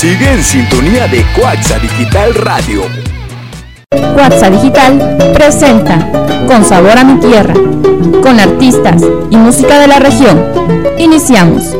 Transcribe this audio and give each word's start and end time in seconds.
Sigue 0.00 0.32
en 0.32 0.42
sintonía 0.42 1.06
de 1.08 1.22
Coaxa 1.38 1.78
Digital 1.78 2.34
Radio. 2.36 2.84
Coaxa 3.90 4.48
Digital 4.48 5.18
presenta 5.34 6.10
Con 6.46 6.64
Sabor 6.64 6.96
a 6.96 7.04
mi 7.04 7.20
Tierra, 7.20 7.52
con 8.22 8.40
artistas 8.40 9.02
y 9.28 9.36
música 9.36 9.78
de 9.78 9.88
la 9.88 9.98
región. 9.98 10.42
Iniciamos. 10.98 11.76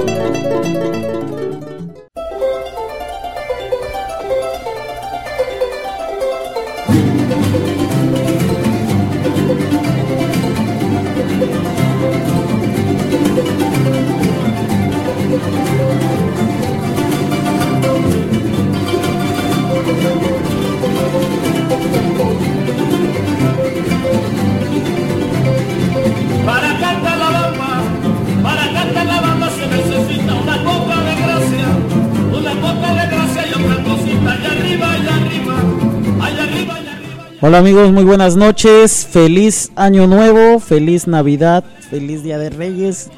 Hola 37.43 37.57
amigos, 37.57 37.91
muy 37.91 38.05
buenas 38.05 38.37
noches, 38.37 39.07
feliz 39.11 39.73
año 39.75 40.07
nuevo, 40.07 40.61
feliz 40.61 41.07
Navidad, 41.07 41.65
feliz 41.89 42.23
Día 42.23 42.37
de 42.37 42.51
Reyes 42.51 43.09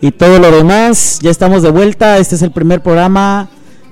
y 0.00 0.12
todo 0.12 0.38
lo 0.38 0.52
demás. 0.52 1.18
Ya 1.20 1.32
estamos 1.32 1.64
de 1.64 1.72
vuelta, 1.72 2.18
este 2.18 2.36
es 2.36 2.42
el 2.42 2.52
primer 2.52 2.80
programa 2.80 3.48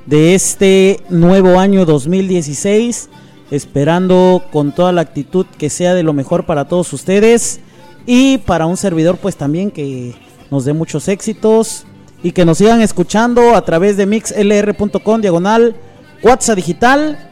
de 0.06 0.36
este 0.36 1.00
nuevo 1.08 1.58
año 1.58 1.86
2016, 1.86 3.08
esperando 3.50 4.44
con 4.52 4.70
toda 4.70 4.92
la 4.92 5.00
actitud 5.00 5.44
que 5.58 5.70
sea 5.70 5.92
de 5.94 6.04
lo 6.04 6.12
mejor 6.12 6.46
para 6.46 6.68
todos 6.68 6.92
ustedes 6.92 7.58
y 8.06 8.38
para 8.38 8.66
un 8.66 8.76
servidor 8.76 9.16
pues 9.16 9.34
también 9.34 9.72
que 9.72 10.14
nos 10.52 10.64
dé 10.64 10.72
muchos 10.72 11.08
éxitos 11.08 11.84
y 12.22 12.30
que 12.30 12.44
nos 12.44 12.58
sigan 12.58 12.80
escuchando 12.80 13.56
a 13.56 13.64
través 13.64 13.96
de 13.96 14.06
mixlr.com 14.06 15.20
diagonal 15.20 15.74
WhatsApp 16.22 16.54
digital 16.54 17.29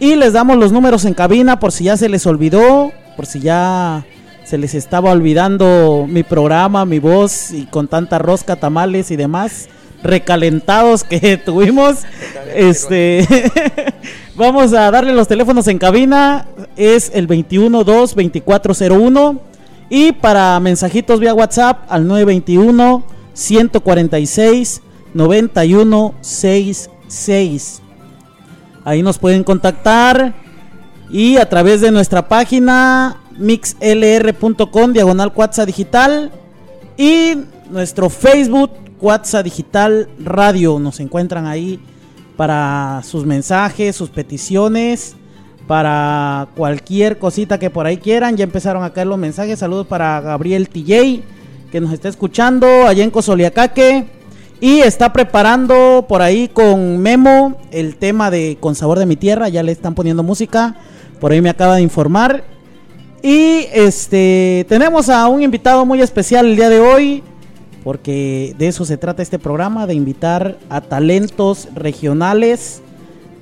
y 0.00 0.16
les 0.16 0.32
damos 0.32 0.56
los 0.56 0.72
números 0.72 1.04
en 1.04 1.14
cabina 1.14 1.58
por 1.58 1.72
si 1.72 1.84
ya 1.84 1.96
se 1.96 2.08
les 2.08 2.26
olvidó, 2.26 2.92
por 3.16 3.26
si 3.26 3.40
ya 3.40 4.04
se 4.44 4.58
les 4.58 4.74
estaba 4.74 5.10
olvidando 5.10 6.06
mi 6.08 6.22
programa, 6.22 6.84
mi 6.84 6.98
voz 6.98 7.50
y 7.50 7.66
con 7.66 7.88
tanta 7.88 8.18
rosca, 8.18 8.56
tamales 8.56 9.10
y 9.10 9.16
demás 9.16 9.68
recalentados 10.02 11.02
que 11.02 11.36
tuvimos. 11.44 12.00
Este 12.54 13.26
vamos 14.36 14.72
a 14.72 14.90
darle 14.90 15.14
los 15.14 15.26
teléfonos 15.26 15.66
en 15.66 15.78
cabina, 15.78 16.46
es 16.76 17.10
el 17.14 17.26
212 17.26 18.14
2401 18.14 19.40
y 19.88 20.12
para 20.12 20.60
mensajitos 20.60 21.20
vía 21.20 21.34
WhatsApp 21.34 21.86
al 21.88 22.06
921 22.06 23.02
146 23.32 24.82
9166. 25.14 27.83
Ahí 28.84 29.02
nos 29.02 29.18
pueden 29.18 29.44
contactar 29.44 30.34
y 31.10 31.36
a 31.36 31.48
través 31.48 31.80
de 31.80 31.90
nuestra 31.90 32.28
página 32.28 33.16
mixlr.com 33.38 34.92
diagonal 34.92 35.32
WhatsApp 35.34 35.66
Digital 35.66 36.30
y 36.96 37.36
nuestro 37.70 38.10
Facebook 38.10 38.70
WhatsApp 39.00 39.44
Digital 39.44 40.08
Radio. 40.18 40.78
Nos 40.78 41.00
encuentran 41.00 41.46
ahí 41.46 41.80
para 42.36 43.00
sus 43.04 43.24
mensajes, 43.24 43.96
sus 43.96 44.10
peticiones, 44.10 45.16
para 45.66 46.48
cualquier 46.56 47.18
cosita 47.18 47.58
que 47.58 47.70
por 47.70 47.86
ahí 47.86 47.96
quieran. 47.96 48.36
Ya 48.36 48.44
empezaron 48.44 48.84
a 48.84 48.92
caer 48.92 49.06
los 49.06 49.18
mensajes. 49.18 49.58
Saludos 49.58 49.86
para 49.86 50.20
Gabriel 50.20 50.68
TJ 50.68 51.22
que 51.70 51.80
nos 51.80 51.92
está 51.92 52.08
escuchando 52.08 52.86
allá 52.86 53.02
en 53.02 53.10
Cosoliacaque. 53.10 54.06
Y 54.60 54.80
está 54.80 55.12
preparando 55.12 56.06
por 56.08 56.22
ahí 56.22 56.48
con 56.48 56.98
Memo 56.98 57.56
el 57.70 57.96
tema 57.96 58.30
de 58.30 58.56
Con 58.60 58.74
Sabor 58.74 58.98
de 58.98 59.06
mi 59.06 59.16
Tierra. 59.16 59.48
Ya 59.48 59.62
le 59.62 59.72
están 59.72 59.94
poniendo 59.94 60.22
música. 60.22 60.76
Por 61.20 61.32
ahí 61.32 61.40
me 61.40 61.50
acaba 61.50 61.76
de 61.76 61.82
informar. 61.82 62.44
Y 63.22 63.66
este 63.72 64.64
tenemos 64.68 65.08
a 65.08 65.26
un 65.28 65.42
invitado 65.42 65.84
muy 65.84 66.00
especial 66.00 66.46
el 66.46 66.56
día 66.56 66.68
de 66.68 66.80
hoy. 66.80 67.22
Porque 67.82 68.54
de 68.56 68.68
eso 68.68 68.86
se 68.86 68.96
trata 68.96 69.22
este 69.22 69.38
programa, 69.38 69.86
de 69.86 69.92
invitar 69.92 70.56
a 70.70 70.80
talentos 70.80 71.68
regionales, 71.74 72.80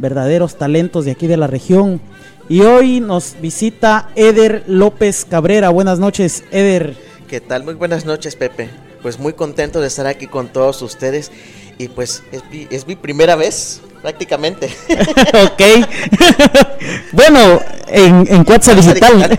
verdaderos 0.00 0.58
talentos 0.58 1.04
de 1.04 1.12
aquí 1.12 1.28
de 1.28 1.36
la 1.36 1.46
región. 1.46 2.00
Y 2.48 2.62
hoy 2.62 2.98
nos 2.98 3.36
visita 3.40 4.08
Eder 4.16 4.64
López 4.66 5.24
Cabrera. 5.24 5.68
Buenas 5.68 6.00
noches, 6.00 6.42
Eder. 6.50 6.96
¿Qué 7.28 7.40
tal? 7.40 7.62
Muy 7.62 7.74
buenas 7.74 8.04
noches, 8.04 8.34
Pepe 8.34 8.91
pues 9.02 9.18
muy 9.18 9.32
contento 9.32 9.80
de 9.80 9.88
estar 9.88 10.06
aquí 10.06 10.26
con 10.26 10.48
todos 10.48 10.80
ustedes 10.82 11.30
y 11.78 11.88
pues 11.88 12.22
es 12.70 12.86
mi, 12.86 12.96
primera 12.96 13.36
vez 13.36 13.82
prácticamente. 14.00 14.70
ok. 15.44 15.62
bueno, 17.12 17.60
en, 17.88 18.26
en 18.28 18.44
Digital. 18.44 19.38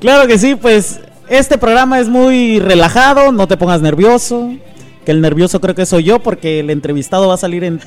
claro 0.00 0.26
que 0.26 0.38
sí, 0.38 0.54
pues 0.54 1.00
este 1.28 1.58
programa 1.58 1.98
es 1.98 2.08
muy 2.08 2.60
relajado, 2.60 3.32
no 3.32 3.48
te 3.48 3.56
pongas 3.56 3.80
nervioso. 3.80 4.52
Que 5.04 5.12
el 5.12 5.20
nervioso 5.20 5.60
creo 5.60 5.74
que 5.76 5.86
soy 5.86 6.02
yo 6.02 6.18
porque 6.18 6.58
el 6.60 6.70
entrevistado 6.70 7.28
va 7.28 7.34
a 7.34 7.38
salir 7.38 7.62
en, 7.62 7.80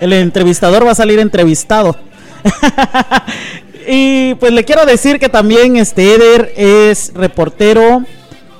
el 0.00 0.12
entrevistador 0.12 0.84
va 0.84 0.90
a 0.90 0.96
salir 0.96 1.20
entrevistado. 1.20 1.96
y 3.88 4.34
pues 4.34 4.52
le 4.52 4.64
quiero 4.64 4.84
decir 4.84 5.20
que 5.20 5.28
también 5.28 5.76
este 5.76 6.14
Eder 6.14 6.52
es 6.56 7.12
reportero 7.14 8.04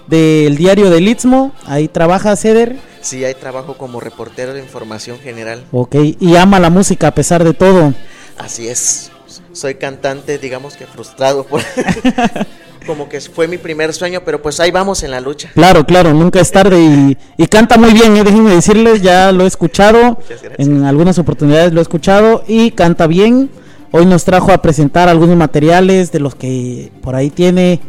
del 0.07 0.57
diario 0.57 0.91
del 0.91 1.09
Istmo. 1.09 1.53
Ahí 1.67 1.89
trabaja 1.89 2.37
Ceder. 2.37 2.77
Sí, 3.01 3.25
ahí 3.25 3.35
trabajo 3.35 3.77
como 3.77 4.01
reportero 4.01 4.55
de 4.55 4.61
información 4.61 5.19
general. 5.19 5.65
Ok, 5.73 5.97
y 6.19 6.37
ama 6.37 6.59
la 6.61 6.71
música 6.71 7.09
a 7.09 7.15
pesar 7.15 7.45
de 7.45 7.55
todo. 7.55 7.93
Así 8.39 8.69
es. 8.69 9.11
Soy 9.53 9.77
cantante, 9.77 10.39
digamos 10.39 10.77
que 10.77 10.87
frustrado 10.87 11.45
por... 11.45 11.61
como 12.87 13.09
que 13.09 13.21
fue 13.21 13.49
mi 13.49 13.59
primer 13.59 13.93
sueño, 13.93 14.23
pero 14.25 14.43
pues 14.43 14.61
ahí 14.61 14.71
vamos 14.71 15.03
en 15.03 15.11
la 15.11 15.21
lucha. 15.21 15.51
Claro, 15.55 15.85
claro, 15.85 16.13
nunca 16.13 16.41
es 16.41 16.51
tarde 16.51 17.17
y, 17.37 17.47
canta 17.47 17.79
muy 17.79 17.93
bien, 17.93 18.17
¿eh? 18.17 18.25
déjenme 18.25 18.55
decirles, 18.55 19.03
ya 19.03 19.33
lo 19.33 19.45
he 19.45 19.47
escuchado, 19.47 20.19
en 20.59 20.85
algunas 20.85 21.19
oportunidades 21.19 21.73
lo 21.73 21.81
he 21.81 21.83
escuchado 21.83 22.45
y 22.47 22.73
canta 22.73 23.07
bien. 23.07 23.51
Hoy 23.91 24.07
nos 24.07 24.25
trajo 24.25 24.53
a 24.53 24.59
presentar 24.59 25.09
algunos 25.09 25.37
materiales 25.37 26.11
de 26.11 26.19
los 26.19 26.35
que 26.35 26.91
por 27.01 27.15
ahí 27.15 27.31
tiene 27.31 27.81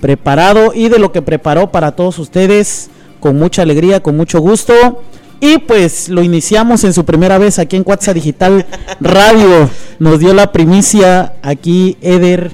preparado 0.00 0.72
y 0.74 0.88
de 0.88 0.98
lo 0.98 1.12
que 1.12 1.22
preparó 1.22 1.70
para 1.70 1.92
todos 1.92 2.18
ustedes 2.18 2.90
con 3.20 3.38
mucha 3.38 3.62
alegría, 3.62 4.02
con 4.02 4.16
mucho 4.16 4.40
gusto. 4.40 5.02
Y 5.40 5.58
pues 5.58 6.08
lo 6.08 6.22
iniciamos 6.22 6.84
en 6.84 6.92
su 6.92 7.04
primera 7.04 7.38
vez 7.38 7.58
aquí 7.58 7.76
en 7.76 7.84
Cuatza 7.84 8.14
Digital 8.14 8.66
Radio. 9.00 9.68
Nos 9.98 10.18
dio 10.18 10.34
la 10.34 10.52
primicia 10.52 11.34
aquí 11.42 11.96
Eder 12.00 12.52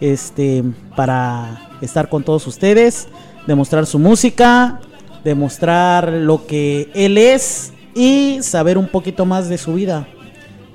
este 0.00 0.64
para 0.96 1.68
estar 1.80 2.08
con 2.08 2.24
todos 2.24 2.46
ustedes, 2.46 3.08
demostrar 3.46 3.86
su 3.86 3.98
música, 3.98 4.80
demostrar 5.24 6.12
lo 6.12 6.46
que 6.46 6.90
él 6.94 7.18
es 7.18 7.72
y 7.94 8.38
saber 8.42 8.78
un 8.78 8.88
poquito 8.88 9.24
más 9.24 9.48
de 9.48 9.58
su 9.58 9.74
vida, 9.74 10.06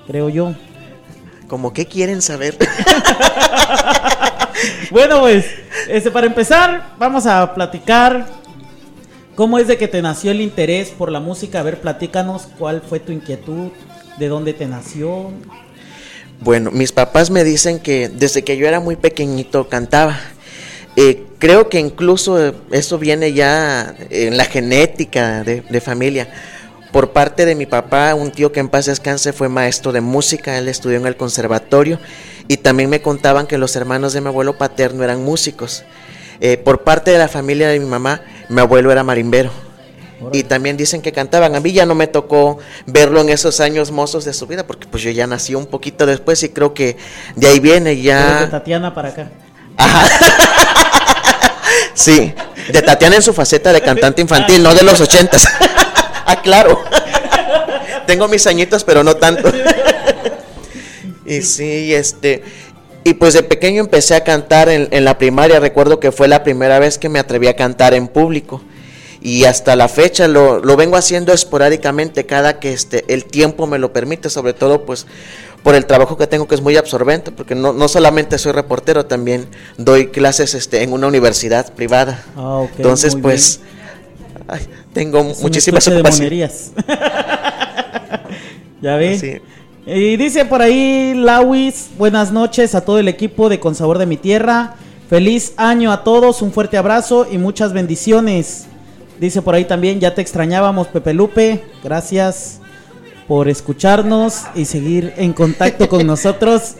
creo 0.08 0.30
yo. 0.30 0.54
Como 1.48 1.74
que 1.74 1.88
quieren 1.88 2.22
saber. 2.22 2.58
bueno, 4.92 5.22
pues, 5.22 5.46
este, 5.90 6.12
para 6.12 6.28
empezar, 6.28 6.94
vamos 6.98 7.26
a 7.26 7.54
platicar 7.54 8.28
cómo 9.36 9.58
es 9.58 9.68
de 9.68 9.78
que 9.78 9.88
te 9.88 10.02
nació 10.02 10.32
el 10.32 10.42
interés 10.42 10.90
por 10.90 11.12
la 11.12 11.20
música. 11.20 11.60
A 11.60 11.64
ver, 11.64 11.82
platícanos 11.82 12.48
cuál 12.58 12.82
fue 12.82 13.00
tu 13.00 13.12
inquietud, 13.12 13.72
de 14.18 14.28
dónde 14.28 14.54
te 14.54 14.68
nació. 14.68 15.32
Bueno, 16.42 16.72
mis 16.72 16.92
papás 16.92 17.32
me 17.32 17.44
dicen 17.44 17.80
que 17.80 18.08
desde 18.08 18.44
que 18.44 18.56
yo 18.58 18.68
era 18.68 18.80
muy 18.80 18.96
pequeñito 18.96 19.68
cantaba. 19.68 20.18
Eh, 20.96 21.26
creo 21.40 21.70
que 21.70 21.80
incluso 21.80 22.54
eso 22.72 22.98
viene 22.98 23.34
ya 23.34 23.96
en 24.10 24.38
la 24.38 24.46
genética 24.46 25.44
de, 25.44 25.62
de, 25.62 25.82
familia. 25.82 26.30
Por 26.92 27.12
parte 27.12 27.46
de 27.46 27.56
mi 27.56 27.66
papá, 27.66 28.16
un 28.16 28.32
tío 28.32 28.52
que 28.52 28.60
en 28.60 28.70
paz 28.70 28.86
descanse 28.86 29.34
fue 29.34 29.50
maestro 29.50 29.92
de 29.92 30.02
música, 30.02 30.58
él 30.58 30.68
estudió 30.68 30.98
en 30.98 31.06
el 31.06 31.16
conservatorio 31.16 32.00
y 32.50 32.58
también 32.58 32.90
me 32.90 33.00
contaban 33.00 33.46
que 33.46 33.60
los 33.60 33.76
hermanos 33.76 34.12
de 34.14 34.22
mi 34.22 34.28
abuelo 34.28 34.58
paterno 34.58 35.04
eran 35.04 35.24
músicos. 35.24 35.84
Eh, 36.42 36.58
por 36.58 36.84
parte 36.84 37.12
de 37.12 37.20
la 37.20 37.28
familia 37.28 37.70
de 37.70 37.80
mi 37.80 37.86
mamá, 37.86 38.22
mi 38.50 38.60
abuelo 38.60 38.92
era 38.92 39.04
marimbero. 39.04 39.52
Y 40.34 40.42
también 40.44 40.76
dicen 40.76 41.04
que 41.04 41.12
cantaban. 41.12 41.56
A 41.56 41.60
mí 41.60 41.72
ya 41.72 41.86
no 41.86 41.94
me 41.94 42.08
tocó 42.08 42.58
verlo 42.88 43.22
en 43.22 43.30
esos 43.30 43.60
años 43.60 43.92
mozos 43.92 44.26
de 44.26 44.34
su 44.34 44.48
vida, 44.48 44.66
porque 44.66 44.88
pues 44.88 45.04
yo 45.04 45.12
ya 45.12 45.28
nací 45.28 45.54
un 45.54 45.68
poquito 45.68 46.08
después 46.08 46.42
y 46.42 46.50
creo 46.50 46.74
que 46.74 46.98
de 47.36 47.48
ahí 47.48 47.60
viene 47.60 48.02
ya. 48.02 48.42
De 48.42 48.48
Tatiana 48.48 48.96
para 48.96 49.10
acá. 49.10 49.30
Ajá. 49.78 50.08
sí, 51.94 52.34
de 52.74 52.82
Tatiana 52.82 53.18
en 53.18 53.22
su 53.22 53.32
faceta 53.32 53.72
de 53.72 53.82
cantante 53.82 54.24
infantil, 54.24 54.64
no 54.64 54.74
de 54.74 54.82
los 54.82 55.00
ochentas. 55.00 55.48
ah, 56.26 56.42
claro. 56.42 56.84
tengo 58.08 58.28
mis 58.28 58.48
añitos, 58.48 58.84
pero 58.84 59.04
no 59.04 59.16
tanto. 59.18 59.52
Y 61.30 61.42
sí, 61.44 61.94
este, 61.94 62.42
y 63.04 63.14
pues 63.14 63.34
de 63.34 63.44
pequeño 63.44 63.82
empecé 63.82 64.16
a 64.16 64.24
cantar 64.24 64.70
en, 64.70 64.88
en, 64.92 65.06
la 65.06 65.18
primaria, 65.18 65.60
recuerdo 65.60 66.00
que 66.00 66.12
fue 66.12 66.28
la 66.28 66.44
primera 66.44 66.80
vez 66.80 66.98
que 66.98 67.10
me 67.10 67.20
atreví 67.20 67.48
a 67.48 67.56
cantar 67.56 67.94
en 67.94 68.08
público. 68.08 68.62
Y 69.22 69.44
hasta 69.44 69.76
la 69.76 69.90
fecha 69.90 70.28
lo, 70.28 70.60
lo 70.60 70.78
vengo 70.78 70.96
haciendo 70.96 71.34
esporádicamente 71.34 72.26
cada 72.26 72.60
que 72.60 72.72
este, 72.72 73.04
el 73.10 73.26
tiempo 73.26 73.68
me 73.68 73.78
lo 73.78 73.92
permite, 73.92 74.30
sobre 74.30 74.54
todo 74.54 74.86
pues 74.86 75.08
por 75.62 75.76
el 75.76 75.86
trabajo 75.86 76.18
que 76.18 76.26
tengo 76.26 76.48
que 76.48 76.56
es 76.56 76.62
muy 76.62 76.78
absorbente, 76.78 77.32
porque 77.32 77.54
no, 77.54 77.74
no 77.74 77.90
solamente 77.90 78.38
soy 78.38 78.54
reportero, 78.54 79.06
también 79.06 79.48
doy 79.78 80.08
clases 80.08 80.54
este, 80.54 80.84
en 80.84 80.94
una 80.94 81.08
universidad 81.08 81.74
privada. 81.74 82.24
Ah, 82.38 82.66
Entonces 82.78 83.18
pues 83.22 83.60
ay, 84.48 84.62
tengo 84.94 85.20
Es 85.32 85.42
muchísimas 85.42 85.86
ocupaciones. 85.88 86.72
ya 88.82 88.96
ves. 88.96 89.20
Sí. 89.20 89.42
Y 89.92 90.18
dice 90.18 90.46
por 90.46 90.62
ahí 90.62 91.16
Lawis, 91.16 91.90
buenas 91.98 92.32
noches 92.32 92.76
a 92.76 92.82
todo 92.82 93.00
el 93.00 93.08
equipo 93.08 93.50
de 93.50 93.60
Con 93.60 93.74
Sabor 93.74 93.98
de 93.98 94.06
mi 94.06 94.18
Tierra. 94.18 94.76
Feliz 95.10 95.54
año 95.58 95.92
a 95.92 96.04
todos, 96.04 96.44
un 96.44 96.52
fuerte 96.52 96.78
abrazo 96.78 97.26
y 97.30 97.40
muchas 97.40 97.74
bendiciones. 97.74 98.68
Dice 99.20 99.42
por 99.42 99.56
ahí 99.56 99.66
también, 99.66 100.00
ya 100.00 100.14
te 100.14 100.22
extrañábamos 100.22 100.90
Pepe 100.90 101.16
Lupe, 101.16 101.64
gracias 101.84 102.60
por 103.28 103.50
escucharnos 103.50 104.44
y 104.54 104.66
seguir 104.66 105.12
en 105.18 105.34
contacto 105.34 105.90
con 105.90 106.06
nosotros. 106.08 106.76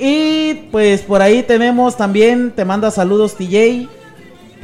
Y 0.00 0.54
pues 0.72 1.02
por 1.02 1.22
ahí 1.22 1.44
tenemos 1.44 1.96
también, 1.96 2.50
te 2.50 2.64
manda 2.64 2.90
saludos 2.90 3.36
TJ, 3.36 3.88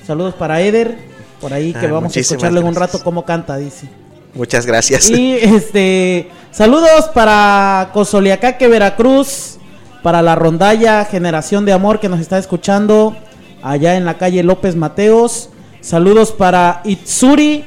saludos 0.05 0.35
para 0.35 0.61
Eder, 0.61 0.99
por 1.41 1.53
ahí 1.53 1.73
que 1.73 1.87
Ah, 1.87 1.93
vamos 1.93 2.17
a 2.17 2.19
escucharle 2.19 2.59
en 2.59 2.67
un 2.67 2.75
rato 2.75 2.99
cómo 3.05 3.25
canta, 3.25 3.57
dice. 3.57 3.89
Muchas 4.37 4.67
gracias. 4.67 5.09
Y 5.09 5.33
este, 5.35 6.29
saludos 6.51 7.07
para 7.15 7.91
Cozoliacaque, 7.95 8.69
Veracruz, 8.69 9.57
para 10.03 10.21
la 10.21 10.35
rondalla 10.35 11.07
Generación 11.07 11.65
de 11.65 11.73
Amor 11.73 12.01
que 12.01 12.11
nos 12.11 12.21
está 12.21 12.39
escuchando 12.39 13.17
allá 13.63 13.97
en 13.97 14.05
la 14.05 14.19
calle 14.19 14.43
López 14.43 14.77
Mateos. 14.77 15.49
Saludos 15.81 16.33
para 16.33 16.83
Itsuri, 16.85 17.65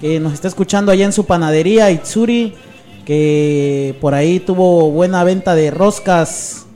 que 0.00 0.20
nos 0.20 0.34
está 0.34 0.46
escuchando 0.46 0.92
allá 0.92 1.06
en 1.06 1.12
su 1.12 1.24
panadería, 1.24 1.90
Itsuri, 1.90 2.54
que 3.06 3.96
por 4.00 4.14
ahí 4.14 4.40
tuvo 4.40 4.90
buena 4.90 5.24
venta 5.24 5.54
de 5.54 5.70
roscas. 5.70 6.66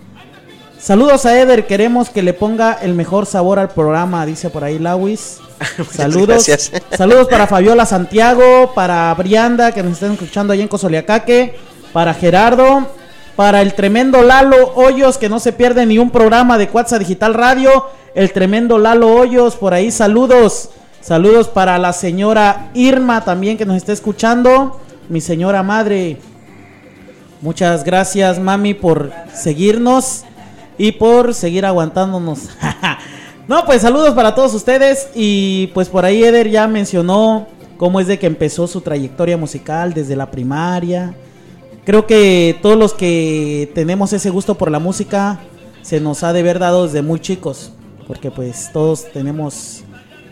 Saludos 0.82 1.26
a 1.26 1.38
Eder, 1.38 1.68
queremos 1.68 2.10
que 2.10 2.24
le 2.24 2.32
ponga 2.32 2.72
el 2.72 2.94
mejor 2.94 3.24
sabor 3.24 3.60
al 3.60 3.68
programa, 3.68 4.26
dice 4.26 4.50
por 4.50 4.64
ahí 4.64 4.80
Lawis. 4.80 5.38
Saludos. 5.92 6.26
gracias. 6.26 6.72
Saludos 6.98 7.28
para 7.28 7.46
Fabiola 7.46 7.86
Santiago, 7.86 8.72
para 8.74 9.14
Brianda, 9.14 9.70
que 9.70 9.84
nos 9.84 9.92
están 9.92 10.10
escuchando 10.14 10.52
allá 10.52 10.62
en 10.62 10.66
Cozoliacaque, 10.66 11.54
para 11.92 12.14
Gerardo, 12.14 12.88
para 13.36 13.62
el 13.62 13.74
tremendo 13.74 14.22
Lalo 14.22 14.74
Hoyos, 14.74 15.18
que 15.18 15.28
no 15.28 15.38
se 15.38 15.52
pierde 15.52 15.86
ni 15.86 16.00
un 16.00 16.10
programa 16.10 16.58
de 16.58 16.66
Cuatza 16.66 16.98
Digital 16.98 17.34
Radio. 17.34 17.86
El 18.16 18.32
tremendo 18.32 18.76
Lalo 18.76 19.14
Hoyos, 19.14 19.54
por 19.54 19.74
ahí 19.74 19.92
saludos. 19.92 20.70
Saludos 21.00 21.46
para 21.46 21.78
la 21.78 21.92
señora 21.92 22.70
Irma 22.74 23.24
también 23.24 23.56
que 23.56 23.66
nos 23.66 23.76
está 23.76 23.92
escuchando. 23.92 24.80
Mi 25.08 25.20
señora 25.20 25.62
madre. 25.62 26.16
Muchas 27.40 27.84
gracias, 27.84 28.40
mami, 28.40 28.74
por 28.74 29.12
seguirnos 29.32 30.24
y 30.78 30.92
por 30.92 31.34
seguir 31.34 31.64
aguantándonos. 31.64 32.48
no, 33.48 33.64
pues 33.64 33.82
saludos 33.82 34.14
para 34.14 34.34
todos 34.34 34.54
ustedes 34.54 35.08
y 35.14 35.68
pues 35.68 35.88
por 35.88 36.04
ahí 36.04 36.22
Eder 36.22 36.50
ya 36.50 36.66
mencionó 36.68 37.46
cómo 37.76 38.00
es 38.00 38.06
de 38.06 38.18
que 38.18 38.26
empezó 38.26 38.66
su 38.66 38.80
trayectoria 38.80 39.36
musical 39.36 39.94
desde 39.94 40.16
la 40.16 40.30
primaria. 40.30 41.14
Creo 41.84 42.06
que 42.06 42.58
todos 42.62 42.78
los 42.78 42.94
que 42.94 43.70
tenemos 43.74 44.12
ese 44.12 44.30
gusto 44.30 44.56
por 44.56 44.70
la 44.70 44.78
música 44.78 45.40
se 45.82 46.00
nos 46.00 46.22
ha 46.22 46.32
de 46.32 46.42
ver 46.42 46.58
dado 46.58 46.86
desde 46.86 47.02
muy 47.02 47.18
chicos, 47.18 47.72
porque 48.06 48.30
pues 48.30 48.70
todos 48.72 49.10
tenemos 49.12 49.82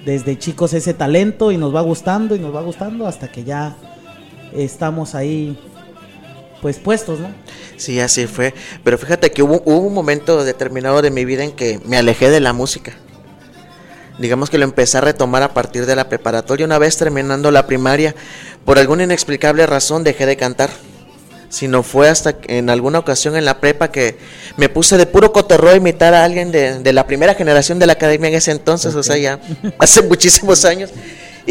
desde 0.04 0.38
chicos 0.38 0.72
ese 0.72 0.94
talento 0.94 1.50
y 1.52 1.58
nos 1.58 1.75
va 1.75 1.81
gustando 1.81 2.37
y 2.37 2.38
nos 2.38 2.54
va 2.54 2.62
gustando 2.62 3.06
hasta 3.06 3.28
que 3.31 3.44
ya 3.44 3.76
estamos 4.52 5.14
ahí 5.14 5.58
pues 6.61 6.79
puestos, 6.79 7.21
¿no? 7.21 7.33
Sí, 7.77 8.01
así 8.01 8.27
fue. 8.27 8.55
Pero 8.85 8.99
fíjate 8.99 9.31
que 9.31 9.43
hubo, 9.43 9.62
hubo 9.65 9.79
un 9.79 9.95
momento 9.95 10.45
determinado 10.45 11.03
de 11.03 11.11
mi 11.11 11.25
vida 11.25 11.45
en 11.45 11.53
que 11.53 11.81
me 11.85 11.97
alejé 11.97 12.31
de 12.31 12.41
la 12.41 12.53
música. 12.53 12.93
Digamos 14.19 14.51
que 14.51 14.59
lo 14.59 14.65
empecé 14.65 14.99
a 14.99 15.01
retomar 15.01 15.43
a 15.43 15.55
partir 15.55 15.87
de 15.87 15.97
la 15.97 16.09
preparatoria. 16.09 16.67
Una 16.67 16.79
vez 16.79 16.99
terminando 16.99 17.51
la 17.51 17.67
primaria, 17.67 18.15
por 18.67 18.79
alguna 18.79 19.05
inexplicable 19.05 19.67
razón 19.67 20.05
dejé 20.05 20.27
de 20.27 20.37
cantar. 20.37 20.71
Sino 21.49 21.83
fue 21.83 22.09
hasta 22.09 22.35
que 22.35 22.59
en 22.59 22.71
alguna 22.71 22.99
ocasión 22.99 23.35
en 23.35 23.45
la 23.45 23.59
prepa 23.61 23.91
que 23.91 24.19
me 24.57 24.69
puse 24.69 24.97
de 24.99 25.07
puro 25.07 25.33
cotorreo 25.33 25.73
a 25.73 25.77
imitar 25.77 26.15
a 26.15 26.23
alguien 26.23 26.53
de, 26.53 26.79
de 26.79 26.93
la 26.93 27.07
primera 27.07 27.35
generación 27.35 27.79
de 27.79 27.87
la 27.87 27.95
academia 27.95 28.29
en 28.29 28.35
ese 28.35 28.53
entonces, 28.53 28.95
o 28.95 29.03
sea, 29.03 29.17
ya 29.17 29.41
hace 29.79 30.03
muchísimos 30.03 30.65
años. 30.65 30.91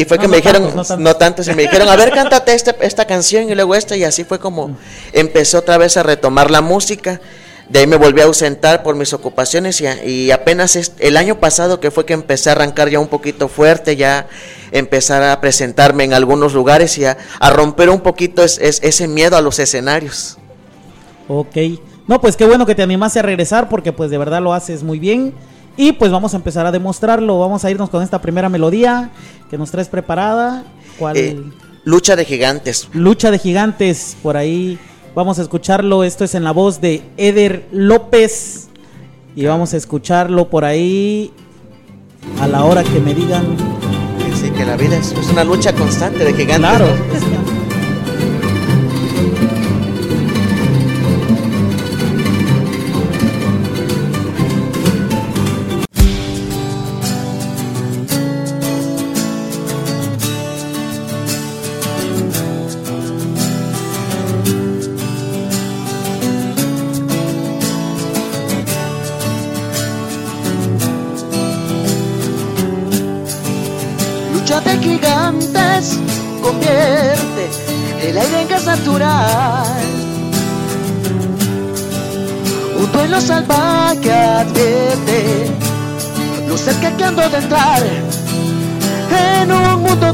Y 0.00 0.04
fue 0.06 0.16
No, 0.16 0.22
que 0.22 0.26
no 0.28 0.30
me 0.30 0.36
dijeron, 0.38 0.62
tantos, 0.62 0.74
no 0.76 0.84
tantos. 0.84 1.04
no 1.04 1.16
tantos, 1.16 1.48
y 1.48 1.54
me 1.54 1.62
dijeron, 1.62 1.88
a 1.88 1.96
ver, 1.96 2.10
cántate 2.14 2.54
este- 2.54 2.74
esta 2.80 3.04
canción 3.06 3.50
y 3.50 3.54
luego 3.54 3.74
esta, 3.74 3.96
y 3.96 4.04
así 4.04 4.24
fue 4.24 4.38
como 4.38 4.76
empecé 5.12 5.56
otra 5.56 5.76
vez 5.78 5.96
a 5.96 6.02
retomar 6.02 6.50
la 6.50 6.60
música. 6.60 7.20
De 7.68 7.78
ahí 7.80 7.86
me 7.86 7.96
volví 7.96 8.20
a 8.20 8.24
ausentar 8.24 8.82
por 8.82 8.96
mis 8.96 9.12
ocupaciones 9.12 9.80
y, 9.80 9.86
y 9.86 10.30
apenas 10.32 10.76
el 10.98 11.16
año 11.16 11.38
pasado 11.38 11.78
que 11.78 11.92
fue 11.92 12.04
que 12.04 12.14
empecé 12.14 12.48
a 12.48 12.52
arrancar 12.52 12.88
ya 12.88 12.98
un 12.98 13.06
poquito 13.06 13.46
fuerte, 13.48 13.94
ya 13.94 14.26
empezar 14.72 15.22
a 15.22 15.40
presentarme 15.40 16.02
en 16.04 16.12
algunos 16.14 16.52
lugares 16.52 16.98
y 16.98 17.04
a, 17.04 17.16
a 17.38 17.50
romper 17.50 17.88
un 17.90 18.00
poquito 18.00 18.42
es- 18.42 18.58
es- 18.58 18.80
ese 18.82 19.06
miedo 19.06 19.36
a 19.36 19.40
los 19.40 19.58
escenarios. 19.60 20.36
Ok. 21.28 21.56
No, 22.08 22.20
pues 22.20 22.36
qué 22.36 22.44
bueno 22.44 22.66
que 22.66 22.74
te 22.74 22.82
animaste 22.82 23.20
a 23.20 23.22
regresar 23.22 23.68
porque 23.68 23.92
pues 23.92 24.10
de 24.10 24.18
verdad 24.18 24.40
lo 24.42 24.52
haces 24.52 24.82
muy 24.82 24.98
bien. 24.98 25.32
Y 25.76 25.92
pues 25.92 26.10
vamos 26.10 26.34
a 26.34 26.36
empezar 26.36 26.66
a 26.66 26.72
demostrarlo. 26.72 27.38
Vamos 27.38 27.64
a 27.64 27.70
irnos 27.70 27.90
con 27.90 28.02
esta 28.02 28.20
primera 28.20 28.48
melodía 28.48 29.10
que 29.50 29.58
nos 29.58 29.70
traes 29.70 29.88
preparada. 29.88 30.64
¿Cuál? 30.98 31.16
Eh, 31.16 31.42
lucha 31.84 32.16
de 32.16 32.24
gigantes. 32.24 32.88
Lucha 32.92 33.30
de 33.30 33.38
gigantes. 33.38 34.16
Por 34.22 34.36
ahí 34.36 34.78
vamos 35.14 35.38
a 35.38 35.42
escucharlo. 35.42 36.04
Esto 36.04 36.24
es 36.24 36.34
en 36.34 36.44
la 36.44 36.52
voz 36.52 36.80
de 36.80 37.02
Eder 37.16 37.66
López. 37.72 38.68
Y 39.34 39.46
vamos 39.46 39.74
a 39.74 39.76
escucharlo 39.76 40.50
por 40.50 40.64
ahí 40.64 41.32
a 42.40 42.46
la 42.46 42.64
hora 42.64 42.82
que 42.82 43.00
me 43.00 43.14
digan. 43.14 43.56
Así 44.32 44.50
que 44.50 44.64
la 44.64 44.76
vida 44.76 44.96
es, 44.96 45.12
es 45.12 45.28
una 45.30 45.44
lucha 45.44 45.72
constante 45.72 46.24
de 46.24 46.34
gigantes. 46.34 46.58
Claro. 46.58 46.86
¿no? 46.86 47.30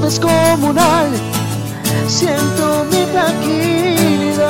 descomunal. 0.06 1.10
Siento 2.06 2.86
mi 2.90 3.02
tranquilidad. 3.14 4.46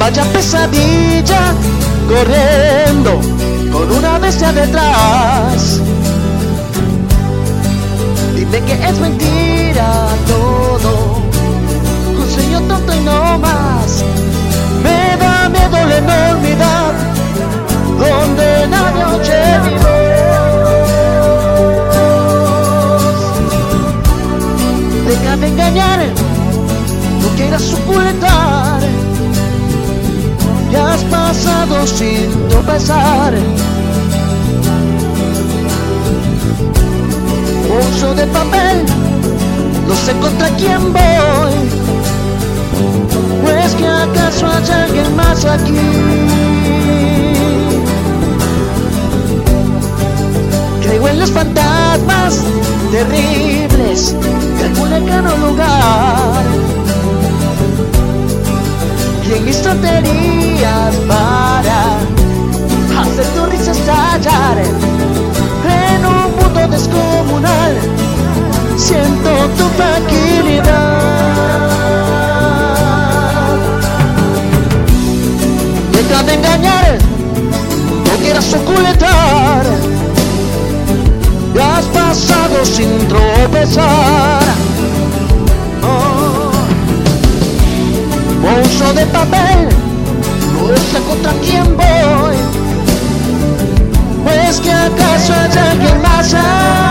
Vaya 0.00 0.24
pesadilla 0.32 1.42
corriendo 2.08 3.12
con 3.72 3.86
una 3.98 4.18
bestia 4.18 4.52
detrás. 4.52 5.80
Dime 8.34 8.58
que 8.66 8.74
es 8.88 8.98
mentira 8.98 9.88
todo, 10.26 10.92
un 12.20 12.26
sueño 12.34 12.58
tonto 12.62 12.94
y 12.94 13.00
no 13.00 13.38
más. 13.38 14.02
Me 14.82 15.16
da 15.22 15.48
miedo 15.50 15.78
la 15.90 15.96
enormidad 15.98 16.94
donde 17.98 18.68
nadie 18.68 19.04
oye 19.04 19.47
engañar, 25.48 26.00
no 27.22 27.28
quieras 27.36 27.62
sucultar. 27.62 28.80
Ya 30.70 30.94
has 30.94 31.02
pasado 31.04 31.86
sin 31.86 32.48
tropezar. 32.48 33.34
Bolso 37.68 38.14
de 38.14 38.26
papel 38.26 38.86
no 39.88 39.94
sé 39.94 40.12
contra 40.20 40.48
quién 40.56 40.92
voy. 40.92 41.54
Pues 43.42 43.74
que 43.74 43.86
acaso 43.86 44.46
hay 44.46 44.82
alguien 44.82 45.16
más 45.16 45.44
aquí. 45.44 45.72
Creo 50.82 51.08
en 51.08 51.20
los 51.20 51.30
fantasmas 51.30 52.42
terribles 53.88 54.14
de 54.58 54.64
algún 54.64 54.90
lejano 54.90 55.36
lugar. 55.36 56.44
Y 59.26 59.32
en 59.32 59.44
mis 59.44 59.62
tonterías 59.62 60.94
para 61.06 61.98
hacer 63.00 63.26
tu 63.34 63.46
risa 63.46 63.72
estallar 63.72 64.58
en 64.58 66.06
un 66.06 66.36
mundo 66.36 66.68
descomunal. 66.68 67.76
Siento 68.76 69.30
tu 69.56 69.68
tranquilidad. 69.76 70.98
Deja 75.92 76.22
de 76.22 76.34
engañar, 76.34 76.98
no 78.04 78.22
quieras 78.22 78.54
ocultar. 78.54 79.67
Sin 82.74 83.08
tropezar. 83.08 84.42
Oh. 85.82 86.50
Monstruo 88.42 88.92
de 88.92 89.06
papel, 89.06 89.68
no 90.54 90.76
sé 90.76 91.00
contra 91.08 91.32
quién 91.44 91.76
voy. 91.76 92.36
Pues 94.24 94.60
que 94.60 94.72
acaso 94.72 95.32
hay 95.34 95.58
alguien 95.70 96.02
más. 96.02 96.87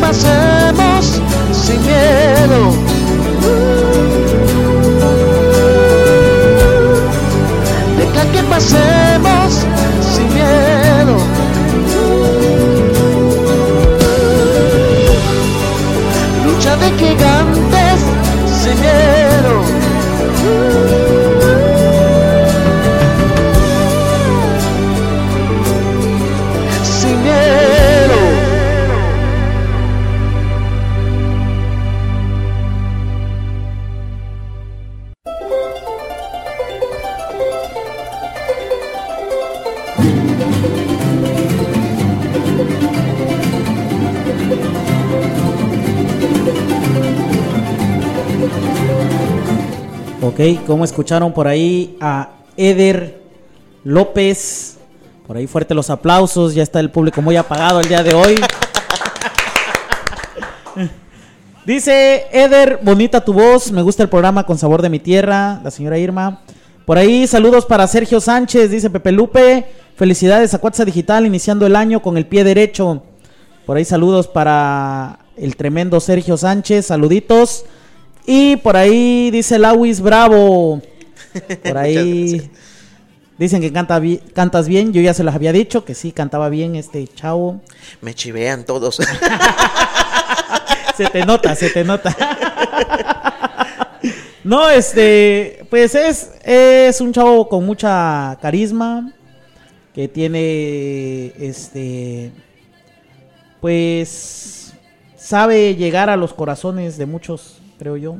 Pasemos 0.00 1.20
sin 1.52 1.80
miedo. 1.82 2.72
Deja 7.98 8.32
que 8.32 8.42
pasemos 8.44 9.66
sin 10.12 10.28
miedo. 10.34 11.16
Lucha 16.44 16.76
de 16.76 16.90
gigantes 16.98 17.59
Ok, 50.22 50.38
como 50.66 50.84
escucharon 50.84 51.32
por 51.32 51.48
ahí 51.48 51.96
a 51.98 52.28
Eder 52.58 53.22
López. 53.84 54.76
Por 55.26 55.38
ahí 55.38 55.46
fuerte 55.46 55.74
los 55.74 55.88
aplausos. 55.88 56.54
Ya 56.54 56.62
está 56.62 56.78
el 56.78 56.90
público 56.90 57.22
muy 57.22 57.36
apagado 57.36 57.80
el 57.80 57.88
día 57.88 58.02
de 58.02 58.12
hoy. 58.12 58.34
Dice 61.64 62.26
Eder, 62.32 62.80
bonita 62.82 63.24
tu 63.24 63.32
voz. 63.32 63.72
Me 63.72 63.80
gusta 63.80 64.02
el 64.02 64.10
programa 64.10 64.44
con 64.44 64.58
sabor 64.58 64.82
de 64.82 64.90
mi 64.90 64.98
tierra. 64.98 65.58
La 65.64 65.70
señora 65.70 65.96
Irma. 65.96 66.42
Por 66.84 66.98
ahí 66.98 67.26
saludos 67.26 67.64
para 67.64 67.86
Sergio 67.86 68.20
Sánchez. 68.20 68.70
Dice 68.70 68.90
Pepe 68.90 69.12
Lupe. 69.12 69.72
Felicidades 69.96 70.52
a 70.52 70.58
Cuatza 70.58 70.84
Digital 70.84 71.24
iniciando 71.24 71.64
el 71.64 71.74
año 71.76 72.02
con 72.02 72.18
el 72.18 72.26
pie 72.26 72.44
derecho. 72.44 73.04
Por 73.64 73.78
ahí 73.78 73.86
saludos 73.86 74.28
para 74.28 75.20
el 75.38 75.56
tremendo 75.56 75.98
Sergio 75.98 76.36
Sánchez. 76.36 76.84
Saluditos. 76.84 77.64
Y 78.32 78.56
por 78.58 78.76
ahí 78.76 79.28
dice 79.32 79.58
Lawis 79.58 80.00
Bravo. 80.00 80.80
Por 81.64 81.76
ahí 81.84 82.48
dicen 83.36 83.60
que 83.60 83.72
canta 83.72 83.98
bi- 83.98 84.18
cantas 84.34 84.68
bien. 84.68 84.92
Yo 84.92 85.00
ya 85.02 85.14
se 85.14 85.24
los 85.24 85.34
había 85.34 85.52
dicho 85.52 85.84
que 85.84 85.96
sí, 85.96 86.12
cantaba 86.12 86.48
bien 86.48 86.76
este 86.76 87.08
chavo. 87.08 87.60
Me 88.00 88.14
chivean 88.14 88.64
todos. 88.64 89.00
Se 90.96 91.06
te 91.08 91.24
nota, 91.24 91.54
se 91.56 91.70
te 91.70 91.82
nota. 91.82 92.14
No, 94.44 94.70
este, 94.70 95.66
pues 95.68 95.94
es, 95.94 96.30
es 96.42 97.00
un 97.02 97.12
chavo 97.12 97.46
con 97.48 97.64
mucha 97.66 98.38
carisma, 98.40 99.12
que 99.94 100.08
tiene, 100.08 101.26
este, 101.38 102.30
pues, 103.60 104.72
sabe 105.16 105.74
llegar 105.76 106.08
a 106.08 106.16
los 106.16 106.32
corazones 106.32 106.96
de 106.96 107.04
muchos, 107.04 107.59
creo 107.80 107.96
yo. 107.96 108.18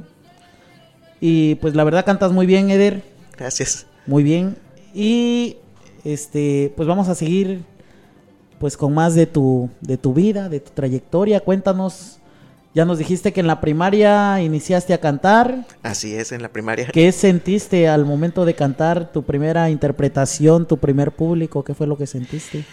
Y 1.20 1.56
pues 1.56 1.76
la 1.76 1.84
verdad 1.84 2.06
cantas 2.06 2.32
muy 2.32 2.46
bien, 2.46 2.70
Eder. 2.70 3.02
Gracias. 3.36 3.86
Muy 4.06 4.22
bien. 4.22 4.56
Y 4.94 5.58
este, 6.02 6.72
pues 6.76 6.88
vamos 6.88 7.08
a 7.08 7.14
seguir 7.14 7.62
pues 8.58 8.76
con 8.76 8.94
más 8.94 9.14
de 9.14 9.26
tu 9.26 9.68
de 9.82 9.98
tu 9.98 10.14
vida, 10.14 10.48
de 10.48 10.60
tu 10.60 10.70
trayectoria. 10.72 11.40
Cuéntanos. 11.40 12.16
Ya 12.72 12.84
nos 12.84 12.98
dijiste 12.98 13.32
que 13.32 13.40
en 13.40 13.48
la 13.48 13.60
primaria 13.60 14.40
iniciaste 14.40 14.94
a 14.94 14.98
cantar. 14.98 15.66
Así 15.82 16.14
es, 16.14 16.30
en 16.30 16.40
la 16.40 16.50
primaria. 16.50 16.86
¿Qué 16.86 17.10
sentiste 17.10 17.88
al 17.88 18.06
momento 18.06 18.44
de 18.44 18.54
cantar 18.54 19.12
tu 19.12 19.24
primera 19.24 19.70
interpretación, 19.70 20.66
tu 20.66 20.78
primer 20.78 21.10
público? 21.10 21.64
¿Qué 21.64 21.74
fue 21.74 21.88
lo 21.88 21.98
que 21.98 22.06
sentiste? 22.06 22.64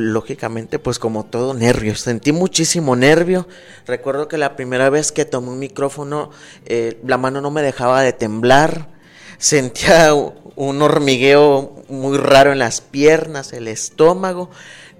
Lógicamente, 0.00 0.78
pues 0.78 0.98
como 0.98 1.26
todo, 1.26 1.52
nervios. 1.52 2.00
Sentí 2.00 2.32
muchísimo 2.32 2.96
nervio. 2.96 3.46
Recuerdo 3.86 4.28
que 4.28 4.38
la 4.38 4.56
primera 4.56 4.88
vez 4.88 5.12
que 5.12 5.26
tomé 5.26 5.50
un 5.50 5.58
micrófono, 5.58 6.30
eh, 6.64 6.98
la 7.06 7.18
mano 7.18 7.42
no 7.42 7.50
me 7.50 7.60
dejaba 7.60 8.00
de 8.00 8.14
temblar. 8.14 8.88
Sentía 9.36 10.14
un 10.14 10.80
hormigueo 10.80 11.82
muy 11.88 12.16
raro 12.16 12.50
en 12.52 12.58
las 12.58 12.80
piernas, 12.80 13.52
el 13.52 13.68
estómago. 13.68 14.48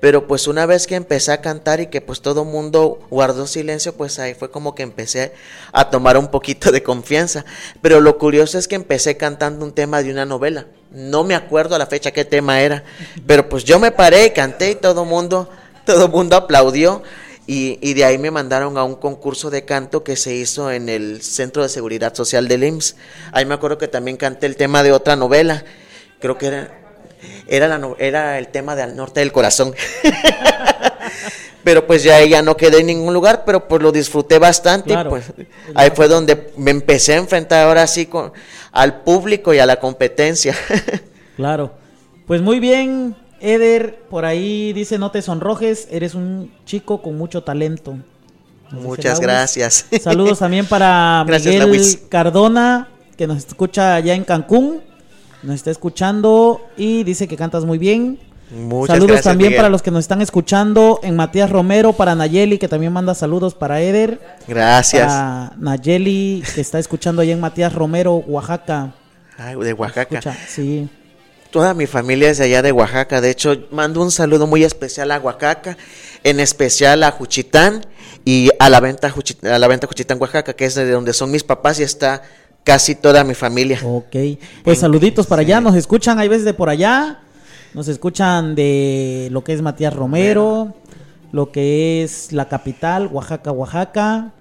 Pero 0.00 0.26
pues 0.26 0.47
una 0.47 0.66
vez 0.66 0.87
que 0.87 0.97
empecé 0.97 1.33
a 1.33 1.40
cantar 1.40 1.80
y 1.80 1.87
que 1.87 2.02
pues 2.02 2.21
todo 2.21 2.45
mundo 2.45 3.00
guardó 3.11 3.47
silencio, 3.47 3.95
pues 3.95 4.19
ahí 4.19 4.35
fue 4.35 4.50
como 4.50 4.75
que 4.75 4.83
empecé 4.83 5.33
a 5.73 5.88
tomar 5.88 6.19
un 6.19 6.28
poquito 6.28 6.73
de 6.73 6.83
confianza. 6.83 7.47
Pero 7.80 8.00
lo 8.00 8.19
curioso 8.19 8.59
es 8.59 8.69
que 8.69 8.76
empecé 8.76 9.16
cantando 9.16 9.64
un 9.64 9.73
tema 9.73 10.02
de 10.02 10.11
una 10.11 10.26
novela. 10.26 10.66
No 10.92 11.23
me 11.25 11.35
acuerdo 11.35 11.75
a 11.75 11.78
la 11.78 11.87
fecha 11.87 12.11
qué 12.11 12.25
tema 12.25 12.61
era, 12.61 12.82
pero 13.26 13.49
pues 13.49 13.64
yo 13.64 13.78
me 13.78 13.92
paré 13.92 14.26
y 14.26 14.30
canté 14.30 14.73
y 14.73 14.75
todo 14.75 15.04
mundo, 15.04 15.49
todo 15.87 16.09
mundo 16.09 16.37
aplaudió. 16.37 17.02
Y, 17.47 17.78
y 17.80 17.94
de 17.94 18.04
ahí 18.04 18.16
me 18.18 18.30
mandaron 18.30 18.78
a 18.78 18.85
un 18.85 18.94
concurso 18.94 19.50
de 19.50 19.64
canto 19.64 20.04
que 20.04 20.14
se 20.14 20.35
hizo 20.35 20.70
en 20.70 20.88
el 20.88 21.20
Centro 21.23 21.62
de 21.64 21.68
Seguridad 21.68 22.14
Social 22.14 22.47
del 22.47 22.62
IMSS. 22.62 22.94
Ahí 23.32 23.44
me 23.44 23.54
acuerdo 23.54 23.76
que 23.76 23.88
también 23.88 24.16
canté 24.16 24.47
el 24.47 24.54
tema 24.56 24.85
de 24.85 24.92
otra 24.92 25.16
novela. 25.16 25.64
Creo 26.20 26.38
que 26.38 26.47
era, 26.47 26.70
era, 27.49 27.66
la, 27.66 27.78
no- 27.78 27.97
era 27.99 28.38
el 28.38 28.49
tema 28.49 28.76
de 28.76 28.82
Al 28.82 28.94
Norte 28.94 29.18
del 29.20 29.32
Corazón. 29.32 29.75
pero 31.64 31.87
pues 31.87 32.02
ya 32.02 32.23
ya 32.25 32.40
no 32.42 32.56
quedé 32.56 32.80
en 32.80 32.87
ningún 32.87 33.12
lugar, 33.14 33.42
pero 33.44 33.66
pues 33.68 33.82
lo 33.82 33.92
disfruté 33.92 34.38
bastante. 34.38 34.90
Claro. 34.90 35.11
pues 35.11 35.25
ahí 35.75 35.90
fue 35.94 36.09
donde 36.09 36.52
me 36.56 36.70
empecé 36.70 37.14
a 37.14 37.18
enfrentar 37.18 37.66
ahora 37.66 37.87
sí 37.87 38.06
con, 38.06 38.32
al 38.72 39.02
público 39.02 39.54
y 39.54 39.58
a 39.58 39.66
la 39.66 39.76
competencia. 39.76 40.54
Claro. 41.36 41.72
Pues 42.26 42.42
muy 42.42 42.60
bien, 42.60 43.16
Eder. 43.40 44.00
Por 44.10 44.26
ahí 44.26 44.74
dice 44.74 44.98
no 44.98 45.10
te 45.10 45.22
sonrojes. 45.22 45.88
Eres 45.90 46.14
un 46.14 46.52
chico 46.66 47.00
con 47.00 47.16
mucho 47.16 47.42
talento. 47.42 47.96
Nos 48.70 48.82
Muchas 48.82 49.20
gracias. 49.20 49.86
Saludos 50.02 50.40
también 50.40 50.66
para 50.66 51.24
Gracias, 51.26 51.66
Miguel. 51.66 51.98
Cardona, 52.10 52.88
que 53.16 53.26
nos 53.26 53.38
escucha 53.38 53.94
allá 53.94 54.14
en 54.14 54.24
Cancún. 54.24 54.82
Nos 55.42 55.54
está 55.54 55.70
escuchando 55.70 56.60
y 56.76 57.04
dice 57.04 57.26
que 57.26 57.38
cantas 57.38 57.64
muy 57.64 57.78
bien. 57.78 58.18
Muchas 58.50 58.95
saludos 58.95 59.09
gracias, 59.09 59.25
también 59.25 59.49
Miguel. 59.50 59.59
para 59.59 59.69
los 59.69 59.83
que 59.83 59.90
nos 59.90 60.00
están 60.00 60.21
escuchando 60.21 60.99
en 61.02 61.14
Matías 61.16 61.50
Romero, 61.50 61.92
para 61.92 62.14
Nayeli, 62.14 62.59
que 62.59 62.69
también 62.69 62.92
manda 62.92 63.14
saludos 63.14 63.54
para 63.54 63.80
Eder. 63.80 64.21
Gracias. 64.49 65.07
Para 65.07 65.52
Nayeli, 65.57 66.42
que 66.54 66.61
está 66.61 66.78
escuchando 66.78 67.23
allá 67.23 67.33
en 67.33 67.40
Matías 67.40 67.73
Romero, 67.73 68.16
Oaxaca. 68.16 68.92
Ay, 69.38 69.57
de 69.57 69.73
Oaxaca. 69.73 70.19
Escucha, 70.19 70.37
sí. 70.49 70.88
Toda 71.50 71.75
mi 71.75 71.87
familia 71.87 72.30
es 72.30 72.38
de 72.38 72.45
allá 72.45 72.62
de 72.62 72.73
Oaxaca. 72.73 73.21
De 73.21 73.30
hecho, 73.30 73.57
mando 73.71 74.02
un 74.02 74.11
saludo 74.11 74.47
muy 74.47 74.64
especial 74.64 75.11
a 75.11 75.19
Oaxaca, 75.19 75.76
en 76.23 76.40
especial 76.40 77.02
a 77.02 77.11
Juchitán 77.11 77.85
y 78.25 78.50
a 78.59 78.69
la 78.69 78.80
venta 78.80 79.12
a 79.42 79.59
la 79.59 79.69
venta 79.69 79.87
Juchitán, 79.87 80.21
Oaxaca, 80.21 80.52
que 80.52 80.64
es 80.64 80.75
de 80.75 80.90
donde 80.90 81.12
son 81.12 81.30
mis 81.30 81.42
papás 81.42 81.80
y 81.80 81.83
está 81.83 82.23
casi 82.64 82.95
toda 82.95 83.25
mi 83.25 83.35
familia. 83.35 83.80
Ok, 83.83 84.16
pues 84.62 84.78
saluditos 84.78 85.26
para 85.26 85.42
allá, 85.42 85.61
nos 85.61 85.75
escuchan, 85.75 86.19
hay 86.19 86.28
veces 86.28 86.45
de 86.45 86.54
por 86.54 86.69
allá, 86.69 87.21
nos 87.74 87.88
escuchan 87.88 88.54
de 88.54 89.28
lo 89.30 89.44
que 89.44 89.52
es 89.52 89.62
Matías 89.62 89.94
Romero, 89.94 90.74
lo 91.32 91.52
que 91.52 92.02
es 92.02 92.32
la 92.32 92.48
capital, 92.48 93.08
Oaxaca, 93.12 93.52
Oaxaca, 93.52 94.32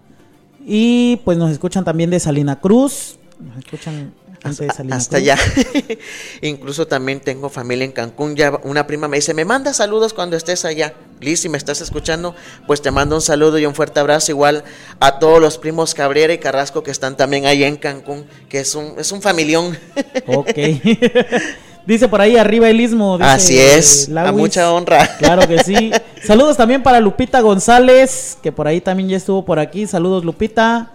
y 0.65 1.17
pues 1.25 1.37
nos 1.37 1.51
escuchan 1.51 1.85
también 1.85 2.09
de 2.09 2.19
Salina 2.19 2.59
Cruz, 2.59 3.17
nos 3.39 3.57
escuchan 3.57 4.13
hasta, 4.43 5.17
allá. 5.17 5.37
Incluso 6.41 6.87
también 6.87 7.19
tengo 7.19 7.49
familia 7.49 7.85
en 7.85 7.91
Cancún. 7.91 8.35
Ya 8.35 8.59
una 8.63 8.87
prima 8.87 9.07
me 9.07 9.17
dice, 9.17 9.33
me 9.33 9.45
manda 9.45 9.73
saludos 9.73 10.13
cuando 10.13 10.37
estés 10.37 10.65
allá. 10.65 10.93
Liz, 11.19 11.41
si 11.41 11.49
me 11.49 11.57
estás 11.57 11.81
escuchando, 11.81 12.35
pues 12.65 12.81
te 12.81 12.91
mando 12.91 13.15
un 13.15 13.21
saludo 13.21 13.59
y 13.59 13.65
un 13.65 13.75
fuerte 13.75 13.99
abrazo. 13.99 14.31
Igual 14.31 14.63
a 14.99 15.19
todos 15.19 15.41
los 15.41 15.57
primos 15.57 15.93
Cabrera 15.93 16.33
y 16.33 16.37
Carrasco 16.37 16.83
que 16.83 16.91
están 16.91 17.17
también 17.17 17.45
allá 17.45 17.67
en 17.67 17.77
Cancún, 17.77 18.25
que 18.47 18.61
es 18.61 18.75
un, 18.75 18.93
es 18.97 19.11
un 19.11 19.21
familión. 19.21 19.77
Ok. 20.27 20.57
Dice 21.89 22.07
por 22.07 22.21
ahí 22.21 22.37
arriba 22.37 22.69
el 22.69 22.79
istmo. 22.79 23.17
Así 23.19 23.57
es, 23.57 24.11
a 24.15 24.31
mucha 24.31 24.71
honra. 24.71 25.09
Claro 25.17 25.47
que 25.47 25.57
sí. 25.63 25.89
Saludos 26.23 26.55
también 26.55 26.83
para 26.83 26.99
Lupita 26.99 27.41
González, 27.41 28.37
que 28.43 28.51
por 28.51 28.67
ahí 28.67 28.79
también 28.79 29.09
ya 29.09 29.17
estuvo 29.17 29.43
por 29.43 29.57
aquí. 29.57 29.87
Saludos 29.87 30.23
Lupita. 30.23 30.91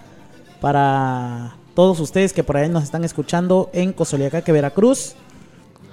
Para 0.61 1.57
todos 1.75 1.99
ustedes 1.99 2.33
que 2.33 2.45
por 2.45 2.59
ahí 2.59 2.69
nos 2.69 2.85
están 2.85 3.03
escuchando 3.03 3.71
en 3.73 3.93
Cozoliacaque, 3.93 4.53
Veracruz. 4.53 5.17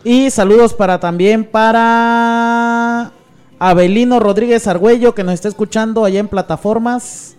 Y 0.04 0.30
saludos 0.30 0.76
para 0.76 1.00
también 1.00 1.46
para 1.46 3.12
Abelino 3.58 4.20
Rodríguez 4.20 4.68
Argüello 4.68 5.16
que 5.16 5.24
nos 5.24 5.34
está 5.34 5.48
escuchando 5.48 6.06
allá 6.06 6.20
en 6.20 6.28
plataformas, 6.28 7.38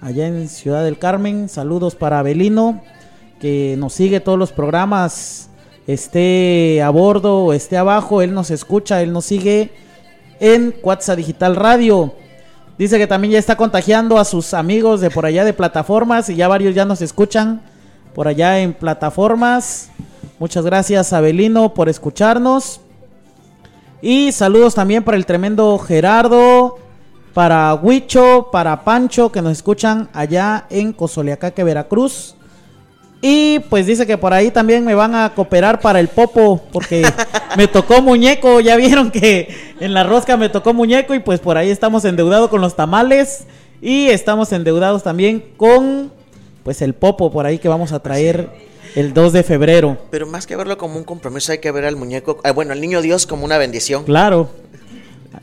allá 0.00 0.26
en 0.26 0.48
Ciudad 0.48 0.82
del 0.82 0.98
Carmen. 0.98 1.48
Saludos 1.48 1.94
para 1.94 2.18
Abelino 2.18 2.82
que 3.40 3.76
nos 3.78 3.92
sigue 3.92 4.18
todos 4.18 4.36
los 4.36 4.50
programas, 4.50 5.48
esté 5.88 6.82
a 6.82 6.90
bordo 6.90 7.46
o 7.46 7.52
esté 7.54 7.78
abajo, 7.78 8.20
él 8.20 8.34
nos 8.34 8.50
escucha, 8.50 9.00
él 9.00 9.10
nos 9.10 9.24
sigue 9.24 9.70
en 10.38 10.70
Cuatza 10.70 11.16
Digital 11.16 11.56
Radio. 11.56 12.14
Dice 12.76 12.98
que 12.98 13.06
también 13.06 13.32
ya 13.32 13.38
está 13.38 13.56
contagiando 13.56 14.18
a 14.18 14.26
sus 14.26 14.52
amigos 14.52 15.00
de 15.00 15.10
por 15.10 15.24
allá 15.24 15.46
de 15.46 15.54
plataformas 15.54 16.28
y 16.28 16.36
ya 16.36 16.46
varios 16.46 16.74
ya 16.74 16.84
nos 16.84 17.00
escuchan 17.00 17.62
por 18.14 18.28
allá 18.28 18.60
en 18.60 18.74
plataformas. 18.74 19.90
Muchas 20.38 20.64
gracias 20.64 21.14
Abelino 21.14 21.72
por 21.72 21.88
escucharnos. 21.88 22.82
Y 24.02 24.30
saludos 24.32 24.74
también 24.74 25.02
para 25.02 25.16
el 25.16 25.24
tremendo 25.24 25.78
Gerardo, 25.78 26.76
para 27.32 27.74
Huicho, 27.74 28.50
para 28.52 28.84
Pancho 28.84 29.32
que 29.32 29.40
nos 29.40 29.52
escuchan 29.52 30.10
allá 30.12 30.66
en 30.68 30.92
Cozoleacaque, 30.92 31.64
Veracruz. 31.64 32.36
Y 33.20 33.58
pues 33.68 33.86
dice 33.86 34.06
que 34.06 34.16
por 34.16 34.32
ahí 34.32 34.50
también 34.50 34.84
me 34.84 34.94
van 34.94 35.14
a 35.14 35.34
cooperar 35.34 35.80
para 35.80 35.98
el 35.98 36.08
popo, 36.08 36.62
porque 36.72 37.02
me 37.56 37.66
tocó 37.66 38.00
muñeco, 38.00 38.60
ya 38.60 38.76
vieron 38.76 39.10
que 39.10 39.74
en 39.80 39.92
la 39.92 40.04
rosca 40.04 40.36
me 40.36 40.48
tocó 40.48 40.72
muñeco 40.72 41.14
y 41.14 41.18
pues 41.18 41.40
por 41.40 41.56
ahí 41.56 41.70
estamos 41.70 42.04
endeudados 42.04 42.48
con 42.48 42.60
los 42.60 42.76
tamales 42.76 43.44
y 43.82 44.08
estamos 44.08 44.52
endeudados 44.52 45.02
también 45.02 45.44
con 45.56 46.12
pues 46.62 46.80
el 46.80 46.94
popo 46.94 47.30
por 47.32 47.46
ahí 47.46 47.58
que 47.58 47.68
vamos 47.68 47.92
a 47.92 48.00
traer 48.00 48.50
el 48.94 49.12
2 49.14 49.32
de 49.32 49.42
febrero. 49.42 49.98
Pero 50.10 50.26
más 50.26 50.46
que 50.46 50.54
verlo 50.54 50.78
como 50.78 50.96
un 50.96 51.04
compromiso 51.04 51.50
hay 51.50 51.58
que 51.58 51.72
ver 51.72 51.86
al 51.86 51.96
muñeco, 51.96 52.38
ah, 52.44 52.52
bueno, 52.52 52.72
al 52.72 52.80
niño 52.80 53.02
Dios 53.02 53.26
como 53.26 53.44
una 53.44 53.58
bendición. 53.58 54.04
Claro. 54.04 54.50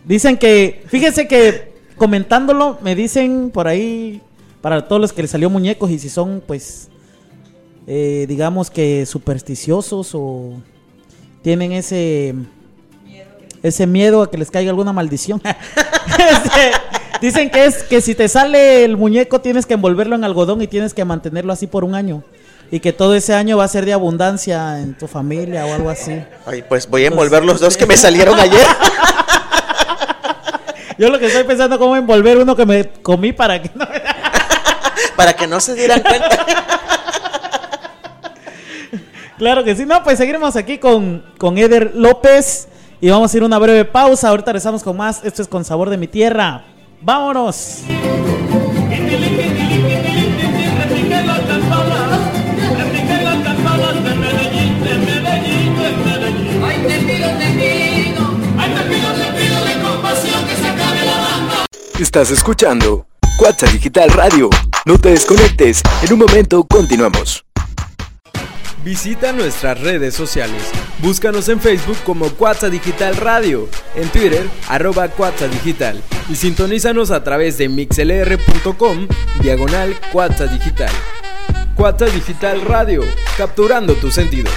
Dicen 0.05 0.37
que, 0.37 0.83
fíjense 0.87 1.27
que 1.27 1.73
comentándolo, 1.97 2.77
me 2.81 2.95
dicen 2.95 3.51
por 3.53 3.67
ahí, 3.67 4.21
para 4.61 4.87
todos 4.87 5.01
los 5.01 5.13
que 5.13 5.23
les 5.23 5.31
salió 5.31 5.49
muñecos 5.49 5.91
y 5.91 5.99
si 5.99 6.09
son 6.09 6.41
pues 6.45 6.89
eh, 7.87 8.25
digamos 8.27 8.71
que 8.71 9.05
supersticiosos 9.05 10.11
o 10.13 10.53
tienen 11.41 11.71
ese 11.71 12.35
ese 13.61 13.87
miedo 13.87 14.21
a 14.21 14.29
que 14.29 14.37
les 14.37 14.51
caiga 14.51 14.69
alguna 14.69 14.93
maldición. 14.93 15.41
Este, 16.17 16.71
dicen 17.19 17.49
que 17.49 17.65
es 17.65 17.83
que 17.83 17.99
si 17.99 18.15
te 18.15 18.29
sale 18.29 18.85
el 18.85 18.95
muñeco 18.95 19.41
tienes 19.41 19.65
que 19.65 19.73
envolverlo 19.73 20.15
en 20.15 20.23
algodón 20.23 20.61
y 20.61 20.67
tienes 20.67 20.93
que 20.93 21.03
mantenerlo 21.03 21.51
así 21.51 21.67
por 21.67 21.83
un 21.83 21.93
año. 21.93 22.23
Y 22.71 22.79
que 22.79 22.93
todo 22.93 23.15
ese 23.15 23.33
año 23.33 23.57
va 23.57 23.65
a 23.65 23.67
ser 23.67 23.85
de 23.85 23.91
abundancia 23.91 24.79
en 24.79 24.97
tu 24.97 25.07
familia 25.07 25.65
o 25.65 25.73
algo 25.73 25.89
así. 25.89 26.23
Ay, 26.45 26.63
pues 26.67 26.89
voy 26.89 27.03
a 27.03 27.07
envolver 27.07 27.43
los 27.43 27.59
dos 27.59 27.75
que 27.75 27.85
me 27.85 27.97
salieron 27.97 28.39
ayer. 28.39 28.65
Yo 30.97 31.09
lo 31.09 31.19
que 31.19 31.25
estoy 31.25 31.43
pensando 31.43 31.75
es 31.75 31.79
cómo 31.79 31.97
envolver 31.97 32.37
uno 32.37 32.55
que 32.55 32.65
me 32.65 32.89
comí 33.01 33.33
para 33.33 33.61
que 33.61 33.69
no... 33.75 33.85
para 35.17 35.33
que 35.33 35.47
no 35.47 35.59
se 35.59 35.75
dieran 35.75 36.01
cuenta. 36.01 36.84
Claro 39.37 39.63
que 39.63 39.75
sí. 39.75 39.85
No, 39.85 40.03
pues 40.03 40.17
seguiremos 40.17 40.55
aquí 40.55 40.77
con, 40.77 41.23
con 41.37 41.57
Eder 41.57 41.91
López. 41.95 42.67
Y 43.01 43.09
vamos 43.09 43.33
a 43.33 43.37
ir 43.37 43.43
a 43.43 43.45
una 43.45 43.59
breve 43.59 43.85
pausa. 43.85 44.29
Ahorita 44.29 44.51
regresamos 44.51 44.83
con 44.83 44.97
más. 44.97 45.23
Esto 45.23 45.41
es 45.41 45.47
con 45.47 45.65
sabor 45.65 45.89
de 45.89 45.97
mi 45.97 46.07
tierra. 46.07 46.63
¡Vámonos! 47.01 47.83
Estás 61.99 62.31
escuchando 62.31 63.07
Cuatza 63.37 63.67
Digital 63.67 64.09
Radio. 64.11 64.49
No 64.85 64.97
te 64.97 65.09
desconectes. 65.09 65.81
En 66.01 66.13
un 66.13 66.19
momento 66.19 66.63
continuamos. 66.63 67.44
Visita 68.85 69.31
nuestras 69.31 69.81
redes 69.81 70.13
sociales. 70.13 70.61
Búscanos 70.99 71.49
en 71.49 71.59
Facebook 71.59 71.97
como 72.03 72.29
Cuatza 72.29 72.69
Digital 72.69 73.15
Radio, 73.15 73.67
en 73.95 74.07
Twitter 74.09 74.45
arroba 74.67 75.07
Digital 75.07 75.99
y 76.29 76.35
sintonízanos 76.35 77.09
a 77.09 77.23
través 77.23 77.57
de 77.57 77.67
mixlr.com 77.67 79.07
diagonal 79.41 79.95
Cuatza 80.11 80.45
Digital. 80.45 80.91
Cuatza 81.73 82.05
Digital 82.05 82.61
Radio, 82.61 83.03
capturando 83.39 83.95
tus 83.95 84.13
sentidos. 84.13 84.53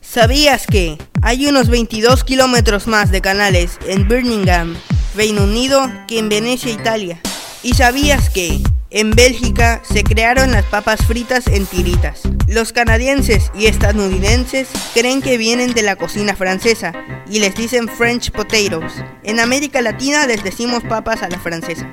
¿Sabías 0.00 0.66
que 0.66 0.98
hay 1.22 1.46
unos 1.46 1.68
22 1.68 2.24
kilómetros 2.24 2.88
más 2.88 3.12
de 3.12 3.20
canales 3.20 3.78
en 3.86 4.08
Birmingham, 4.08 4.74
Reino 5.14 5.44
Unido, 5.44 5.88
que 6.08 6.18
en 6.18 6.28
Venecia, 6.28 6.72
Italia? 6.72 7.20
¿Y 7.62 7.74
sabías 7.74 8.30
que 8.30 8.62
en 8.90 9.10
Bélgica 9.10 9.80
se 9.84 10.04
crearon 10.04 10.52
las 10.52 10.64
papas 10.64 11.04
fritas 11.06 11.46
en 11.46 11.66
tiritas. 11.66 12.22
Los 12.46 12.72
canadienses 12.72 13.50
y 13.54 13.66
estadounidenses 13.66 14.68
creen 14.94 15.22
que 15.22 15.38
vienen 15.38 15.74
de 15.74 15.82
la 15.82 15.96
cocina 15.96 16.36
francesa 16.36 16.92
y 17.28 17.40
les 17.40 17.54
dicen 17.54 17.88
French 17.88 18.30
potatoes. 18.30 19.04
En 19.22 19.40
América 19.40 19.82
Latina 19.82 20.26
les 20.26 20.44
decimos 20.44 20.82
papas 20.84 21.22
a 21.22 21.28
la 21.28 21.38
francesa. 21.38 21.90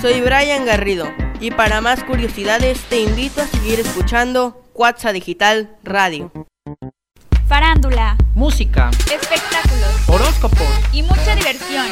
Soy 0.00 0.20
Brian 0.20 0.64
Garrido 0.64 1.12
y 1.40 1.50
para 1.50 1.80
más 1.80 2.04
curiosidades 2.04 2.80
te 2.88 3.00
invito 3.00 3.42
a 3.42 3.46
seguir 3.46 3.80
escuchando 3.80 4.64
Cuatza 4.72 5.12
Digital 5.12 5.76
Radio 5.82 6.32
farándula, 7.50 8.16
música, 8.36 8.92
espectáculos, 9.12 10.08
horóscopos 10.08 10.68
y 10.92 11.02
mucha 11.02 11.34
diversión. 11.34 11.84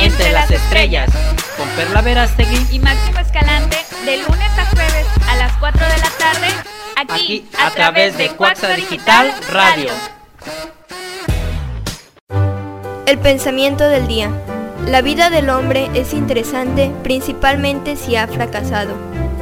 Entre, 0.00 0.32
las, 0.32 0.50
estrellas, 0.50 1.08
con 1.56 1.68
Perla 1.76 2.02
Verástegui 2.02 2.66
y 2.72 2.80
Máximo 2.80 3.20
Escalante, 3.20 3.76
de 4.04 4.16
lunes 4.16 4.58
a 4.58 4.66
jueves 4.74 5.06
a 5.28 5.36
las 5.36 5.56
4 5.58 5.80
de 5.80 5.98
la 5.98 6.10
tarde, 6.18 6.48
aquí, 6.96 7.48
a, 7.56 7.70
través 7.70 8.18
de 8.18 8.30
Cuaxa 8.30 8.70
Digital 8.74 9.32
Radio. 9.52 9.92
El 13.06 13.18
pensamiento 13.18 13.88
del 13.88 14.08
día. 14.08 14.32
La 14.88 15.00
vida 15.00 15.30
del 15.30 15.48
hombre 15.48 15.90
es 15.94 16.12
interesante 16.12 16.90
principalmente 17.04 17.94
si 17.94 18.16
ha 18.16 18.26
fracasado. 18.26 18.96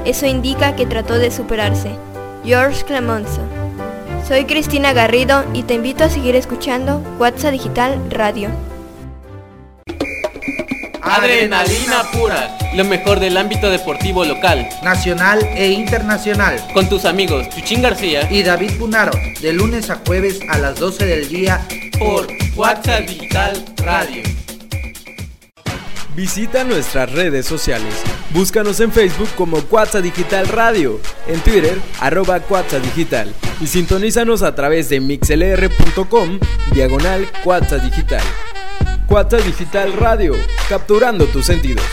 Eso 0.05 0.27
indica 0.27 0.77
que 0.77 0.85
trató 0.85 1.15
de 1.15 1.31
superarse. 1.31 1.97
George 2.45 2.85
Clemenceau 2.85 3.62
soy 4.27 4.45
Cristina 4.45 4.93
Garrido 4.93 5.45
y 5.53 5.63
te 5.65 5.75
invito 5.75 6.05
a 6.05 6.09
seguir 6.09 6.37
escuchando 6.37 7.03
WhatsApp 7.19 7.53
Digital 7.53 8.01
Radio. 8.11 8.51
Adrenalina 11.03 12.05
pura, 12.13 12.57
lo 12.75 12.85
mejor 12.85 13.21
del 13.21 13.37
ámbito 13.37 13.69
deportivo 13.69 14.25
local, 14.25 14.69
nacional 14.83 15.41
e 15.57 15.69
internacional. 15.69 16.57
Con 16.73 16.89
tus 16.89 17.05
amigos 17.05 17.49
Chuchín 17.51 17.83
García 17.83 18.31
y 18.31 18.43
David 18.43 18.79
Punaro, 18.79 19.13
de 19.41 19.53
lunes 19.53 19.91
a 19.91 20.01
jueves 20.07 20.41
a 20.49 20.59
las 20.59 20.79
12 20.79 21.05
del 21.05 21.29
día 21.29 21.61
por 21.99 22.29
WhatsApp 22.57 23.07
Digital 23.07 23.65
Radio. 23.79 24.42
Visita 26.15 26.63
nuestras 26.65 27.11
redes 27.11 27.47
sociales. 27.47 27.95
Búscanos 28.35 28.81
en 28.81 28.93
Facebook 28.93 29.31
como 29.35 29.63
Cuatza 29.63 30.03
Digital 30.03 30.47
Radio, 30.49 31.01
en 31.27 31.41
Twitter 31.41 31.79
arroba 32.01 32.41
Cuatza 32.41 32.79
Digital 32.81 33.33
y 33.63 33.67
sintonízanos 33.67 34.43
a 34.43 34.55
través 34.55 34.91
de 34.91 35.01
mixlr.com 35.01 36.39
diagonal 36.75 37.27
Cuatza 37.43 37.79
Digital. 37.79 38.23
Cuatza 39.07 39.39
Digital 39.39 39.95
Radio, 39.95 40.35
capturando 40.69 41.25
tus 41.27 41.47
sentidos. 41.47 41.85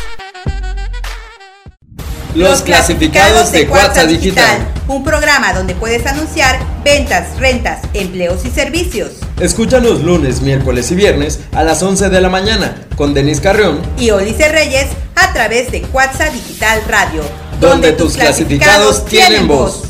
Los 2.36 2.62
clasificados 2.62 3.54
de 3.54 3.68
Cuarta 3.68 4.06
Digital. 4.06 4.68
Un 4.90 5.04
programa 5.04 5.54
donde 5.54 5.76
puedes 5.76 6.06
anunciar 6.06 6.60
ventas, 6.84 7.40
rentas, 7.40 7.82
empleos 7.94 8.46
y 8.46 8.50
servicios. 8.50 9.22
Escúchanos 9.40 10.04
lunes, 10.04 10.42
miércoles 10.42 10.92
y 10.92 10.96
viernes 10.96 11.40
a 11.54 11.64
las 11.64 11.82
11 11.82 12.10
de 12.10 12.20
la 12.20 12.28
mañana 12.28 12.76
con 12.98 13.14
Denis 13.14 13.40
Carrión 13.40 13.80
y 13.98 14.10
Olice 14.10 14.50
Reyes 14.50 14.88
a 15.16 15.32
través 15.32 15.72
de 15.72 15.82
Cuarta 15.82 16.30
Digital 16.30 16.82
Radio. 16.90 17.24
Donde, 17.62 17.94
tus 17.94 18.18
clasificados, 18.18 19.06
tienen 19.06 19.48
voz. 19.48 19.84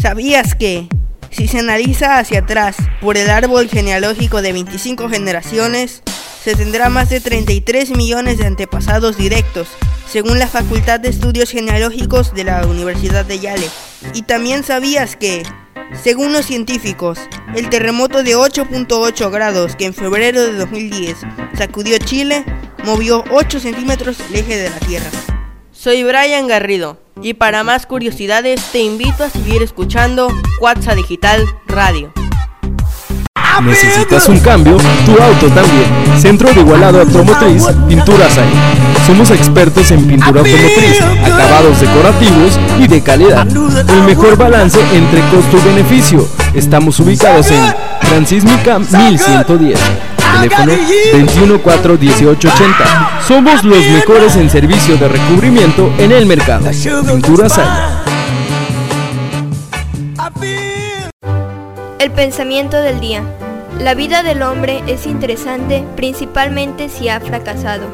¿Sabías 0.00 0.54
que 0.54 0.88
si 1.30 1.48
se 1.48 1.58
analiza 1.58 2.18
hacia 2.18 2.40
atrás 2.40 2.76
por 3.02 3.18
el 3.18 3.28
árbol 3.28 3.68
genealógico 3.68 4.40
de 4.40 4.54
25 4.54 5.10
generaciones, 5.10 6.02
se 6.42 6.54
tendrá 6.54 6.88
más 6.88 7.10
de 7.10 7.20
33 7.20 7.90
millones 7.90 8.38
de 8.38 8.46
antepasados 8.46 9.18
directos, 9.18 9.68
según 10.10 10.38
la 10.38 10.48
Facultad 10.48 10.98
de 10.98 11.10
Estudios 11.10 11.50
Genealógicos 11.50 12.32
de 12.34 12.44
la 12.44 12.66
Universidad 12.66 13.26
de 13.26 13.38
Yale. 13.38 13.68
Y 14.14 14.22
también 14.22 14.64
sabías 14.64 15.16
que, 15.16 15.42
según 15.94 16.32
los 16.32 16.46
científicos, 16.46 17.18
el 17.54 17.68
terremoto 17.68 18.22
de 18.22 18.36
8.8 18.36 19.30
grados 19.30 19.76
que 19.76 19.86
en 19.86 19.94
febrero 19.94 20.42
de 20.42 20.54
2010 20.54 21.16
sacudió 21.56 21.98
Chile 21.98 22.44
movió 22.84 23.24
8 23.30 23.60
centímetros 23.60 24.18
el 24.20 24.36
eje 24.36 24.56
de 24.56 24.70
la 24.70 24.78
Tierra. 24.80 25.10
Soy 25.72 26.02
Brian 26.02 26.46
Garrido 26.46 27.00
y 27.22 27.34
para 27.34 27.64
más 27.64 27.86
curiosidades 27.86 28.60
te 28.72 28.80
invito 28.80 29.24
a 29.24 29.30
seguir 29.30 29.62
escuchando 29.62 30.28
Cuatza 30.58 30.94
Digital 30.94 31.44
Radio. 31.66 32.12
¿Necesitas 33.62 34.28
un 34.28 34.38
cambio? 34.40 34.76
Tu 35.04 35.12
auto 35.12 35.46
también. 35.48 35.86
Centro 36.18 36.52
de 36.52 36.60
Igualado 36.60 37.00
Automotriz, 37.00 37.66
Pinturas 37.88 38.38
ahí. 38.38 38.52
Somos 39.06 39.30
expertos 39.30 39.90
en 39.90 40.06
pintura 40.06 40.40
automotriz, 40.40 41.00
acabados 41.24 41.80
decorativos 41.80 42.60
y 42.78 42.86
de 42.86 43.02
calidad. 43.02 43.48
El 43.48 44.02
mejor 44.04 44.36
balance 44.36 44.78
entre 44.92 45.20
costo 45.30 45.56
y 45.58 45.62
beneficio. 45.68 46.28
Estamos 46.54 47.00
ubicados 47.00 47.50
en 47.50 47.74
Transísmica 48.00 48.78
1110. 48.78 49.80
Teléfono 50.40 50.72
214-1880. 51.12 53.20
Somos 53.26 53.64
los 53.64 53.84
mejores 53.86 54.36
en 54.36 54.48
servicio 54.48 54.96
de 54.96 55.08
recubrimiento 55.08 55.92
en 55.98 56.12
el 56.12 56.24
mercado. 56.26 56.70
Pinturas 57.06 57.58
ahí. 57.58 57.66
El 61.98 62.12
pensamiento 62.12 62.76
del 62.76 63.00
día. 63.00 63.24
La 63.80 63.94
vida 63.94 64.22
del 64.22 64.42
hombre 64.42 64.82
es 64.86 65.06
interesante 65.06 65.82
principalmente 65.96 66.90
si 66.90 67.08
ha 67.08 67.18
fracasado. 67.18 67.88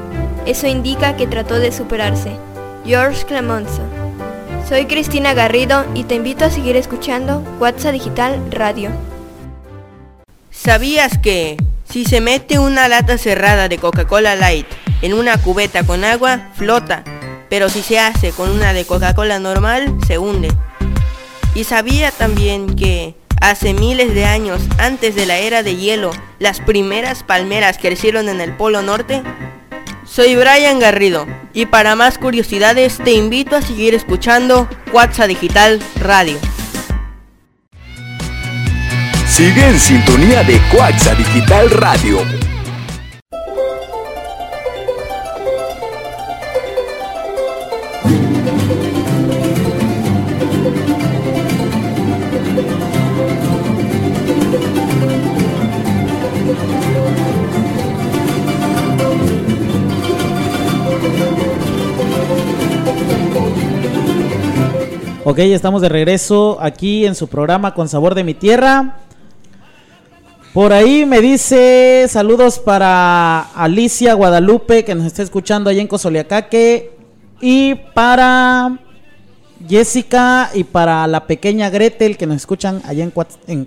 Eso 0.45 0.67
indica 0.67 1.17
que 1.17 1.29
trató 1.29 1.61
de 1.61 1.71
superarse. 1.71 2.33
George 2.85 3.25
Clemenceau. 3.25 3.87
Soy 4.69 4.87
Cristina 4.87 5.33
Garrido 5.33 5.85
y 5.95 6.03
te 6.03 6.17
invito 6.17 6.45
a 6.45 6.51
seguir 6.51 6.75
escuchando 6.75 7.41
WhatsApp 7.61 7.93
Digital 7.93 8.43
Radio. 8.51 8.91
¿Sabías 10.51 11.19
que 11.19 11.57
si 11.89 12.05
se 12.05 12.21
mete 12.21 12.59
una 12.59 12.89
lata 12.89 13.17
cerrada 13.17 13.69
de 13.69 13.79
Coca-Cola 13.79 14.35
Light 14.35 14.67
en 15.03 15.15
una 15.15 15.41
cubeta 15.41 15.85
con 15.85 16.03
agua, 16.03 16.49
flota, 16.57 17.05
pero 17.49 17.69
si 17.69 17.83
se 17.83 18.01
hace 18.01 18.33
con 18.33 18.51
una 18.51 18.73
de 18.73 18.87
Coca-Cola 18.87 19.39
normal, 19.39 19.97
se 20.05 20.19
hunde? 20.19 20.49
¿Y 21.55 21.63
sabía 21.63 22.11
también 22.11 22.75
que 22.75 23.15
Hace 23.41 23.75
miles 23.75 24.15
de 24.15 24.25
años, 24.25 24.63
antes 24.79 25.15
de 25.15 25.27
la 25.27 25.39
era 25.39 25.63
de 25.63 25.77
hielo, 25.77 26.11
las 26.39 26.61
primeras 26.61 27.23
palmeras 27.23 27.79
crecieron 27.79 28.29
en 28.29 28.41
el 28.41 28.53
Polo 28.53 28.83
Norte. 28.83 29.23
Soy 30.05 30.37
Brian 30.37 30.79
Garrido 30.79 31.27
y 31.53 31.67
para 31.67 31.97
más 31.97 32.19
curiosidades 32.19 32.99
te 32.99 33.13
invito 33.13 33.57
a 33.57 33.63
seguir 33.63 33.95
escuchando 33.95 34.69
Cuatza 34.91 35.27
Digital 35.27 35.81
Radio. 36.01 36.39
Sigue 39.29 39.69
en 39.69 39.79
sintonía 39.79 40.43
de 40.43 40.59
Cuatza 40.73 41.15
Digital 41.15 41.71
Radio. 41.71 42.21
Ok, 65.29 65.41
estamos 65.41 65.83
de 65.83 65.89
regreso 65.89 66.57
aquí 66.61 67.05
en 67.05 67.17
su 67.17 67.27
programa 67.27 67.75
Con 67.75 67.89
Sabor 67.89 68.15
de 68.15 68.23
mi 68.23 68.33
Tierra. 68.33 68.99
Por 70.55 70.73
ahí 70.73 71.05
me 71.05 71.21
dice 71.21 72.07
saludos 72.09 72.61
para 72.61 73.41
Alicia 73.41 74.15
Guadalupe 74.15 74.85
que 74.85 74.95
nos 74.95 75.05
está 75.05 75.25
escuchando 75.25 75.69
allá 75.69 75.81
en 75.81 75.89
Cosoliacaque 75.89 76.93
y 77.41 77.75
para 77.93 78.79
Jessica 79.69 80.53
y 80.55 80.63
para 80.63 81.05
la 81.09 81.27
pequeña 81.27 81.71
Gretel 81.71 82.17
que 82.17 82.29
nos 82.29 82.37
escuchan 82.37 82.81
allá 82.85 83.03
en 83.03 83.11
Cuatz, 83.11 83.35
en, 83.49 83.67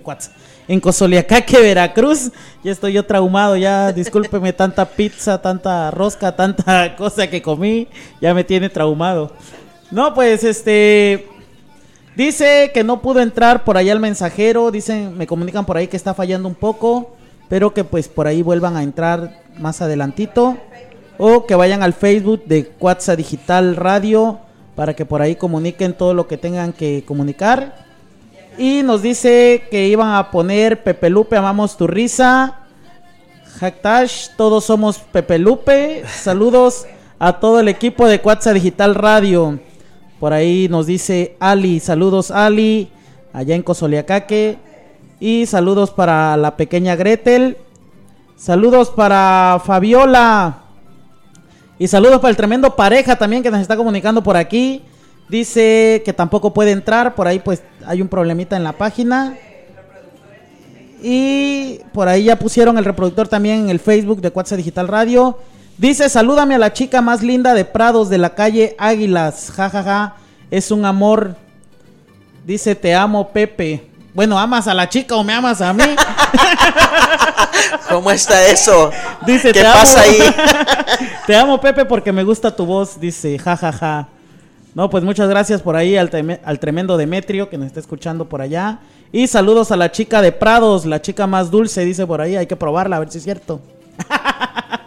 en 0.66 0.80
Cosoliacaque, 0.80 1.58
Veracruz. 1.60 2.30
Ya 2.64 2.72
estoy 2.72 2.94
yo 2.94 3.04
traumado, 3.04 3.58
ya 3.58 3.92
discúlpeme 3.92 4.54
tanta 4.54 4.86
pizza, 4.86 5.42
tanta 5.42 5.90
rosca, 5.90 6.34
tanta 6.34 6.96
cosa 6.96 7.28
que 7.28 7.42
comí, 7.42 7.86
ya 8.18 8.32
me 8.32 8.44
tiene 8.44 8.70
traumado. 8.70 9.32
No, 9.90 10.14
pues 10.14 10.42
este 10.42 11.26
Dice 12.16 12.70
que 12.74 12.84
no 12.84 13.00
pudo 13.00 13.20
entrar 13.20 13.64
por 13.64 13.76
allá 13.76 13.92
el 13.92 14.00
mensajero. 14.00 14.70
Dicen, 14.70 15.16
me 15.16 15.26
comunican 15.26 15.64
por 15.64 15.76
ahí 15.76 15.86
que 15.86 15.96
está 15.96 16.14
fallando 16.14 16.48
un 16.48 16.54
poco. 16.54 17.16
Pero 17.48 17.74
que 17.74 17.84
pues 17.84 18.08
por 18.08 18.26
ahí 18.26 18.42
vuelvan 18.42 18.76
a 18.76 18.82
entrar 18.82 19.42
más 19.58 19.80
adelantito. 19.82 20.56
O 21.18 21.46
que 21.46 21.54
vayan 21.54 21.82
al 21.82 21.92
Facebook 21.92 22.44
de 22.46 22.66
Cuatza 22.66 23.16
Digital 23.16 23.76
Radio. 23.76 24.38
Para 24.74 24.94
que 24.94 25.04
por 25.04 25.22
ahí 25.22 25.36
comuniquen 25.36 25.94
todo 25.94 26.14
lo 26.14 26.26
que 26.26 26.36
tengan 26.36 26.72
que 26.72 27.04
comunicar. 27.06 27.88
Y 28.58 28.82
nos 28.82 29.02
dice 29.02 29.64
que 29.70 29.88
iban 29.88 30.14
a 30.14 30.30
poner 30.30 30.82
Pepe 30.82 31.08
Lupe, 31.08 31.36
amamos 31.36 31.76
tu 31.76 31.86
risa. 31.86 32.58
Hacktash, 33.58 34.28
todos 34.36 34.64
somos 34.64 34.98
Pepe 34.98 35.38
Lupe. 35.38 36.04
Saludos 36.06 36.86
a 37.18 37.40
todo 37.40 37.60
el 37.60 37.68
equipo 37.68 38.06
de 38.06 38.20
Cuatza 38.20 38.52
Digital 38.52 38.94
Radio. 38.94 39.60
Por 40.20 40.34
ahí 40.34 40.68
nos 40.68 40.86
dice 40.86 41.34
Ali, 41.40 41.80
saludos 41.80 42.30
Ali, 42.30 42.90
allá 43.32 43.54
en 43.54 43.62
Cosoliacaque. 43.62 44.58
Y 45.18 45.46
saludos 45.46 45.90
para 45.90 46.36
la 46.36 46.58
pequeña 46.58 46.94
Gretel. 46.94 47.56
Saludos 48.36 48.90
para 48.90 49.60
Fabiola. 49.64 50.58
Y 51.78 51.88
saludos 51.88 52.20
para 52.20 52.30
el 52.30 52.36
tremendo 52.36 52.76
pareja 52.76 53.16
también 53.16 53.42
que 53.42 53.50
nos 53.50 53.60
está 53.62 53.78
comunicando 53.78 54.22
por 54.22 54.36
aquí. 54.36 54.82
Dice 55.30 56.02
que 56.04 56.12
tampoco 56.12 56.52
puede 56.52 56.72
entrar, 56.72 57.14
por 57.14 57.26
ahí 57.26 57.38
pues 57.38 57.62
hay 57.86 58.02
un 58.02 58.08
problemita 58.08 58.56
en 58.56 58.64
la 58.64 58.72
página. 58.72 59.38
Y 61.02 61.80
por 61.94 62.08
ahí 62.08 62.24
ya 62.24 62.38
pusieron 62.38 62.76
el 62.76 62.84
reproductor 62.84 63.26
también 63.26 63.60
en 63.60 63.70
el 63.70 63.80
Facebook 63.80 64.20
de 64.20 64.28
WhatsApp 64.28 64.58
Digital 64.58 64.86
Radio. 64.86 65.38
Dice, 65.80 66.10
salúdame 66.10 66.56
a 66.56 66.58
la 66.58 66.74
chica 66.74 67.00
más 67.00 67.22
linda 67.22 67.54
de 67.54 67.64
Prados 67.64 68.10
de 68.10 68.18
la 68.18 68.34
calle 68.34 68.76
Águilas. 68.78 69.46
jajaja, 69.46 69.82
ja, 69.82 69.82
ja. 69.82 70.14
Es 70.50 70.70
un 70.70 70.84
amor. 70.84 71.36
Dice, 72.44 72.74
te 72.74 72.94
amo, 72.94 73.30
Pepe. 73.30 73.88
Bueno, 74.12 74.38
¿amas 74.38 74.68
a 74.68 74.74
la 74.74 74.90
chica 74.90 75.16
o 75.16 75.24
me 75.24 75.32
amas 75.32 75.62
a 75.62 75.72
mí? 75.72 75.82
¿Cómo 77.88 78.10
está 78.10 78.46
eso? 78.48 78.90
Dice, 79.24 79.52
¿qué 79.52 79.62
pasa 79.62 80.02
ahí? 80.02 80.18
te 81.26 81.34
amo, 81.34 81.58
Pepe, 81.58 81.86
porque 81.86 82.12
me 82.12 82.24
gusta 82.24 82.54
tu 82.54 82.66
voz. 82.66 83.00
Dice, 83.00 83.38
jajaja. 83.38 83.72
Ja, 83.72 84.08
no, 84.74 84.90
pues 84.90 85.02
muchas 85.02 85.30
gracias 85.30 85.62
por 85.62 85.76
ahí 85.76 85.96
al, 85.96 86.10
al, 86.44 86.58
tremendo 86.58 86.98
Demetrio 86.98 87.48
que 87.48 87.56
nos 87.56 87.68
está 87.68 87.80
escuchando 87.80 88.26
por 88.26 88.42
allá. 88.42 88.80
Y 89.12 89.28
saludos 89.28 89.72
a 89.72 89.76
la 89.76 89.90
chica 89.90 90.20
de 90.20 90.30
Prados, 90.30 90.84
la 90.84 91.00
chica 91.00 91.26
más 91.26 91.50
dulce, 91.50 91.86
dice 91.86 92.06
por 92.06 92.20
ahí. 92.20 92.36
Hay 92.36 92.46
que 92.46 92.56
probarla, 92.56 92.96
a 92.96 92.98
ver 92.98 93.10
si 93.10 93.16
es 93.16 93.24
cierto. 93.24 93.62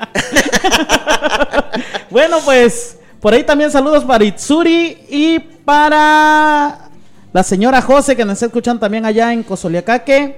bueno, 2.09 2.37
pues 2.43 2.97
por 3.19 3.33
ahí 3.33 3.43
también 3.43 3.71
saludos 3.71 4.03
para 4.03 4.23
Itsuri 4.25 5.05
y 5.09 5.39
para 5.39 6.89
la 7.31 7.43
señora 7.43 7.81
José 7.81 8.15
que 8.15 8.25
nos 8.25 8.33
está 8.33 8.47
escuchando 8.47 8.79
también 8.79 9.05
allá 9.05 9.31
en 9.33 9.43
Cosoliacaque. 9.43 10.37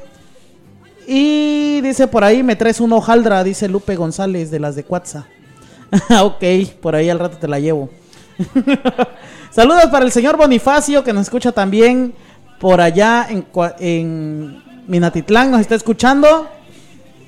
Y 1.08 1.82
dice 1.82 2.08
por 2.08 2.24
ahí, 2.24 2.42
me 2.44 2.56
traes 2.56 2.80
un 2.80 2.94
hojaldra, 2.94 3.44
dice 3.44 3.68
Lupe 3.68 3.96
González 3.96 4.50
de 4.52 4.60
las 4.60 4.76
de 4.76 4.84
Cuatza. 4.84 5.26
ok, 6.22 6.44
por 6.82 6.96
ahí 6.96 7.10
al 7.10 7.20
rato 7.20 7.38
te 7.38 7.48
la 7.48 7.60
llevo. 7.60 7.90
saludos 9.52 9.86
para 9.88 10.06
el 10.06 10.12
señor 10.12 10.38
Bonifacio 10.38 11.04
que 11.04 11.14
nos 11.14 11.24
escucha 11.24 11.52
también 11.52 12.14
por 12.60 12.82
allá 12.82 13.28
en, 13.30 13.46
en 13.80 14.64
Minatitlán, 14.88 15.52
nos 15.52 15.62
está 15.62 15.76
escuchando. 15.76 16.48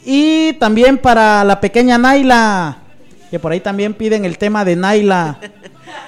Y 0.06 0.54
también 0.54 0.98
para 0.98 1.44
la 1.44 1.60
pequeña 1.60 1.98
Naila 1.98 2.78
Que 3.30 3.40
por 3.40 3.52
ahí 3.52 3.60
también 3.60 3.94
piden 3.94 4.26
el 4.26 4.38
tema 4.38 4.64
de 4.64 4.76
Naila. 4.76 5.40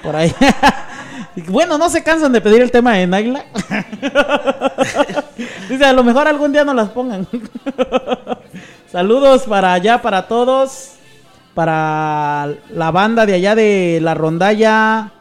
Por 0.02 0.16
ahí. 0.16 0.34
bueno, 1.48 1.78
no 1.78 1.88
se 1.90 2.02
cansan 2.02 2.32
de 2.32 2.40
pedir 2.40 2.62
el 2.62 2.70
tema 2.70 2.94
de 2.94 3.06
Naila. 3.06 3.44
Dice, 5.68 5.84
a 5.84 5.92
lo 5.92 6.02
mejor 6.02 6.28
algún 6.28 6.52
día 6.52 6.64
no 6.64 6.74
las 6.74 6.90
pongan. 6.90 7.26
Saludos 8.92 9.42
para 9.44 9.72
allá, 9.72 10.00
para 10.02 10.26
todos. 10.28 10.92
Para 11.54 12.54
la 12.70 12.90
banda 12.90 13.26
de 13.26 13.34
allá 13.34 13.54
de 13.54 13.98
la 14.02 14.14
rondalla. 14.14 15.12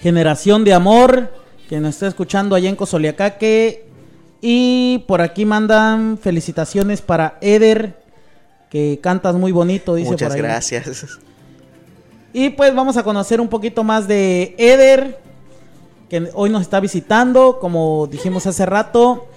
Generación 0.00 0.64
de 0.64 0.74
Amor. 0.74 1.30
Que 1.68 1.80
nos 1.80 1.94
está 1.94 2.06
escuchando 2.06 2.56
allá 2.56 2.68
en 2.68 2.76
Cosoliacaque. 2.76 3.86
Y 4.40 5.04
por 5.06 5.20
aquí 5.20 5.44
mandan 5.44 6.18
felicitaciones 6.18 7.02
para 7.02 7.38
Eder. 7.40 8.03
Que 8.74 8.98
cantas 9.00 9.36
muy 9.36 9.52
bonito, 9.52 9.94
dice 9.94 10.10
Muchas 10.10 10.30
por 10.30 10.36
ahí. 10.36 10.42
gracias. 10.42 11.20
Y 12.32 12.50
pues 12.50 12.74
vamos 12.74 12.96
a 12.96 13.04
conocer 13.04 13.40
un 13.40 13.46
poquito 13.46 13.84
más 13.84 14.08
de 14.08 14.56
Eder, 14.58 15.20
que 16.08 16.28
hoy 16.34 16.50
nos 16.50 16.62
está 16.62 16.80
visitando, 16.80 17.60
como 17.60 18.08
dijimos 18.08 18.48
hace 18.48 18.66
rato. 18.66 19.28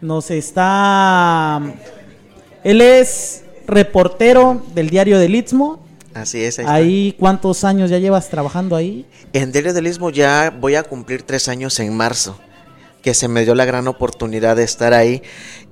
Nos 0.00 0.30
está... 0.30 1.60
Él 2.62 2.80
es 2.80 3.42
reportero 3.66 4.62
del 4.72 4.88
diario 4.88 5.18
del 5.18 5.34
Istmo. 5.34 5.84
Así 6.14 6.40
es. 6.40 6.60
ahí 6.60 6.64
está. 6.64 6.72
Ahí, 6.72 7.16
¿cuántos 7.18 7.64
años 7.64 7.90
ya 7.90 7.98
llevas 7.98 8.28
trabajando 8.28 8.76
ahí? 8.76 9.04
En 9.32 9.50
Diario 9.50 9.74
del 9.74 9.88
Istmo 9.88 10.10
ya 10.10 10.56
voy 10.56 10.76
a 10.76 10.84
cumplir 10.84 11.24
tres 11.24 11.48
años 11.48 11.80
en 11.80 11.92
marzo, 11.96 12.38
que 13.02 13.14
se 13.14 13.26
me 13.26 13.42
dio 13.42 13.56
la 13.56 13.64
gran 13.64 13.88
oportunidad 13.88 14.54
de 14.54 14.62
estar 14.62 14.94
ahí. 14.94 15.22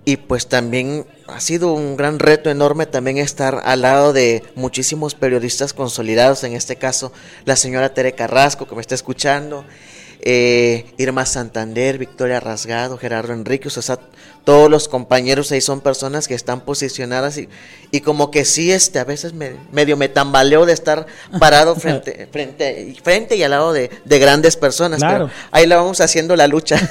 Y 0.08 0.16
pues 0.16 0.46
también 0.46 1.04
ha 1.26 1.38
sido 1.38 1.74
un 1.74 1.98
gran 1.98 2.18
reto 2.18 2.48
enorme 2.48 2.86
también 2.86 3.18
estar 3.18 3.60
al 3.62 3.82
lado 3.82 4.14
de 4.14 4.42
muchísimos 4.54 5.14
periodistas 5.14 5.74
consolidados, 5.74 6.44
en 6.44 6.54
este 6.54 6.76
caso 6.76 7.12
la 7.44 7.56
señora 7.56 7.92
Tere 7.92 8.12
Carrasco 8.14 8.66
que 8.66 8.74
me 8.74 8.80
está 8.80 8.94
escuchando, 8.94 9.66
eh, 10.20 10.86
Irma 10.96 11.26
Santander, 11.26 11.98
Victoria 11.98 12.40
Rasgado, 12.40 12.96
Gerardo 12.96 13.34
Enríquez, 13.34 13.76
o 13.76 13.82
sea, 13.82 13.98
todos 14.44 14.70
los 14.70 14.88
compañeros 14.88 15.52
ahí 15.52 15.60
son 15.60 15.82
personas 15.82 16.26
que 16.26 16.34
están 16.34 16.62
posicionadas 16.62 17.36
y, 17.36 17.50
y 17.90 18.00
como 18.00 18.30
que 18.30 18.46
sí, 18.46 18.72
este, 18.72 19.00
a 19.00 19.04
veces 19.04 19.34
me, 19.34 19.56
medio 19.72 19.98
me 19.98 20.08
tambaleo 20.08 20.64
de 20.64 20.72
estar 20.72 21.04
parado 21.38 21.76
frente, 21.84 22.26
frente, 22.32 22.96
frente 23.04 23.36
y 23.36 23.42
al 23.42 23.50
lado 23.50 23.74
de, 23.74 23.90
de 24.06 24.18
grandes 24.18 24.56
personas, 24.56 25.00
Claro. 25.00 25.26
pero 25.26 25.48
ahí 25.50 25.66
la 25.66 25.76
vamos 25.76 26.00
haciendo 26.00 26.34
la 26.34 26.48
lucha. 26.48 26.78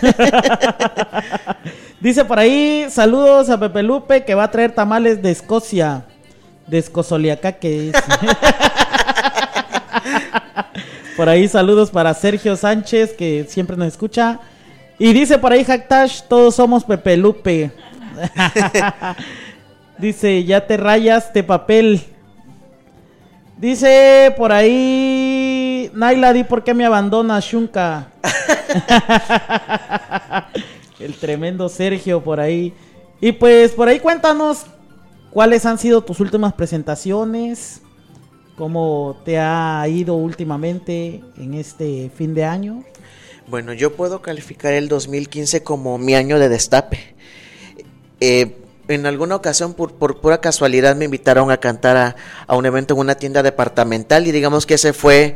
Dice 1.99 2.25
por 2.25 2.37
ahí, 2.37 2.85
saludos 2.91 3.49
a 3.49 3.59
Pepe 3.59 3.81
Lupe, 3.81 4.23
que 4.23 4.35
va 4.35 4.43
a 4.43 4.51
traer 4.51 4.71
tamales 4.71 5.21
de 5.21 5.31
Escocia. 5.31 6.05
De 6.67 6.77
Escozoliacaque, 6.77 7.69
dice. 7.69 7.97
por 11.17 11.27
ahí 11.27 11.47
saludos 11.47 11.89
para 11.89 12.13
Sergio 12.13 12.55
Sánchez, 12.55 13.13
que 13.13 13.47
siempre 13.49 13.75
nos 13.75 13.87
escucha. 13.87 14.39
Y 14.99 15.13
dice 15.13 15.39
por 15.39 15.51
ahí 15.51 15.63
Hacktash, 15.63 16.21
todos 16.27 16.55
somos 16.55 16.83
Pepe 16.83 17.17
Lupe. 17.17 17.71
dice, 19.97 20.43
ya 20.43 20.67
te 20.67 20.77
rayas 20.77 21.33
de 21.33 21.43
papel. 21.43 22.03
Dice 23.57 24.35
por 24.37 24.51
ahí, 24.51 25.89
Naila, 25.95 26.31
di 26.31 26.43
por 26.43 26.63
qué 26.63 26.75
me 26.75 26.85
abandona 26.85 27.39
Shunka. 27.39 28.09
El 30.99 31.15
tremendo 31.15 31.69
Sergio 31.69 32.23
por 32.23 32.39
ahí. 32.39 32.73
Y 33.21 33.31
pues 33.33 33.71
por 33.71 33.87
ahí 33.87 33.99
cuéntanos 33.99 34.65
cuáles 35.31 35.65
han 35.65 35.77
sido 35.77 36.01
tus 36.01 36.19
últimas 36.19 36.53
presentaciones, 36.53 37.81
cómo 38.57 39.21
te 39.23 39.37
ha 39.37 39.85
ido 39.87 40.15
últimamente 40.15 41.21
en 41.37 41.53
este 41.53 42.11
fin 42.15 42.33
de 42.33 42.45
año. 42.45 42.83
Bueno, 43.47 43.73
yo 43.73 43.95
puedo 43.95 44.21
calificar 44.21 44.73
el 44.73 44.87
2015 44.87 45.63
como 45.63 45.97
mi 45.97 46.15
año 46.15 46.39
de 46.39 46.49
destape. 46.49 47.15
Eh, 48.19 48.57
en 48.87 49.05
alguna 49.05 49.35
ocasión, 49.35 49.73
por, 49.73 49.93
por 49.93 50.19
pura 50.21 50.41
casualidad, 50.41 50.95
me 50.95 51.05
invitaron 51.05 51.51
a 51.51 51.57
cantar 51.57 51.97
a, 51.97 52.15
a 52.47 52.55
un 52.55 52.65
evento 52.65 52.93
en 52.93 52.99
una 53.01 53.15
tienda 53.15 53.43
departamental 53.43 54.27
y 54.27 54.31
digamos 54.31 54.65
que 54.65 54.75
ese 54.75 54.93
fue 54.93 55.35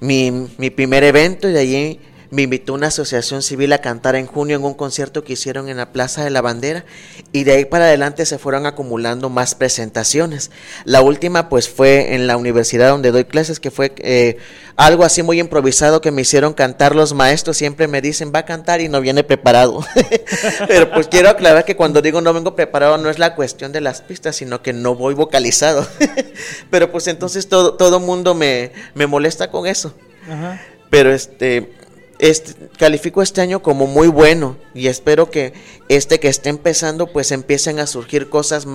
mi, 0.00 0.48
mi 0.58 0.70
primer 0.70 1.04
evento 1.04 1.48
y 1.48 1.52
de 1.52 1.60
allí 1.60 2.00
me 2.30 2.42
invitó 2.42 2.74
una 2.74 2.86
asociación 2.88 3.42
civil 3.42 3.72
a 3.72 3.78
cantar 3.78 4.14
en 4.14 4.26
junio 4.26 4.56
en 4.56 4.64
un 4.64 4.74
concierto 4.74 5.24
que 5.24 5.32
hicieron 5.32 5.68
en 5.68 5.76
la 5.76 5.92
Plaza 5.92 6.22
de 6.22 6.30
la 6.30 6.40
Bandera 6.40 6.84
y 7.32 7.42
de 7.44 7.52
ahí 7.52 7.64
para 7.64 7.86
adelante 7.86 8.24
se 8.24 8.38
fueron 8.38 8.66
acumulando 8.66 9.28
más 9.28 9.56
presentaciones. 9.56 10.52
La 10.84 11.02
última 11.02 11.48
pues 11.48 11.68
fue 11.68 12.14
en 12.14 12.28
la 12.28 12.36
universidad 12.36 12.90
donde 12.90 13.10
doy 13.10 13.24
clases 13.24 13.58
que 13.58 13.72
fue 13.72 13.92
eh, 13.98 14.38
algo 14.76 15.04
así 15.04 15.24
muy 15.24 15.40
improvisado 15.40 16.00
que 16.00 16.12
me 16.12 16.22
hicieron 16.22 16.54
cantar 16.54 16.94
los 16.94 17.14
maestros, 17.14 17.56
siempre 17.56 17.88
me 17.88 18.00
dicen 18.00 18.32
va 18.32 18.40
a 18.40 18.44
cantar 18.44 18.80
y 18.80 18.88
no 18.88 19.00
viene 19.00 19.24
preparado. 19.24 19.84
Pero 20.68 20.92
pues 20.92 21.08
quiero 21.08 21.30
aclarar 21.30 21.64
que 21.64 21.76
cuando 21.76 22.00
digo 22.00 22.20
no 22.20 22.32
vengo 22.32 22.54
preparado 22.54 22.96
no 22.96 23.10
es 23.10 23.18
la 23.18 23.34
cuestión 23.34 23.72
de 23.72 23.80
las 23.80 24.02
pistas, 24.02 24.36
sino 24.36 24.62
que 24.62 24.72
no 24.72 24.94
voy 24.94 25.14
vocalizado. 25.14 25.84
Pero 26.70 26.92
pues 26.92 27.08
entonces 27.08 27.48
todo, 27.48 27.74
todo 27.74 27.98
mundo 27.98 28.36
me, 28.36 28.70
me 28.94 29.08
molesta 29.08 29.50
con 29.50 29.66
eso. 29.66 29.94
Ajá. 30.28 30.60
Pero 30.90 31.12
este, 31.12 31.72
este, 32.20 32.68
califico 32.76 33.22
este 33.22 33.40
año 33.40 33.62
como 33.62 33.86
muy 33.86 34.08
bueno 34.08 34.56
y 34.74 34.88
espero 34.88 35.30
que 35.30 35.54
este 35.88 36.20
que 36.20 36.28
esté 36.28 36.50
empezando 36.50 37.06
pues 37.06 37.32
empiecen 37.32 37.78
a 37.80 37.86
surgir 37.86 38.28
cosas 38.28 38.66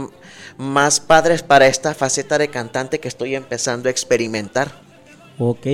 más 0.58 1.00
padres 1.00 1.44
para 1.44 1.68
esta 1.68 1.94
faceta 1.94 2.38
de 2.38 2.48
cantante 2.48 3.00
que 3.00 3.08
estoy 3.08 3.36
empezando 3.36 3.88
a 3.88 3.92
experimentar. 3.92 4.72
Ok. 5.38 5.68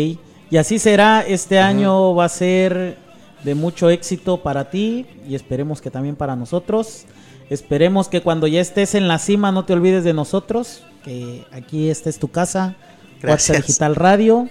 Y 0.50 0.58
así 0.58 0.80
será, 0.80 1.22
este 1.26 1.60
año 1.60 2.14
va 2.14 2.26
a 2.26 2.30
ser 2.30 2.98
de 3.44 3.56
mucho 3.56 3.90
éxito 3.90 4.44
para 4.44 4.70
ti 4.70 5.06
y 5.28 5.36
esperemos 5.36 5.82
que 5.82 5.90
también 5.90 6.18
para 6.18 6.36
nosotros. 6.36 7.06
Esperemos 7.50 8.10
que 8.10 8.22
cuando 8.22 8.48
ya 8.48 8.60
estés 8.60 8.96
en 8.96 9.08
la 9.08 9.18
cima 9.18 9.52
no 9.52 9.64
te 9.64 9.74
olvides 9.74 10.04
de 10.04 10.14
nosotros, 10.14 10.84
que 11.04 11.46
aquí 11.52 11.90
esta 11.90 12.10
es 12.10 12.20
tu 12.20 12.28
casa, 12.28 12.76
WhatsApp 13.16 13.22
Gracias. 13.22 13.68
Digital 13.68 13.96
Radio. 13.96 14.50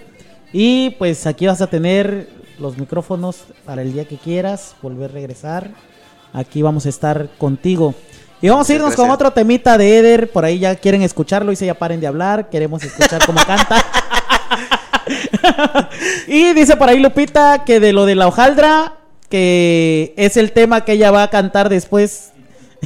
Y 0.53 0.91
pues 0.97 1.27
aquí 1.27 1.45
vas 1.45 1.61
a 1.61 1.67
tener 1.67 2.40
los 2.61 2.77
micrófonos 2.77 3.43
para 3.65 3.81
el 3.81 3.91
día 3.91 4.05
que 4.05 4.17
quieras, 4.17 4.75
volver 4.81 5.09
a 5.09 5.13
regresar. 5.13 5.71
Aquí 6.31 6.61
vamos 6.61 6.85
a 6.85 6.89
estar 6.89 7.29
contigo. 7.37 7.95
Y 8.41 8.49
vamos 8.49 8.69
a 8.69 8.73
irnos 8.73 8.95
con 8.95 9.09
otro 9.09 9.31
temita 9.31 9.77
de 9.77 9.97
Eder, 9.97 10.31
por 10.31 10.45
ahí 10.45 10.59
ya 10.59 10.75
quieren 10.75 11.01
escucharlo 11.01 11.51
y 11.51 11.55
se 11.55 11.65
ya 11.65 11.73
paren 11.73 11.99
de 11.99 12.07
hablar, 12.07 12.49
queremos 12.49 12.83
escuchar 12.83 13.25
cómo 13.25 13.39
canta. 13.45 13.83
y 16.27 16.53
dice 16.53 16.75
por 16.75 16.89
ahí 16.89 16.99
Lupita 16.99 17.63
que 17.65 17.79
de 17.79 17.93
lo 17.93 18.05
de 18.05 18.15
la 18.15 18.27
hojaldra, 18.27 18.95
que 19.29 20.13
es 20.17 20.37
el 20.37 20.53
tema 20.53 20.85
que 20.85 20.93
ella 20.93 21.11
va 21.11 21.23
a 21.23 21.29
cantar 21.29 21.69
después, 21.69 22.31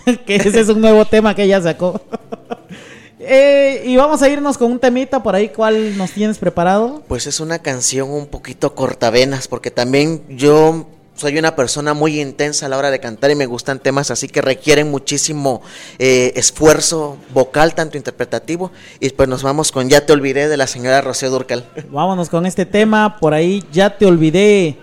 que 0.25 0.35
ese 0.35 0.59
es 0.59 0.69
un 0.69 0.81
nuevo 0.81 1.05
tema 1.05 1.35
que 1.35 1.43
ella 1.43 1.61
sacó. 1.61 2.01
Eh, 3.27 3.81
y 3.85 3.95
vamos 3.97 4.21
a 4.21 4.29
irnos 4.29 4.57
con 4.57 4.71
un 4.71 4.79
temita 4.79 5.23
por 5.23 5.35
ahí, 5.35 5.49
¿cuál 5.49 5.97
nos 5.97 6.11
tienes 6.11 6.37
preparado? 6.37 7.01
Pues 7.07 7.25
es 7.25 7.39
una 7.39 7.59
canción 7.59 8.11
un 8.11 8.27
poquito 8.27 8.75
cortavenas 8.75 9.47
porque 9.47 9.71
también 9.71 10.23
yo 10.29 10.85
soy 11.15 11.37
una 11.39 11.55
persona 11.55 11.93
muy 11.93 12.21
intensa 12.21 12.65
a 12.65 12.69
la 12.69 12.77
hora 12.77 12.91
de 12.91 12.99
cantar 12.99 13.31
y 13.31 13.35
me 13.35 13.45
gustan 13.45 13.79
temas 13.79 14.11
así 14.11 14.27
que 14.27 14.41
requieren 14.41 14.91
muchísimo 14.91 15.61
eh, 15.97 16.33
esfuerzo 16.35 17.17
vocal, 17.33 17.73
tanto 17.73 17.97
interpretativo. 17.97 18.71
Y 18.99 19.09
pues 19.09 19.27
nos 19.27 19.41
vamos 19.41 19.71
con 19.71 19.89
Ya 19.89 20.05
te 20.05 20.13
olvidé 20.13 20.47
de 20.47 20.57
la 20.57 20.67
señora 20.67 21.01
Rocío 21.01 21.31
Durcal. 21.31 21.65
Vámonos 21.89 22.29
con 22.29 22.45
este 22.45 22.65
tema, 22.65 23.17
por 23.19 23.33
ahí 23.33 23.63
ya 23.71 23.97
te 23.97 24.05
olvidé, 24.05 24.77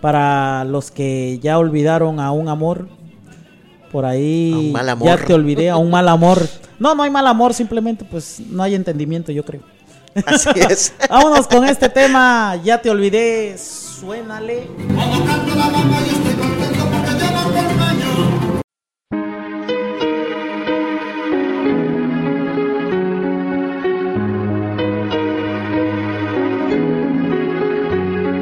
para 0.00 0.64
los 0.64 0.90
que 0.90 1.38
ya 1.40 1.58
olvidaron 1.58 2.20
a 2.20 2.30
un 2.30 2.48
amor, 2.48 2.88
por 3.96 4.04
ahí 4.04 4.52
A 4.52 4.58
un 4.58 4.72
mal 4.72 4.88
amor. 4.90 5.08
ya 5.08 5.16
te 5.24 5.32
olvidé 5.32 5.70
a 5.70 5.78
un 5.78 5.88
mal 5.88 6.06
amor. 6.10 6.46
No, 6.78 6.94
no 6.94 7.02
hay 7.02 7.08
mal 7.08 7.26
amor, 7.26 7.54
simplemente 7.54 8.04
pues 8.04 8.40
no 8.40 8.62
hay 8.62 8.74
entendimiento, 8.74 9.32
yo 9.32 9.42
creo. 9.42 9.62
Así 10.26 10.50
es. 10.70 10.92
Vámonos 11.08 11.46
con 11.46 11.64
este 11.64 11.88
tema, 11.88 12.60
ya 12.62 12.82
te 12.82 12.90
olvidé, 12.90 13.56
suénale. 13.56 14.68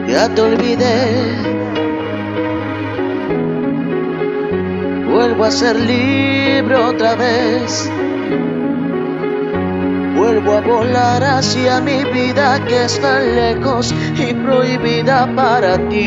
ya 0.08 0.28
te 0.34 0.40
olvidé. 0.42 1.53
Vuelvo 5.14 5.44
a 5.44 5.50
ser 5.52 5.76
libre 5.76 6.74
otra 6.74 7.14
vez. 7.14 7.88
Vuelvo 10.16 10.54
a 10.54 10.60
volar 10.60 11.22
hacia 11.22 11.80
mi 11.80 12.02
vida 12.02 12.58
que 12.66 12.82
está 12.82 13.20
lejos 13.20 13.94
y 14.18 14.34
prohibida 14.34 15.32
para 15.36 15.78
ti. 15.88 16.02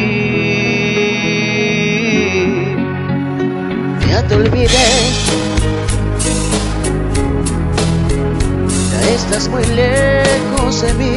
Ya 4.09 4.27
te 4.27 4.35
olvidé. 4.35 4.67
Ya 8.91 9.09
estás 9.15 9.47
muy 9.47 9.63
lejos 9.67 10.81
de 10.81 10.93
mí. 10.95 11.15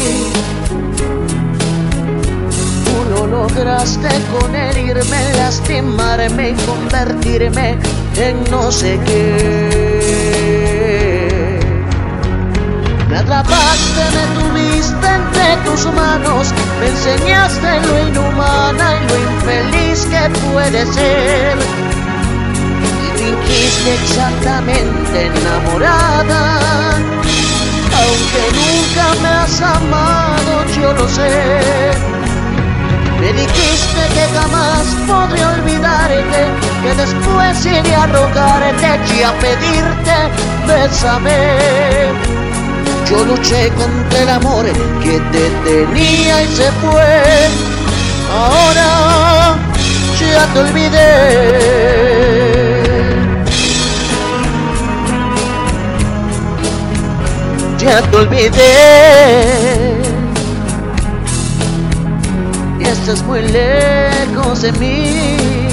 Lograste 3.55 4.09
con 4.31 4.55
herirme, 4.55 5.33
lastimarme 5.37 6.51
y 6.51 6.55
convertirme 6.65 7.77
en 8.17 8.45
no 8.51 8.71
sé 8.71 8.99
qué. 9.05 10.41
Me 13.09 13.17
atrapaste, 13.19 14.03
me 14.15 14.25
tuviste 14.41 15.07
entre 15.07 15.57
tus 15.65 15.85
manos, 15.93 16.55
me 16.79 16.87
enseñaste 16.89 17.81
lo 17.81 17.99
inhumana 18.09 18.95
y 18.97 19.01
lo 19.09 19.17
infeliz 19.19 20.07
que 20.07 20.31
puede 20.53 20.87
ser. 20.93 21.59
Y 22.87 23.19
fingiste 23.19 23.95
exactamente 23.95 25.27
enamorada, 25.27 26.43
aunque 27.99 28.43
nunca 28.55 29.07
me 29.23 29.29
has 29.29 29.61
amado, 29.61 30.53
yo 30.81 30.93
lo 30.93 31.07
sé. 31.09 32.20
Me 33.21 33.33
dijiste 33.35 34.01
que 34.15 34.25
jamás 34.35 34.87
podré 35.07 35.45
olvidarte, 35.45 36.43
que 36.83 36.95
después 36.95 37.67
iré 37.67 37.95
a 37.95 38.07
rogarte 38.07 38.99
y 39.15 39.23
a 39.23 39.33
pedirte, 39.39 40.17
bésame. 40.67 42.09
Yo 43.11 43.25
luché 43.25 43.69
contra 43.71 44.23
el 44.23 44.29
amor 44.31 44.65
que 45.03 45.21
te 45.33 45.51
tenía 45.65 46.43
y 46.43 46.47
se 46.49 46.73
fue. 46.81 47.49
Ahora 48.33 49.57
ya 50.19 50.47
te 50.53 50.59
olvidé. 50.61 51.11
Ya 57.79 58.01
te 58.03 58.17
olvidé. 58.17 59.90
Estás 63.01 63.23
muy 63.23 63.41
lejos 63.43 64.63
de 64.63 64.73
mí. 64.73 65.69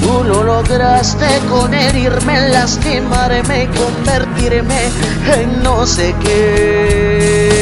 Tú 0.00 0.24
lo 0.24 0.42
lograste 0.42 1.40
con 1.48 1.72
herirme, 1.72 2.48
lastimarme 2.48 3.64
y 3.64 3.66
convertirme 3.68 4.90
en 5.36 5.62
no 5.62 5.86
sé 5.86 6.14
qué. 6.22 7.54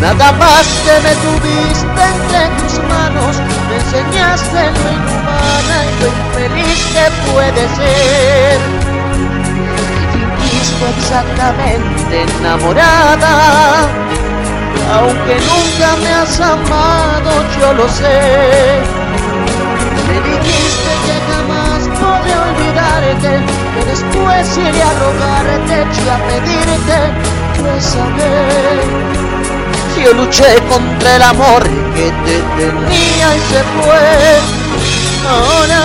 Nada 0.00 0.32
más 0.32 0.66
que 0.84 0.92
me 1.06 1.14
tuviste 1.24 2.02
entre 2.14 2.48
tus 2.58 2.74
manos, 2.88 3.36
me 3.68 3.76
enseñaste 3.76 4.60
lo 4.60 4.88
inhumana 4.90 5.76
y 5.86 5.88
lo 6.00 6.08
infeliz 6.08 6.80
que 6.94 7.06
puede 7.30 7.62
ser. 7.76 8.58
Y 10.14 10.18
fingiste 10.40 10.86
exactamente 10.98 12.14
enamorada, 12.40 13.32
aunque 14.92 15.34
nunca 15.50 15.88
me 16.02 16.10
has 16.12 16.40
amado, 16.40 17.30
yo 17.58 17.72
lo 17.74 17.88
sé. 17.88 18.82
Me 20.08 20.16
dijiste 20.28 20.90
que 21.06 21.16
jamás 21.30 21.80
podré 22.00 22.32
olvidarte, 22.48 23.32
que 23.74 23.82
después 23.86 24.44
iré 24.58 24.82
a 24.82 24.92
rogarte 25.04 25.76
y 26.04 26.08
a 26.08 26.16
pedirte, 26.28 26.98
bésame. 27.62 28.32
Yo 30.02 30.10
luché 30.14 30.50
contra 30.68 31.16
el 31.16 31.22
amor 31.22 31.62
que 31.94 32.06
te 32.24 32.36
tenía 32.58 33.26
y 33.36 33.40
se 33.50 33.62
fue. 33.76 34.06
Ahora 35.28 35.82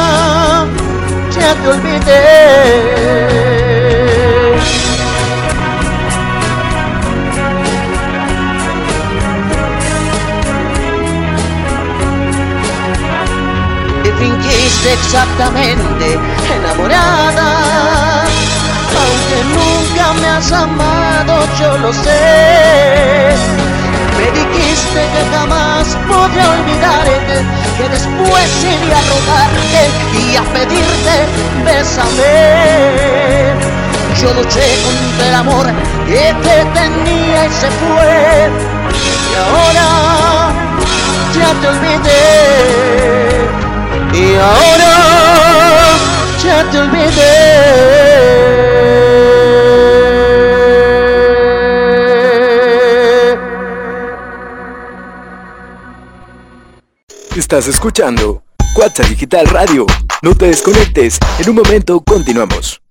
ya 1.37 1.49
te 1.55 1.67
olvidé. 1.67 3.25
Fingiste 14.17 14.93
exactamente 14.93 16.19
enamorada. 16.57 18.23
Aunque 19.01 19.37
nunca 19.55 20.13
me 20.21 20.27
has 20.27 20.51
amado, 20.51 21.33
yo 21.59 21.77
lo 21.77 21.93
sé. 21.93 23.35
Me 24.17 24.27
dijiste 24.31 24.99
que 25.13 25.21
jamás 25.35 25.85
podré 26.07 26.43
olvidarte, 26.47 27.35
que 27.77 27.89
después 27.89 28.47
iría 28.63 28.97
a 28.97 29.05
rogarte 29.13 29.81
y 30.21 30.35
a 30.35 30.43
pedirte, 30.53 31.15
bésame. 31.65 33.53
Yo 34.21 34.33
luché 34.33 34.67
contra 34.85 35.27
el 35.27 35.35
amor 35.35 35.65
que 36.07 36.33
te 36.41 36.65
tenía 36.73 37.45
y 37.45 37.49
se 37.49 37.69
fue. 37.81 38.49
Y 38.95 39.35
ahora 39.43 39.87
ya 41.37 41.49
te 41.61 41.67
olvidé. 41.67 43.64
Y 44.15 44.35
ahora 44.35 45.97
ya 46.41 46.69
te 46.71 46.79
olvidé. 46.79 48.05
Estás 57.35 57.67
escuchando 57.67 58.43
Cuatza 58.73 59.03
Digital 59.03 59.47
Radio. 59.47 59.85
No 60.21 60.33
te 60.33 60.47
desconectes. 60.47 61.19
En 61.39 61.49
un 61.49 61.55
momento 61.55 62.01
continuamos. 62.01 62.84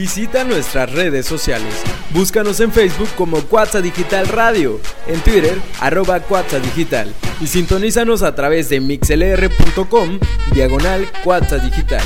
Visita 0.00 0.44
nuestras 0.44 0.90
redes 0.90 1.26
sociales. 1.26 1.74
Búscanos 2.14 2.58
en 2.60 2.72
Facebook 2.72 3.10
como 3.18 3.42
Cuatza 3.42 3.82
Digital 3.82 4.28
Radio, 4.28 4.80
en 5.06 5.20
Twitter 5.20 5.60
arroba 5.78 6.22
Digital 6.62 7.14
y 7.38 7.46
sintonízanos 7.46 8.22
a 8.22 8.34
través 8.34 8.70
de 8.70 8.80
mixlr.com 8.80 10.18
diagonal 10.54 11.06
Cuatza 11.22 11.58
Digital. 11.58 12.02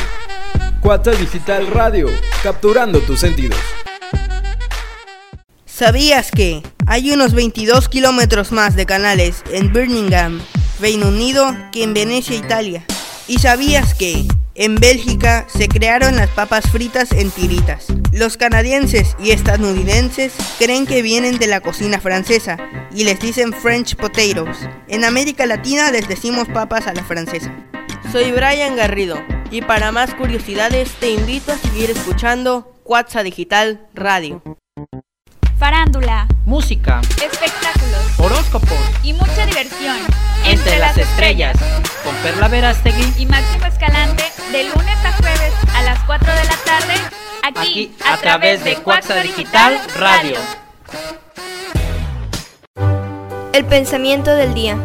Cuatza 0.81 1.13
Digital 1.13 1.69
Radio, 1.69 2.09
capturando 2.43 2.99
tus 2.99 3.21
sentidos. 3.21 3.61
¿Sabías 5.65 6.33
que 6.33 6.65
hay 6.89 7.13
unos 7.13 7.33
22 7.33 7.89
kilómetros 7.89 8.51
más 8.51 8.75
de 8.75 8.87
canales 8.87 9.45
en 9.53 9.73
Birmingham, 9.73 10.41
Reino 10.81 11.07
Unido, 11.07 11.57
que 11.71 11.85
en 11.85 11.95
Venecia, 11.95 12.35
Italia? 12.35 12.85
¿Y 13.29 13.39
sabías 13.39 13.95
que 13.95 14.27
en 14.55 14.77
Bélgica 14.77 15.47
se 15.49 15.69
crearon 15.69 16.17
las 16.17 16.31
papas 16.31 16.71
fritas 16.71 17.13
en 17.13 17.31
tiritas? 17.31 17.87
Los 18.13 18.37
canadienses 18.37 19.17
y 19.19 19.31
estadounidenses 19.31 20.33
creen 20.59 20.87
que 20.87 21.03
vienen 21.03 21.39
de 21.39 21.47
la 21.47 21.61
cocina 21.61 22.01
francesa 22.01 22.57
y 22.95 23.05
les 23.05 23.21
dicen 23.21 23.53
French 23.53 23.97
potatoes. 23.97 24.69
En 24.89 25.05
América 25.05 25.47
Latina 25.47 25.91
les 25.91 26.09
decimos 26.09 26.49
papas 26.49 26.87
a 26.87 26.95
la 26.95 27.05
francesa. 27.05 27.53
Soy 28.13 28.33
Brian 28.33 28.77
Garrido 28.77 29.23
y 29.51 29.63
para 29.63 29.93
más 29.93 30.15
curiosidades 30.15 30.93
te 31.01 31.11
invito 31.11 31.53
a 31.53 31.59
seguir 31.59 31.91
escuchando 31.91 32.75
Cuatza 32.85 33.23
Digital 33.23 33.89
Radio. 33.95 34.43
Farándula, 35.59 36.27
Música, 36.47 37.01
espectáculos 37.23 38.19
horóscopos, 38.19 38.79
y 39.03 39.13
mucha 39.13 39.47
diversión. 39.47 39.97
entre 40.45 40.79
las 40.79 40.97
estrellas, 40.99 41.57
con 42.05 42.15
Perla 42.17 42.49
Verástegui, 42.49 43.15
y 43.19 43.27
Máximo 43.27 43.65
Escalante 43.67 44.25
de 44.53 44.65
lunes 44.65 44.97
a 45.05 45.13
jueves 45.13 45.53
a 45.75 45.83
las 45.83 45.99
4 46.05 46.27
de 46.33 46.45
la 46.45 46.57
tarde 46.65 46.95
aquí, 47.43 47.61
aquí 47.61 47.95
a 48.05 48.17
través 48.19 48.63
de 48.65 48.77
Cuaxa 48.77 49.17
Digital 49.23 49.81
Radio. 49.99 50.37
El 53.53 53.65
pensamiento 53.65 54.35
del 54.35 54.53
día. 54.55 54.77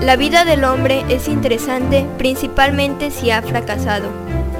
La 0.00 0.16
vida 0.16 0.44
del 0.44 0.64
hombre 0.64 1.04
es 1.08 1.28
interesante 1.28 2.06
principalmente 2.18 3.10
si 3.10 3.30
ha 3.30 3.42
fracasado. 3.42 4.08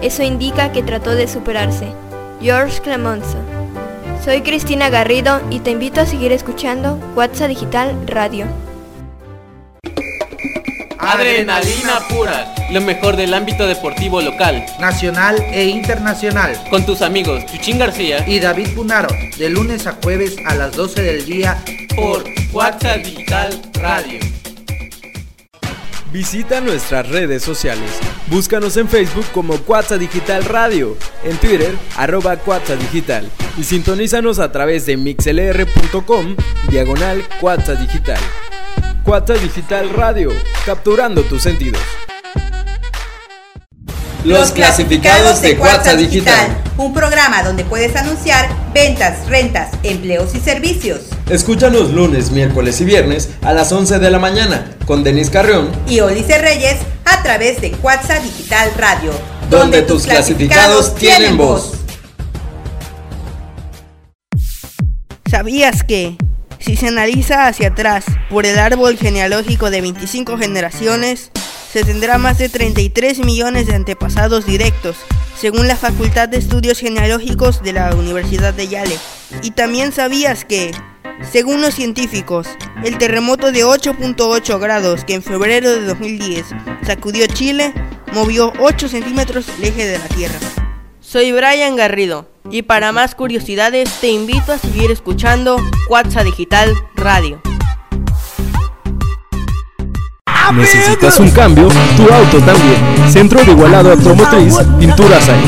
Eso 0.02 0.22
indica 0.22 0.72
que 0.72 0.82
trató 0.82 1.14
de 1.14 1.28
superarse. 1.28 1.92
George 2.40 2.80
Clemenceau. 2.82 3.61
Soy 4.24 4.42
Cristina 4.42 4.88
Garrido 4.88 5.40
y 5.50 5.58
te 5.58 5.72
invito 5.72 6.00
a 6.00 6.06
seguir 6.06 6.30
escuchando 6.30 6.96
WhatsApp 7.16 7.48
Digital 7.48 8.06
Radio. 8.06 8.46
Adrenalina 10.96 11.98
pura, 12.08 12.54
lo 12.70 12.80
mejor 12.82 13.16
del 13.16 13.34
ámbito 13.34 13.66
deportivo 13.66 14.20
local. 14.20 14.64
Nacional 14.78 15.42
e 15.50 15.64
internacional. 15.64 16.56
Con 16.70 16.86
tus 16.86 17.02
amigos 17.02 17.44
Chuchín 17.46 17.80
García 17.80 18.24
Y 18.28 18.38
David 18.38 18.68
Punaro, 18.76 19.08
de 19.36 19.50
lunes 19.50 19.88
a 19.88 19.96
jueves 20.00 20.36
a 20.46 20.54
las 20.54 20.76
12 20.76 21.02
del 21.02 21.26
día 21.26 21.60
por 21.96 22.22
WhatsApp 22.52 22.98
Digital 22.98 23.60
Radio. 23.74 24.41
Visita 26.12 26.60
nuestras 26.60 27.08
redes 27.08 27.42
sociales. 27.42 27.98
Búscanos 28.26 28.76
en 28.76 28.86
Facebook 28.86 29.24
como 29.32 29.56
Cuatza 29.56 29.96
Digital 29.96 30.44
Radio, 30.44 30.94
en 31.24 31.38
Twitter 31.38 31.74
arroba 31.96 32.36
Digital 32.36 33.26
y 33.56 33.64
sintonízanos 33.64 34.38
a 34.38 34.52
través 34.52 34.84
de 34.84 34.98
mixlr.com 34.98 36.36
diagonal 36.68 37.24
Cuatza 37.40 37.76
Digital. 37.76 38.20
Cuatza 39.04 39.34
Digital 39.34 39.88
Radio, 39.88 40.30
capturando 40.66 41.22
tus 41.22 41.42
sentidos. 41.42 41.80
Los 44.24 44.52
clasificados 44.52 45.42
de 45.42 45.54
WhatsApp 45.54 45.96
Digital. 45.96 46.62
Un 46.78 46.94
programa 46.94 47.42
donde 47.42 47.64
puedes 47.64 47.96
anunciar 47.96 48.48
ventas, 48.72 49.26
rentas, 49.26 49.72
empleos 49.82 50.32
y 50.36 50.38
servicios. 50.38 51.00
Escúchanos 51.28 51.90
lunes, 51.90 52.30
miércoles 52.30 52.80
y 52.80 52.84
viernes 52.84 53.30
a 53.42 53.52
las 53.52 53.72
11 53.72 53.98
de 53.98 54.10
la 54.12 54.20
mañana 54.20 54.76
con 54.86 55.02
Denis 55.02 55.28
Carrión 55.28 55.72
y 55.88 55.98
Olice 55.98 56.38
Reyes 56.38 56.76
a 57.04 57.20
través 57.24 57.60
de 57.60 57.74
WhatsApp 57.82 58.22
Digital 58.22 58.70
Radio. 58.78 59.10
Donde, 59.50 59.82
tus 59.82 60.04
clasificados, 60.04 60.94
tienen 60.94 61.36
voz. 61.36 61.72
¿Sabías 65.28 65.82
que 65.82 66.16
si 66.60 66.76
se 66.76 66.86
analiza 66.86 67.48
hacia 67.48 67.68
atrás 67.68 68.04
por 68.30 68.46
el 68.46 68.60
árbol 68.60 68.96
genealógico 68.96 69.68
de 69.70 69.80
25 69.80 70.38
generaciones, 70.38 71.32
se 71.72 71.84
tendrá 71.84 72.18
más 72.18 72.36
de 72.36 72.50
33 72.50 73.20
millones 73.20 73.66
de 73.66 73.74
antepasados 73.74 74.44
directos, 74.44 74.96
según 75.38 75.68
la 75.68 75.76
Facultad 75.76 76.28
de 76.28 76.36
Estudios 76.36 76.78
Genealógicos 76.78 77.62
de 77.62 77.72
la 77.72 77.94
Universidad 77.94 78.52
de 78.52 78.68
Yale. 78.68 78.98
Y 79.42 79.52
también 79.52 79.90
sabías 79.90 80.44
que, 80.44 80.72
según 81.30 81.62
los 81.62 81.74
científicos, 81.74 82.46
el 82.84 82.98
terremoto 82.98 83.52
de 83.52 83.64
8.8 83.64 84.60
grados 84.60 85.04
que 85.06 85.14
en 85.14 85.22
febrero 85.22 85.70
de 85.70 85.86
2010 85.86 86.44
sacudió 86.86 87.26
Chile 87.26 87.72
movió 88.12 88.52
8 88.60 88.88
centímetros 88.88 89.46
el 89.58 89.64
eje 89.64 89.86
de 89.86 89.98
la 89.98 90.08
Tierra. 90.08 90.38
Soy 91.00 91.32
Brian 91.32 91.76
Garrido 91.76 92.28
y 92.50 92.62
para 92.62 92.92
más 92.92 93.14
curiosidades 93.14 93.90
te 94.00 94.08
invito 94.08 94.52
a 94.52 94.58
seguir 94.58 94.90
escuchando 94.90 95.56
Cuatza 95.88 96.22
Digital 96.22 96.74
Radio. 96.94 97.40
¿Necesitas 100.50 101.20
un 101.20 101.30
cambio? 101.30 101.68
Tu 101.96 102.02
auto 102.02 102.38
también. 102.38 102.76
Centro 103.08 103.44
de 103.44 103.52
Igualado 103.52 103.92
Automotriz, 103.92 104.56
Pinturas 104.78 105.28
ahí. 105.28 105.44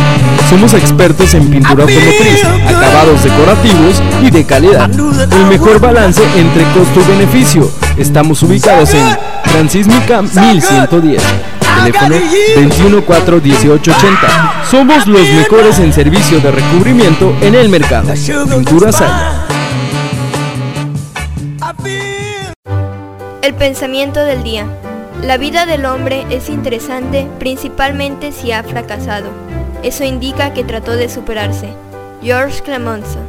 Somos 0.49 0.73
expertos 0.75 1.35
en 1.35 1.51
pintura 1.51 1.85
automotriz, 1.85 2.45
acabados 2.45 3.25
decorativos 3.25 4.03
y 4.23 4.31
de 4.31 4.45
calidad. 4.45 4.91
El 4.91 5.47
mejor 5.47 5.81
balance 5.81 6.23
entre 6.37 6.65
costo 6.73 7.01
y 7.01 7.05
beneficio. 7.13 7.71
Estamos 7.97 8.43
ubicados 8.43 8.93
en 8.95 9.05
Transísmica 9.45 10.23
1110. 10.23 11.23
Teléfono 11.75 12.17
214-1880. 12.57 14.65
Somos 14.71 15.07
los 15.07 15.29
mejores 15.31 15.79
en 15.79 15.93
servicio 15.93 16.41
de 16.41 16.51
recubrimiento 16.51 17.37
en 17.41 17.55
el 17.55 17.69
mercado. 17.69 18.13
Pinturas 18.49 19.01
ahí. 19.01 19.11
El 23.43 23.55
pensamiento 23.55 24.21
del 24.21 24.43
día. 24.43 24.67
La 25.25 25.39
vida 25.39 25.65
del 25.65 25.87
hombre 25.87 26.27
es 26.29 26.51
interesante 26.51 27.27
principalmente 27.39 28.31
si 28.31 28.53
ha 28.53 28.63
fracasado. 28.63 29.31
Eso 29.83 30.05
indica 30.05 30.53
que 30.53 30.65
trató 30.65 30.97
de 30.97 31.09
superarse. 31.09 31.71
George 32.23 32.63
Clemenceau. 32.63 33.23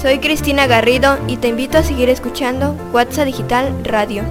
Soy 0.00 0.18
Cristina 0.20 0.66
Garrido 0.66 1.18
y 1.28 1.36
te 1.36 1.48
invito 1.48 1.76
a 1.76 1.82
seguir 1.82 2.08
escuchando 2.08 2.74
WhatsApp 2.94 3.26
Digital 3.26 3.70
Radio. 3.84 4.22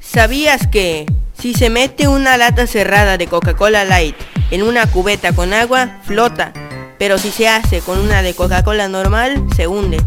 ¿Sabías 0.00 0.66
que 0.68 1.04
si 1.38 1.52
se 1.52 1.68
mete 1.68 2.08
una 2.08 2.38
lata 2.38 2.66
cerrada 2.66 3.18
de 3.18 3.26
Coca-Cola 3.26 3.84
Light 3.84 4.16
en 4.50 4.62
una 4.62 4.86
cubeta 4.86 5.34
con 5.34 5.52
agua, 5.52 5.98
flota? 6.04 6.54
Pero 6.98 7.18
si 7.18 7.30
se 7.30 7.46
hace 7.46 7.80
con 7.80 7.98
una 7.98 8.22
de 8.22 8.32
Coca-Cola 8.32 8.88
normal, 8.88 9.44
se 9.54 9.66
hunde. 9.66 9.98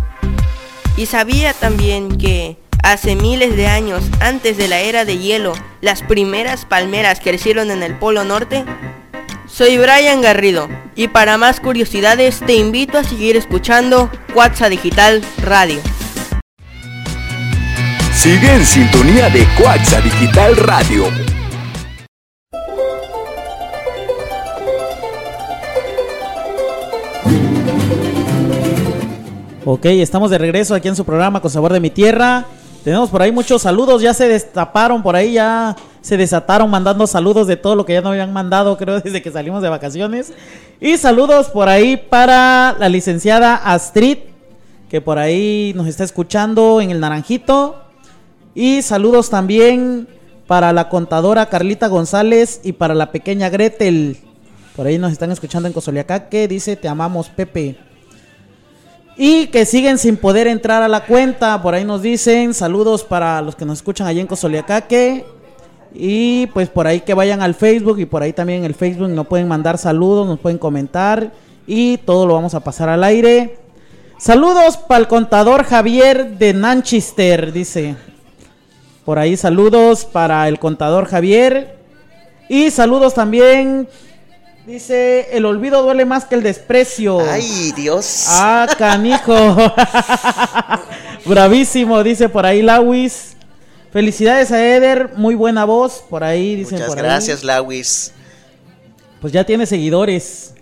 ¿Y 0.97 1.05
sabía 1.05 1.53
también 1.53 2.17
que 2.17 2.57
Hace 2.83 3.15
miles 3.15 3.57
de 3.57 3.67
años, 3.67 4.03
antes 4.21 4.57
de 4.57 4.67
la 4.67 4.79
era 4.79 5.03
de 5.03 5.17
hielo, 5.17 5.53
las 5.81 6.01
primeras 6.01 6.65
palmeras 6.65 7.19
crecieron 7.19 7.71
en 7.71 7.83
el 7.83 7.95
Polo 7.95 8.23
Norte. 8.23 8.63
Soy 9.47 9.77
Brian 9.77 10.21
Garrido 10.21 10.69
y 10.95 11.09
para 11.09 11.37
más 11.37 11.59
curiosidades 11.59 12.39
te 12.39 12.55
invito 12.55 12.97
a 12.97 13.03
seguir 13.03 13.35
escuchando 13.35 14.09
Cuatza 14.33 14.69
Digital 14.69 15.21
Radio. 15.41 15.79
Sigue 18.13 18.53
en 18.53 18.65
sintonía 18.65 19.29
de 19.29 19.45
Cuatza 19.61 19.99
Digital 20.01 20.55
Radio. 20.55 21.05
Ok, 29.65 29.85
estamos 29.85 30.31
de 30.31 30.37
regreso 30.37 30.73
aquí 30.73 30.87
en 30.87 30.95
su 30.95 31.05
programa 31.05 31.41
con 31.41 31.51
Sabor 31.51 31.73
de 31.73 31.79
mi 31.79 31.89
Tierra. 31.89 32.45
Tenemos 32.83 33.09
por 33.09 33.21
ahí 33.21 33.31
muchos 33.31 33.61
saludos, 33.61 34.01
ya 34.01 34.13
se 34.13 34.27
destaparon 34.27 35.03
por 35.03 35.15
ahí, 35.15 35.33
ya 35.33 35.75
se 36.01 36.15
desataron 36.15 36.69
mandando 36.69 37.07
saludos 37.07 37.45
de 37.45 37.57
todo 37.57 37.75
lo 37.75 37.85
que 37.85 37.93
ya 37.93 38.01
no 38.01 38.09
habían 38.09 38.31
mandado, 38.31 38.77
creo, 38.79 39.01
desde 39.01 39.21
que 39.21 39.31
salimos 39.31 39.61
de 39.61 39.69
vacaciones. 39.69 40.31
Y 40.79 40.97
saludos 40.97 41.49
por 41.49 41.67
ahí 41.67 41.97
para 41.97 42.75
la 42.79 42.87
licenciada 42.87 43.55
Astrid, 43.55 44.19
que 44.89 45.01
por 45.01 45.19
ahí 45.19 45.73
nos 45.75 45.87
está 45.87 46.03
escuchando 46.03 46.79
en 46.79 46.91
el 46.91 46.99
Naranjito. 46.99 47.75
Y 48.55 48.81
saludos 48.81 49.29
también 49.29 50.07
para 50.47 50.73
la 50.73 50.89
contadora 50.89 51.47
Carlita 51.47 51.87
González 51.87 52.61
y 52.63 52.71
para 52.71 52.95
la 52.95 53.11
pequeña 53.11 53.49
Gretel. 53.49 54.17
Por 54.75 54.87
ahí 54.87 54.97
nos 54.97 55.11
están 55.11 55.31
escuchando 55.31 55.67
en 55.67 55.73
Cosoliacaque, 55.73 56.47
dice, 56.47 56.77
te 56.77 56.87
amamos 56.87 57.29
Pepe. 57.29 57.88
Y 59.21 59.47
que 59.47 59.65
siguen 59.65 59.97
sin 59.97 60.15
poder 60.15 60.47
entrar 60.47 60.81
a 60.81 60.87
la 60.87 61.05
cuenta. 61.05 61.61
Por 61.61 61.73
ahí 61.73 61.83
nos 61.83 62.01
dicen 62.01 62.53
saludos 62.53 63.03
para 63.03 63.41
los 63.41 63.53
que 63.53 63.65
nos 63.65 63.79
escuchan 63.79 64.07
allí 64.07 64.21
en 64.21 64.27
Cosoliacaque. 64.27 65.25
Y 65.93 66.47
pues 66.47 66.69
por 66.69 66.87
ahí 66.87 67.01
que 67.01 67.13
vayan 67.13 67.41
al 67.41 67.53
Facebook 67.53 67.99
y 67.99 68.05
por 68.05 68.23
ahí 68.23 68.31
también 68.31 68.59
en 68.59 68.65
el 68.65 68.75
Facebook 68.75 69.09
nos 69.09 69.27
pueden 69.27 69.49
mandar 69.49 69.77
saludos, 69.77 70.25
nos 70.25 70.39
pueden 70.39 70.57
comentar 70.57 71.33
y 71.67 71.97
todo 71.97 72.25
lo 72.25 72.35
vamos 72.35 72.53
a 72.53 72.61
pasar 72.61 72.87
al 72.87 73.03
aire. 73.03 73.57
Saludos 74.17 74.77
para 74.77 75.01
el 75.01 75.09
contador 75.09 75.65
Javier 75.65 76.37
de 76.37 76.53
Manchester, 76.53 77.51
dice. 77.51 77.97
Por 79.03 79.19
ahí 79.19 79.35
saludos 79.35 80.05
para 80.05 80.47
el 80.47 80.59
contador 80.59 81.07
Javier. 81.07 81.75
Y 82.47 82.71
saludos 82.71 83.15
también 83.15 83.89
Dice, 84.65 85.29
el 85.31 85.45
olvido 85.45 85.81
duele 85.81 86.05
más 86.05 86.25
que 86.25 86.35
el 86.35 86.43
desprecio. 86.43 87.19
Ay, 87.21 87.71
Dios. 87.75 88.25
Ah, 88.27 88.67
canijo. 88.77 89.33
Bravísimo, 91.25 92.03
dice 92.03 92.29
por 92.29 92.45
ahí 92.45 92.61
Lawis. 92.61 93.35
Felicidades 93.91 94.51
a 94.51 94.63
Eder, 94.63 95.13
muy 95.15 95.33
buena 95.33 95.65
voz, 95.65 96.03
por 96.07 96.23
ahí 96.23 96.55
dicen 96.55 96.75
Muchas 96.75 96.89
por 96.89 96.97
gracias, 96.97 97.43
Lawis. 97.43 98.13
Pues 99.19 99.33
ya 99.33 99.43
tiene 99.43 99.65
seguidores. 99.65 100.53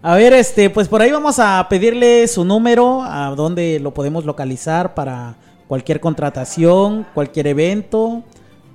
A 0.00 0.16
ver, 0.16 0.32
este, 0.32 0.70
pues 0.70 0.88
por 0.88 1.02
ahí 1.02 1.12
vamos 1.12 1.38
a 1.38 1.66
pedirle 1.68 2.26
su 2.28 2.44
número, 2.44 3.02
a 3.02 3.34
dónde 3.36 3.78
lo 3.78 3.92
podemos 3.92 4.24
localizar 4.24 4.94
para 4.94 5.36
cualquier 5.68 6.00
contratación, 6.00 7.06
cualquier 7.14 7.46
evento, 7.46 8.22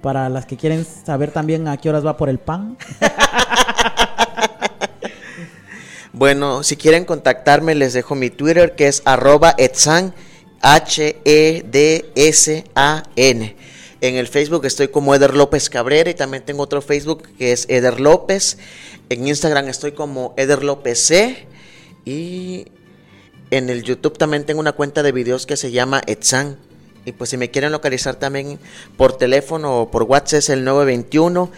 para 0.01 0.29
las 0.29 0.45
que 0.45 0.55
quieren 0.55 0.85
saber 0.85 1.31
también 1.31 1.67
a 1.67 1.77
qué 1.77 1.89
horas 1.89 2.05
va 2.05 2.15
por 2.15 2.29
el 2.29 2.37
pan. 2.37 2.77
Bueno, 6.17 6.63
si 6.63 6.77
quieren 6.77 7.05
contactarme, 7.05 7.75
les 7.75 7.93
dejo 7.93 8.15
mi 8.15 8.31
Twitter 8.31 8.73
que 8.73 8.87
es 8.87 9.03
arroba 9.05 9.53
etsan, 9.55 10.15
H-E-D-S-A-N. 10.61 11.15
En 14.01 14.15
el 14.15 14.27
Facebook 14.27 14.65
estoy 14.65 14.87
como 14.87 15.13
Eder 15.13 15.35
López 15.35 15.69
Cabrera 15.69 16.09
y 16.09 16.15
también 16.15 16.43
tengo 16.43 16.63
otro 16.63 16.81
Facebook 16.81 17.21
que 17.37 17.51
es 17.51 17.67
Eder 17.69 17.99
López. 17.99 18.57
En 19.09 19.27
Instagram 19.27 19.67
estoy 19.67 19.91
como 19.91 20.33
Eder 20.37 20.63
López 20.63 20.97
C. 20.97 21.45
Y 22.03 22.65
en 23.51 23.69
el 23.69 23.83
YouTube 23.83 24.17
también 24.17 24.43
tengo 24.43 24.59
una 24.59 24.71
cuenta 24.71 25.03
de 25.03 25.11
videos 25.11 25.45
que 25.45 25.55
se 25.55 25.69
llama 25.69 26.01
Etsan. 26.07 26.57
Y 27.05 27.11
pues 27.11 27.29
si 27.29 27.37
me 27.37 27.51
quieren 27.51 27.71
localizar 27.71 28.15
también 28.15 28.57
por 28.97 29.19
teléfono 29.19 29.81
o 29.81 29.91
por 29.91 30.01
WhatsApp 30.01 30.39
es 30.39 30.49
el 30.49 30.63
921 30.63 31.51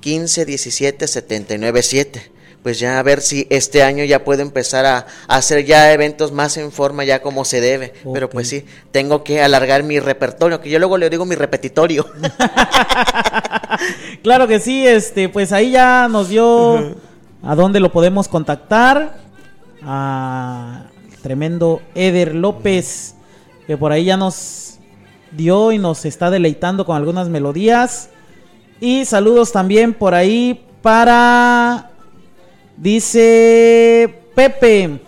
15 0.00 0.46
17 0.46 1.06
79 1.06 1.82
7 1.82 2.35
pues 2.66 2.80
ya 2.80 2.98
a 2.98 3.02
ver 3.04 3.20
si 3.20 3.46
este 3.48 3.84
año 3.84 4.02
ya 4.02 4.24
puedo 4.24 4.42
empezar 4.42 4.86
a, 4.86 5.06
hacer 5.28 5.64
ya 5.64 5.92
eventos 5.92 6.32
más 6.32 6.56
en 6.56 6.72
forma, 6.72 7.04
ya 7.04 7.22
como 7.22 7.44
se 7.44 7.60
debe. 7.60 7.92
Pero 8.12 8.28
pues 8.28 8.48
sí, 8.48 8.64
tengo 8.90 9.22
que 9.22 9.40
alargar 9.40 9.84
mi 9.84 10.00
repertorio, 10.00 10.60
que 10.60 10.68
yo 10.68 10.80
luego 10.80 10.98
le 10.98 11.08
digo 11.08 11.24
mi 11.24 11.36
repetitorio. 11.36 12.04
claro 14.24 14.48
que 14.48 14.58
sí, 14.58 14.84
este, 14.84 15.28
pues 15.28 15.52
ahí 15.52 15.70
ya 15.70 16.08
nos 16.10 16.28
dio 16.28 16.96
a 17.40 17.54
dónde 17.54 17.78
lo 17.78 17.92
podemos 17.92 18.26
contactar. 18.26 19.16
A 19.84 20.86
tremendo 21.22 21.82
Eder 21.94 22.34
López, 22.34 23.14
que 23.68 23.76
por 23.76 23.92
ahí 23.92 24.06
ya 24.06 24.16
nos 24.16 24.80
dio 25.30 25.70
y 25.70 25.78
nos 25.78 26.04
está 26.04 26.30
deleitando 26.30 26.84
con 26.84 26.96
algunas 26.96 27.28
melodías. 27.28 28.08
Y 28.80 29.04
saludos 29.04 29.52
también 29.52 29.94
por 29.94 30.14
ahí 30.14 30.66
para 30.82 31.92
Dice 32.76 34.14
Pepe, 34.34 34.98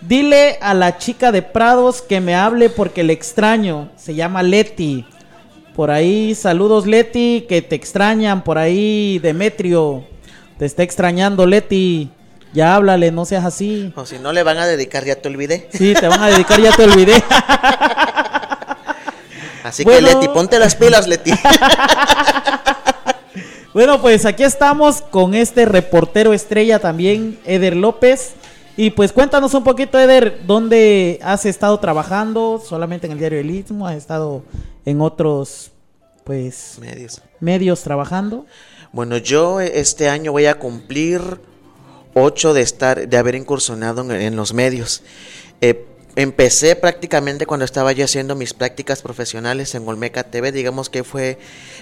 dile 0.00 0.58
a 0.62 0.72
la 0.72 0.96
chica 0.96 1.32
de 1.32 1.42
Prados 1.42 2.00
que 2.00 2.20
me 2.20 2.34
hable 2.34 2.70
porque 2.70 3.04
le 3.04 3.12
extraño. 3.12 3.90
Se 3.96 4.14
llama 4.14 4.42
Leti. 4.42 5.06
Por 5.76 5.90
ahí, 5.90 6.34
saludos 6.34 6.86
Leti, 6.86 7.44
que 7.46 7.60
te 7.60 7.76
extrañan. 7.76 8.42
Por 8.42 8.56
ahí, 8.56 9.18
Demetrio. 9.18 10.04
Te 10.58 10.64
está 10.64 10.82
extrañando, 10.82 11.46
Leti. 11.46 12.10
Ya 12.54 12.74
háblale, 12.74 13.10
no 13.10 13.24
seas 13.26 13.44
así. 13.44 13.92
O 13.96 14.06
si 14.06 14.18
no 14.18 14.32
le 14.32 14.42
van 14.42 14.56
a 14.58 14.66
dedicar, 14.66 15.04
ya 15.04 15.16
te 15.16 15.28
olvidé. 15.28 15.68
Sí, 15.72 15.92
te 15.92 16.08
van 16.08 16.22
a 16.22 16.28
dedicar, 16.28 16.60
ya 16.60 16.72
te 16.72 16.84
olvidé. 16.84 17.22
Así 19.64 19.84
que 19.84 20.00
Leti, 20.00 20.28
ponte 20.28 20.58
las 20.58 20.74
pilas, 20.76 21.08
Leti. 21.08 21.32
bueno, 23.74 24.00
pues 24.00 24.24
aquí 24.24 24.44
estamos 24.44 25.02
con 25.02 25.34
este 25.34 25.64
reportero 25.64 26.32
estrella 26.32 26.78
también, 26.78 27.38
Eder 27.44 27.74
López. 27.74 28.34
Y 28.76 28.90
pues 28.90 29.12
cuéntanos 29.12 29.52
un 29.54 29.64
poquito, 29.64 29.98
Eder, 29.98 30.42
¿dónde 30.46 31.18
has 31.22 31.44
estado 31.44 31.78
trabajando? 31.80 32.62
¿Solamente 32.64 33.06
en 33.06 33.12
el 33.12 33.18
diario 33.18 33.40
El 33.40 33.50
Istmo? 33.50 33.86
¿Has 33.86 33.96
estado 33.96 34.44
en 34.84 35.00
otros, 35.00 35.72
pues, 36.22 36.78
medios, 36.80 37.20
medios 37.40 37.82
trabajando? 37.82 38.46
Bueno, 38.92 39.16
yo 39.16 39.60
este 39.60 40.08
año 40.08 40.30
voy 40.30 40.46
a 40.46 40.58
cumplir 40.58 41.20
ocho 42.14 42.54
de 42.54 42.62
estar, 42.62 43.08
de 43.08 43.16
haber 43.16 43.34
incursionado 43.34 44.08
en, 44.12 44.36
los 44.36 44.54
medios. 44.54 45.02
Eh, 45.60 45.84
empecé 46.16 46.76
prácticamente 46.76 47.46
cuando 47.46 47.64
estaba 47.64 47.92
yo 47.92 48.04
haciendo 48.04 48.34
mis 48.34 48.54
prácticas 48.54 49.02
profesionales 49.02 49.74
en 49.74 49.86
Olmeca 49.86 50.24
TV, 50.24 50.52
digamos 50.52 50.88
que 50.88 51.04
fue 51.04 51.38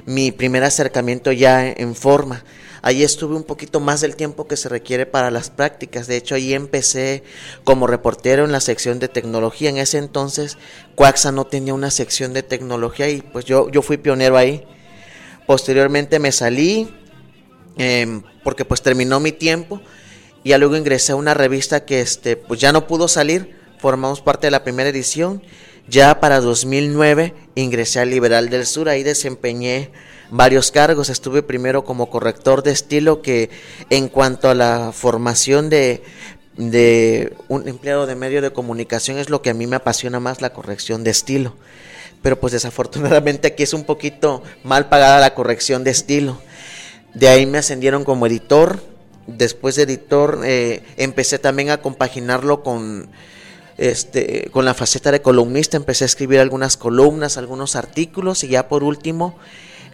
mi 0.07 0.33
primer 0.33 0.64
acercamiento 0.64 1.33
ya 1.33 1.68
en 1.68 1.95
forma. 1.95 2.45
Ahí 2.85 3.05
estuve 3.05 3.37
un 3.37 3.45
poquito 3.45 3.78
más 3.78 4.01
del 4.01 4.16
tiempo 4.16 4.49
que 4.49 4.57
se 4.57 4.68
requiere 4.68 5.07
para 5.07 5.30
las 5.30 5.51
prácticas. 5.51 6.09
De 6.09 6.16
hecho, 6.16 6.35
ahí 6.35 6.53
empecé 6.53 7.22
como 7.62 7.87
reportero 7.87 8.45
en 8.45 8.51
la 8.51 8.61
sección 8.61 8.99
de 8.99 9.07
tecnología. 9.07 9.70
En 9.70 9.76
ese 9.76 9.99
entonces, 9.99 10.59
Coaxa 10.97 11.30
no 11.30 11.47
tenía 11.47 11.74
una 11.74 11.93
sección 11.93 12.33
de 12.33 12.43
tecnología 12.43 13.09
y 13.09 13.22
pues 13.22 13.45
yo, 13.45 13.70
yo 13.70 13.83
fui 13.83 13.99
pionero 13.99 14.37
ahí. 14.37 14.64
Posteriormente 15.47 16.18
me 16.18 16.33
salí 16.33 16.93
em, 17.78 18.22
porque 18.43 18.64
pues 18.64 18.83
terminó 18.83 19.20
mi 19.20 19.30
tiempo 19.30 19.80
y 20.43 20.51
ya 20.51 20.59
luego 20.59 20.76
ingresé 20.76 21.12
a 21.12 21.16
una 21.16 21.35
revista 21.35 21.85
que 21.85 22.01
este, 22.01 22.37
pues 22.37 22.59
ya 22.59 22.72
no 22.72 22.89
pudo 22.89 23.07
salir, 23.07 23.62
formamos 23.83 24.20
parte 24.20 24.47
de 24.47 24.53
la 24.53 24.62
primera 24.62 24.89
edición. 24.89 25.43
Ya 25.89 26.20
para 26.20 26.41
2009 26.41 27.35
ingresé 27.57 27.99
al 27.99 28.11
Liberal 28.11 28.49
del 28.49 28.64
Sur, 28.64 28.89
ahí 28.89 29.03
desempeñé 29.03 29.91
varios 30.30 30.70
cargos. 30.70 31.11
Estuve 31.11 31.43
primero 31.43 31.85
como 31.85 32.09
corrector 32.09 32.62
de 32.62 32.70
estilo, 32.70 33.22
que 33.22 33.51
en 33.91 34.07
cuanto 34.09 34.49
a 34.49 34.55
la 34.55 34.93
formación 34.93 35.68
de, 35.68 36.05
de 36.57 37.35
un 37.49 37.66
empleado 37.66 38.07
de 38.07 38.14
medio 38.14 38.41
de 38.41 38.53
comunicación 38.53 39.18
es 39.18 39.28
lo 39.28 39.43
que 39.43 39.51
a 39.51 39.55
mí 39.55 39.66
me 39.66 39.74
apasiona 39.74 40.20
más, 40.20 40.41
la 40.41 40.53
corrección 40.53 41.03
de 41.03 41.11
estilo. 41.11 41.57
Pero 42.22 42.39
pues 42.39 42.53
desafortunadamente 42.53 43.49
aquí 43.49 43.64
es 43.64 43.74
un 43.74 43.83
poquito 43.83 44.45
mal 44.62 44.89
pagada 44.89 45.18
la 45.18 45.35
corrección 45.35 45.83
de 45.83 45.91
estilo. 45.91 46.41
De 47.14 47.26
ahí 47.26 47.47
me 47.47 47.59
ascendieron 47.59 48.05
como 48.05 48.28
editor, 48.28 48.80
después 49.26 49.74
de 49.74 49.83
editor 49.83 50.43
eh, 50.45 50.85
empecé 50.99 51.41
también 51.41 51.70
a 51.70 51.78
compaginarlo 51.78 52.62
con, 52.62 53.11
este, 53.79 54.49
con 54.53 54.64
la 54.64 54.75
faceta 54.75 55.11
de 55.11 55.23
columnista, 55.23 55.77
empecé 55.77 56.05
a 56.05 56.07
escribir 56.07 56.41
algunas 56.41 56.77
columnas, 56.77 57.37
algunos 57.37 57.77
artículos 57.77 58.45
y 58.45 58.49
ya 58.49 58.68
por 58.68 58.85
último, 58.85 59.37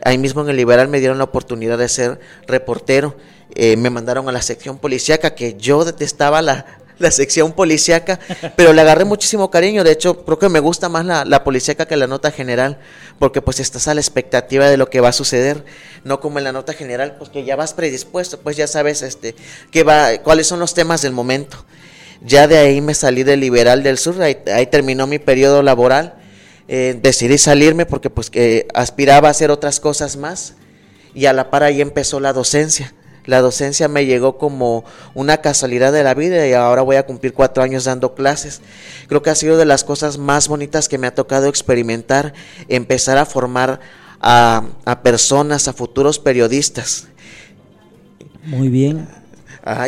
ahí 0.05 0.19
mismo 0.19 0.43
en 0.43 0.51
el 0.51 0.57
Liberal 0.57 0.89
me 0.89 1.01
dieron 1.01 1.19
la 1.19 1.25
oportunidad 1.25 1.79
de 1.79 1.89
ser 1.89 2.21
reportero. 2.47 3.17
Eh, 3.55 3.77
me 3.77 3.91
mandaron 3.91 4.29
a 4.29 4.33
la 4.33 4.43
sección 4.43 4.79
policíaca, 4.79 5.35
que 5.35 5.57
yo 5.59 5.85
detestaba 5.85 6.43
la, 6.43 6.67
la 6.99 7.11
sección 7.11 7.53
policíaca, 7.53 8.19
pero 8.57 8.73
le 8.73 8.81
agarré 8.81 9.05
muchísimo 9.05 9.51
cariño. 9.51 9.85
De 9.85 9.93
hecho, 9.93 10.25
creo 10.25 10.39
que 10.39 10.49
me 10.49 10.61
gusta 10.61 10.89
más 10.89 11.05
la, 11.07 11.25
la 11.25 11.45
policíaca 11.45 11.87
que 11.87 11.97
la 11.97 12.07
nota 12.07 12.31
general, 12.31 12.79
porque 13.19 13.41
pues 13.41 13.61
estás 13.61 13.89
a 13.89 13.95
la 13.95 14.01
expectativa 14.01 14.69
de 14.69 14.77
lo 14.77 14.91
que 14.91 15.01
va 15.01 15.09
a 15.09 15.13
suceder, 15.13 15.65
no 16.05 16.21
como 16.21 16.39
en 16.39 16.45
la 16.45 16.53
nota 16.53 16.73
general, 16.73 17.17
pues 17.19 17.31
que 17.31 17.45
ya 17.45 17.57
vas 17.57 17.73
predispuesto, 17.73 18.39
pues 18.41 18.57
ya 18.57 18.67
sabes 18.67 19.03
este, 19.03 19.35
qué 19.71 19.83
va, 19.83 20.19
cuáles 20.19 20.47
son 20.47 20.61
los 20.61 20.75
temas 20.75 21.03
del 21.03 21.13
momento. 21.13 21.65
Ya 22.25 22.47
de 22.47 22.59
ahí 22.59 22.81
me 22.81 22.95
salí 22.95 23.23
del 23.23 23.41
Liberal 23.41 23.83
del 23.83 23.99
Sur, 23.99 24.21
ahí, 24.23 24.67
terminó 24.71 25.07
mi 25.07 25.19
periodo 25.19 25.63
laboral. 25.63 26.15
Eh, 26.69 26.99
decidí 27.01 27.39
salirme 27.39 27.87
porque 27.87 28.11
pues 28.11 28.29
que 28.29 28.67
aspiraba 28.75 29.29
a 29.29 29.31
hacer 29.31 29.51
otras 29.51 29.81
cosas 29.81 30.17
más 30.17 30.55
y 31.15 31.25
a 31.25 31.33
la 31.33 31.51
par 31.51 31.63
ahí 31.63 31.81
empezó 31.81 32.21
la 32.21 32.35
docencia 32.35 32.93
la 33.29 33.43
docencia 33.43 33.89
me 33.89 34.07
llegó 34.07 34.39
como 34.39 34.85
una 35.13 35.43
casualidad 35.43 35.93
de 35.93 36.03
la 36.03 36.15
vida 36.15 36.47
y 36.47 36.55
ahora 36.55 36.81
voy 36.81 36.97
a 36.97 37.05
cumplir 37.05 37.35
cuatro 37.35 37.63
años 37.63 37.85
dando 37.85 38.15
clases. 38.15 38.63
Creo 39.07 39.23
que 39.23 39.29
ha 39.29 39.35
sido 39.35 39.59
de 39.59 39.67
las 39.67 39.85
cosas 39.85 40.17
más 40.17 40.49
bonitas 40.49 40.89
que 40.89 40.97
me 40.97 41.07
ha 41.07 41.15
tocado 41.15 41.47
experimentar, 41.47 42.33
empezar 42.69 43.19
a 43.19 43.27
formar 43.27 43.81
a, 44.19 44.65
personas, 45.03 45.69
a 45.69 45.75
futuros 45.75 46.19
periodistas. 46.19 47.09
Muy 48.45 48.71
bien. 48.71 49.07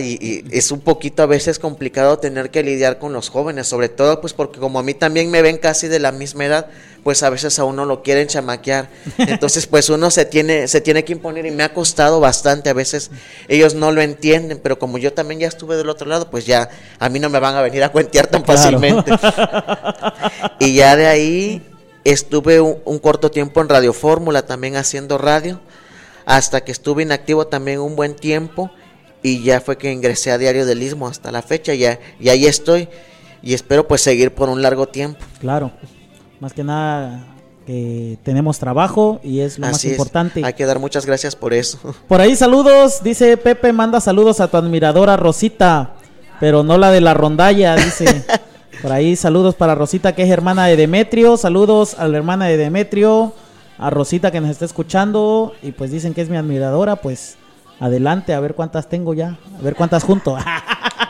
Y, 0.01 0.45
es 0.51 0.71
un 0.71 0.81
poquito 0.81 1.23
a 1.23 1.27
veces 1.27 1.59
complicado 1.59 2.19
tener 2.19 2.51
que 2.51 2.63
lidiar 2.63 2.99
con 2.99 3.13
los 3.13 3.31
jóvenes, 3.31 3.67
sobre 3.67 3.89
todo 3.89 4.21
pues 4.21 4.33
porque 4.33 4.61
como 4.61 4.79
a 4.79 4.83
mí 4.83 4.95
también 4.95 5.31
me 5.31 5.43
ven 5.43 5.59
casi 5.59 5.89
de 5.89 5.99
la 5.99 6.13
misma 6.13 6.47
edad, 6.47 6.67
pues 7.03 7.23
a 7.23 7.31
veces 7.31 7.59
a 7.59 7.65
uno 7.65 7.85
lo 7.85 8.03
quieren 8.03 8.29
chamaquear. 8.29 8.89
Entonces, 9.19 9.67
pues 9.67 9.89
uno 9.89 10.11
se 10.11 10.25
tiene, 10.25 10.69
se 10.69 10.81
tiene 10.81 11.05
que 11.05 11.13
imponer 11.13 11.47
y 11.47 11.51
me 11.51 11.63
ha 11.63 11.73
costado 11.73 12.21
bastante. 12.21 12.71
A 12.71 12.75
veces 12.75 13.11
ellos 13.49 13.75
no 13.75 13.93
lo 13.93 14.03
entienden, 14.03 14.61
pero 14.63 14.79
como 14.79 14.99
yo 14.99 15.13
también 15.13 15.41
ya 15.41 15.49
estuve 15.49 15.77
del 15.77 15.89
otro 15.89 16.07
lado, 16.07 16.31
pues 16.31 16.47
ya 16.47 16.69
a 16.99 17.09
mí 17.09 17.19
no 17.19 17.31
me 17.31 17.39
van 17.39 17.57
a 17.57 17.63
venir 17.63 17.83
a 17.85 17.91
cuentear 17.91 18.27
tan 18.27 18.45
fácilmente. 18.45 19.13
y 20.59 20.75
ya 20.75 20.97
de 20.97 21.07
ahí 21.07 21.63
estuve 22.05 22.61
un, 22.61 22.99
corto 22.99 23.31
tiempo 23.31 23.61
en 23.61 23.69
Radio 23.69 23.93
Fórmula, 23.93 24.43
también 24.43 24.77
haciendo 24.77 25.19
radio, 25.19 25.61
hasta 26.27 26.63
que 26.63 26.73
estuve 26.73 27.03
inactivo 27.03 27.47
también 27.47 27.81
un 27.81 27.97
buen 27.97 28.15
tiempo 28.15 28.71
y 29.23 29.43
ya 29.43 29.61
fue 29.61 29.77
que 29.77 29.93
ingresé 29.93 30.31
a 30.31 30.39
Diario 30.39 30.67
del 30.67 30.83
Istmo 30.83 31.07
hasta 31.07 31.31
la 31.31 31.43
fecha, 31.43 31.75
ya, 31.75 31.99
y 32.19 32.29
ahí 32.29 32.47
estoy 32.47 32.89
y 33.43 33.55
espero 33.55 33.87
pues 33.87 34.03
seguir 34.03 34.35
por 34.35 34.49
un 34.49 34.63
largo 34.63 34.87
tiempo. 34.87 35.21
Claro. 35.41 35.73
Más 36.41 36.53
que 36.53 36.65
nada 36.65 37.27
que 37.67 38.19
tenemos 38.23 38.59
trabajo 38.59 39.21
y 39.23 39.41
es 39.41 39.59
lo 39.59 39.67
más 39.67 39.85
importante. 39.85 40.43
Hay 40.45 40.55
que 40.55 40.67
dar 40.67 40.79
muchas 40.79 41.07
gracias 41.07 41.37
por 41.37 41.53
eso. 41.53 41.79
Por 42.09 42.21
ahí 42.21 42.35
saludos, 42.35 43.03
dice 43.03 43.37
Pepe, 43.37 43.73
manda 43.73 44.01
saludos 44.01 44.41
a 44.41 44.49
tu 44.49 44.57
admiradora 44.57 45.17
Rosita, 45.17 45.95
pero 46.39 46.63
no 46.63 46.79
la 46.79 46.91
de 46.91 47.01
la 47.01 47.15
rondalla, 47.15 47.77
dice. 47.77 48.25
por 48.83 48.93
ahí 48.93 49.15
saludos 49.15 49.55
para 49.55 49.75
Rosita 49.75 50.15
que 50.15 50.23
es 50.23 50.31
hermana 50.31 50.67
de 50.67 50.77
Demetrio, 50.77 51.37
saludos 51.37 51.97
a 51.99 52.09
la 52.09 52.17
hermana 52.17 52.47
de 52.47 52.57
Demetrio, 52.57 53.35
a 53.77 53.91
Rosita 53.91 54.31
que 54.31 54.41
nos 54.41 54.51
está 54.51 54.65
escuchando 54.65 55.53
y 55.63 55.73
pues 55.73 55.91
dicen 55.91 56.15
que 56.15 56.23
es 56.23 56.31
mi 56.31 56.39
admiradora, 56.39 56.97
pues 56.97 57.37
adelante, 57.81 58.35
a 58.35 58.41
ver 58.41 58.55
cuántas 58.55 58.89
tengo 58.89 59.15
ya, 59.15 59.39
a 59.59 59.63
ver 59.63 59.75
cuántas 59.75 60.05
junto. 60.05 60.37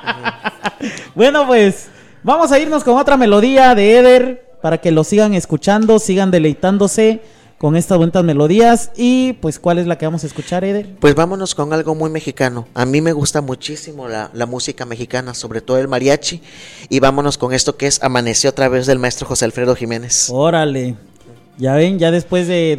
bueno, 1.14 1.46
pues 1.46 1.88
vamos 2.22 2.52
a 2.52 2.58
irnos 2.58 2.84
con 2.84 2.96
otra 2.96 3.16
melodía 3.16 3.74
de 3.74 3.98
Eder 3.98 4.50
para 4.62 4.78
que 4.78 4.90
lo 4.90 5.04
sigan 5.04 5.34
escuchando, 5.34 5.98
sigan 5.98 6.30
deleitándose 6.30 7.20
con 7.58 7.76
estas 7.76 7.98
bonitas 7.98 8.24
melodías. 8.24 8.90
Y 8.96 9.34
pues, 9.34 9.58
¿cuál 9.58 9.78
es 9.78 9.86
la 9.86 9.98
que 9.98 10.06
vamos 10.06 10.24
a 10.24 10.26
escuchar, 10.26 10.64
Eder? 10.64 10.96
Pues 10.98 11.14
vámonos 11.14 11.54
con 11.54 11.72
algo 11.72 11.94
muy 11.94 12.08
mexicano. 12.08 12.66
A 12.72 12.86
mí 12.86 13.02
me 13.02 13.12
gusta 13.12 13.42
muchísimo 13.42 14.08
la, 14.08 14.30
música 14.46 14.86
mexicana, 14.86 15.34
sobre 15.34 15.60
todo 15.60 15.78
el 15.78 15.88
mariachi. 15.88 16.40
Y 16.88 17.00
vámonos 17.00 17.36
con 17.36 17.52
esto 17.52 17.76
que 17.76 17.86
es 17.86 18.02
Amaneció 18.02 18.50
otra 18.50 18.68
vez 18.68 18.86
del 18.86 18.98
maestro 18.98 19.26
José 19.26 19.44
Alfredo 19.44 19.76
Jiménez. 19.76 20.30
Órale. 20.30 20.96
Ya 21.60 21.74
ven, 21.74 21.98
ya 21.98 22.10
después 22.10 22.48
de, 22.48 22.74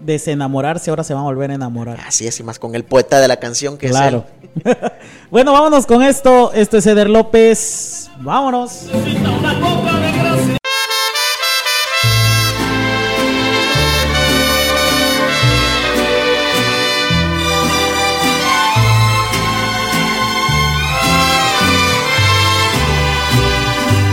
desenamorarse, 0.00 0.88
ahora 0.88 1.04
se 1.04 1.12
va 1.12 1.20
a 1.20 1.24
volver 1.24 1.50
a 1.50 1.56
enamorar. 1.56 2.00
Así 2.06 2.26
es, 2.26 2.40
y 2.40 2.42
más 2.42 2.58
con 2.58 2.74
el 2.74 2.82
poeta 2.82 3.20
de 3.20 3.28
la 3.28 3.36
canción 3.36 3.76
que 3.76 3.90
claro. 3.90 4.24
es 4.64 4.64
él. 4.64 4.76
bueno, 5.30 5.52
vámonos 5.52 5.84
con 5.84 6.02
esto. 6.02 6.50
Esto 6.54 6.78
es 6.78 6.86
Eder 6.86 7.10
López. 7.10 8.08
Vámonos. 8.20 8.86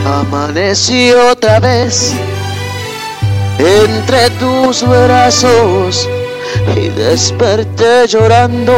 Amanecí 0.06 1.14
otra 1.14 1.62
vez 1.62 2.14
entre 3.66 4.30
tus 4.32 4.82
brazos 4.88 6.10
y 6.76 6.90
desperté 6.90 8.08
llorando 8.08 8.74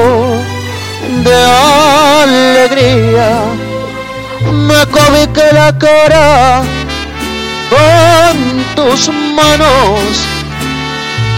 de 1.24 1.46
alegría. 2.24 3.44
Me 4.52 4.86
cobiqué 4.88 5.54
la 5.54 5.78
cara 5.78 6.64
con 7.70 8.66
tus 8.76 9.10
manos 9.10 10.26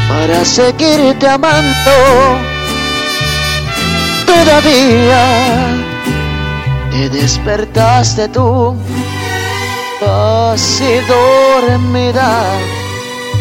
para 0.10 0.44
seguirte 0.44 1.28
amando. 1.28 1.92
Todavía 4.26 5.76
te 6.92 7.10
despertaste 7.10 8.28
tú 8.30 8.76
casi 10.00 11.00
dormida 11.08 12.44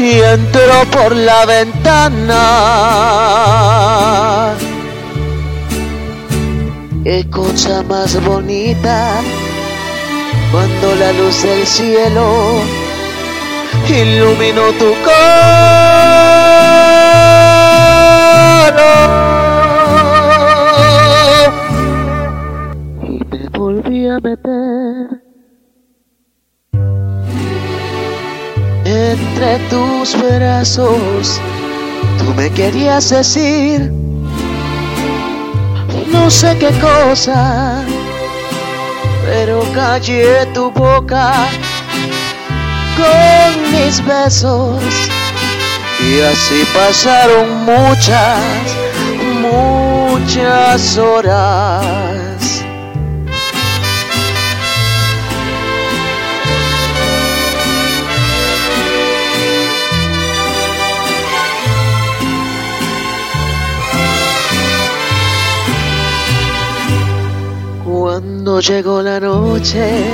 y 0.00 0.20
entró 0.22 0.84
por 0.90 1.14
la 1.14 1.44
ventana. 1.44 2.40
Qué 7.04 7.28
cosa 7.28 7.82
más 7.82 8.22
bonita 8.24 9.20
cuando 10.50 10.94
la 10.96 11.12
luz 11.12 11.42
del 11.42 11.66
cielo 11.66 12.60
iluminó 13.88 14.72
tu 14.78 14.94
cara 15.04 15.60
y 23.02 23.20
me 23.30 23.48
volví 23.50 24.08
a 24.08 24.18
meter 24.20 25.29
entre 29.12 29.58
tus 29.70 30.16
brazos. 30.20 31.40
Tú 32.18 32.34
me 32.34 32.50
querías 32.50 33.10
decir 33.10 33.90
no 36.12 36.30
sé 36.30 36.56
qué 36.58 36.70
cosa, 36.80 37.82
pero 39.24 39.62
callé 39.74 40.46
tu 40.54 40.70
boca 40.70 41.32
con 42.96 43.72
mis 43.72 44.04
besos. 44.04 44.82
Y 46.00 46.20
así 46.20 46.64
pasaron 46.74 47.64
muchas, 47.64 48.38
muchas 49.40 50.98
horas. 50.98 52.49
Llegó 68.60 69.00
la 69.00 69.18
noche, 69.18 70.04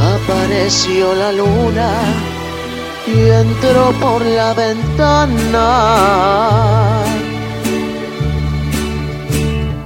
apareció 0.00 1.14
la 1.14 1.30
luna 1.30 1.92
y 3.06 3.28
entró 3.28 3.92
por 4.00 4.26
la 4.26 4.52
ventana. 4.52 5.62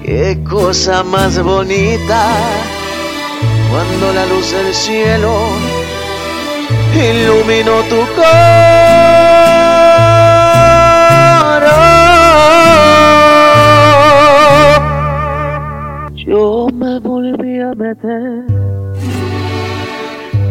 Qué 0.02 0.42
cosa 0.48 1.02
más 1.04 1.38
bonita 1.42 2.30
cuando 3.70 4.14
la 4.14 4.24
luz 4.24 4.50
del 4.50 4.72
cielo 4.72 5.34
iluminó 6.94 7.82
tu 7.90 8.06
cara. 8.16 9.63
Volví 17.00 17.60
a 17.60 17.74
meter 17.74 18.44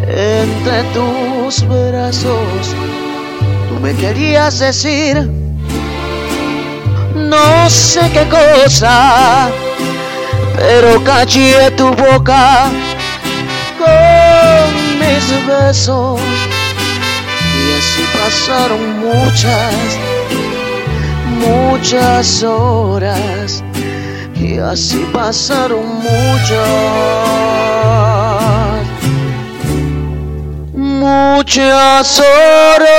entre 0.08 0.84
tus 0.94 1.66
brazos. 1.68 2.76
Tú 3.70 3.80
me 3.82 3.94
querías 3.96 4.60
decir 4.60 5.30
no 7.16 7.70
sé 7.70 8.10
qué 8.12 8.28
cosa, 8.28 9.50
pero 10.56 11.04
callé 11.04 11.72
tu 11.72 11.88
boca 11.90 12.70
con 13.78 15.00
mis 15.00 15.48
besos. 15.48 16.20
Y 17.56 17.78
así 17.78 18.04
pasaron 18.14 19.00
muchas, 19.00 19.98
muchas 21.40 22.44
horas. 22.44 23.64
Y 24.44 24.60
así 24.60 25.08
pasaron 25.14 25.86
muchas 26.02 27.24
muchas 30.76 32.20
horas. 32.20 32.94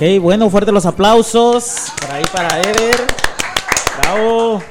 Ok, 0.00 0.18
bueno, 0.18 0.48
fuerte 0.48 0.72
los 0.72 0.86
aplausos. 0.86 1.92
Por 2.00 2.10
ahí 2.10 2.24
para 2.32 2.58
Eder. 2.58 2.96
Bravo. 4.00 4.62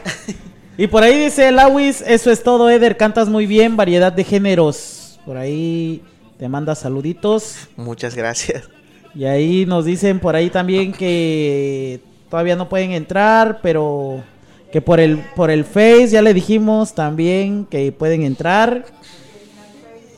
Y 0.76 0.88
por 0.88 1.04
ahí 1.04 1.26
dice 1.26 1.52
Lawis, 1.52 2.02
eso 2.08 2.32
es 2.32 2.42
todo, 2.42 2.68
Eder, 2.68 2.98
cantas 2.98 3.30
muy 3.30 3.46
bien, 3.46 3.78
variedad 3.78 4.12
de 4.12 4.24
géneros. 4.24 5.20
Por 5.28 5.38
ahí 5.38 6.02
te 6.40 6.50
manda 6.50 6.74
saluditos. 6.74 7.68
Muchas 7.76 8.16
gracias. 8.16 8.70
Y 9.14 9.26
ahí 9.26 9.68
nos 9.68 9.86
dicen 9.86 10.20
por 10.20 10.36
ahí 10.36 10.50
también 10.50 10.94
que 10.94 12.00
todavía 12.28 12.56
no 12.56 12.68
pueden 12.68 12.94
entrar, 12.94 13.60
pero 13.62 14.24
que 14.72 14.82
por 14.82 15.00
el 15.00 15.20
por 15.36 15.52
el 15.52 15.64
Face 15.64 16.08
ya 16.08 16.24
le 16.24 16.34
dijimos 16.34 16.96
también 16.96 17.68
que 17.70 17.92
pueden 17.92 18.24
entrar. 18.24 18.84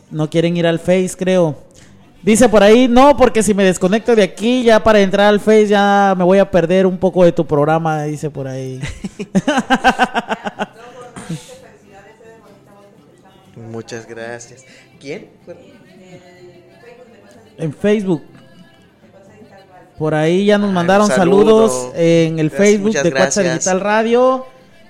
No 0.09 0.30
quieren 0.30 0.55
ir 0.55 0.68
al 0.68 0.80
Face, 0.80 1.16
creo. 1.18 1.57
Dice 2.24 2.47
por 2.49 2.61
ahí, 2.61 2.88
no, 2.88 3.17
porque 3.17 3.41
si 3.41 3.53
me 3.53 3.63
desconecto 3.63 4.15
de 4.15 4.24
aquí 4.24 4.63
ya 4.63 4.84
para 4.84 4.99
entrar 5.01 5.28
al 5.28 5.39
Face 5.39 5.67
ya 5.67 6.13
me 6.17 6.24
voy 6.24 6.38
a 6.38 6.49
perder 6.49 6.86
un 6.86 6.97
poco 6.97 7.24
de 7.24 7.32
tu 7.32 7.45
programa, 7.47 8.03
dice 8.03 8.30
por 8.30 8.47
ahí. 8.47 8.80
Muchas 13.72 14.07
gracias. 14.07 14.65
¿Quién? 14.99 15.30
en 17.61 17.74
Facebook. 17.74 18.24
Por 19.97 20.15
ahí 20.15 20.45
ya 20.45 20.57
nos 20.57 20.72
mandaron 20.72 21.05
un 21.05 21.11
saludo. 21.11 21.69
saludos 21.69 21.91
en 21.95 22.39
el 22.39 22.49
Gracias, 22.49 22.69
Facebook 22.69 22.93
de 23.03 23.11
Cuatza. 23.11 23.43
Digital 23.43 23.80
Radio. 23.80 24.45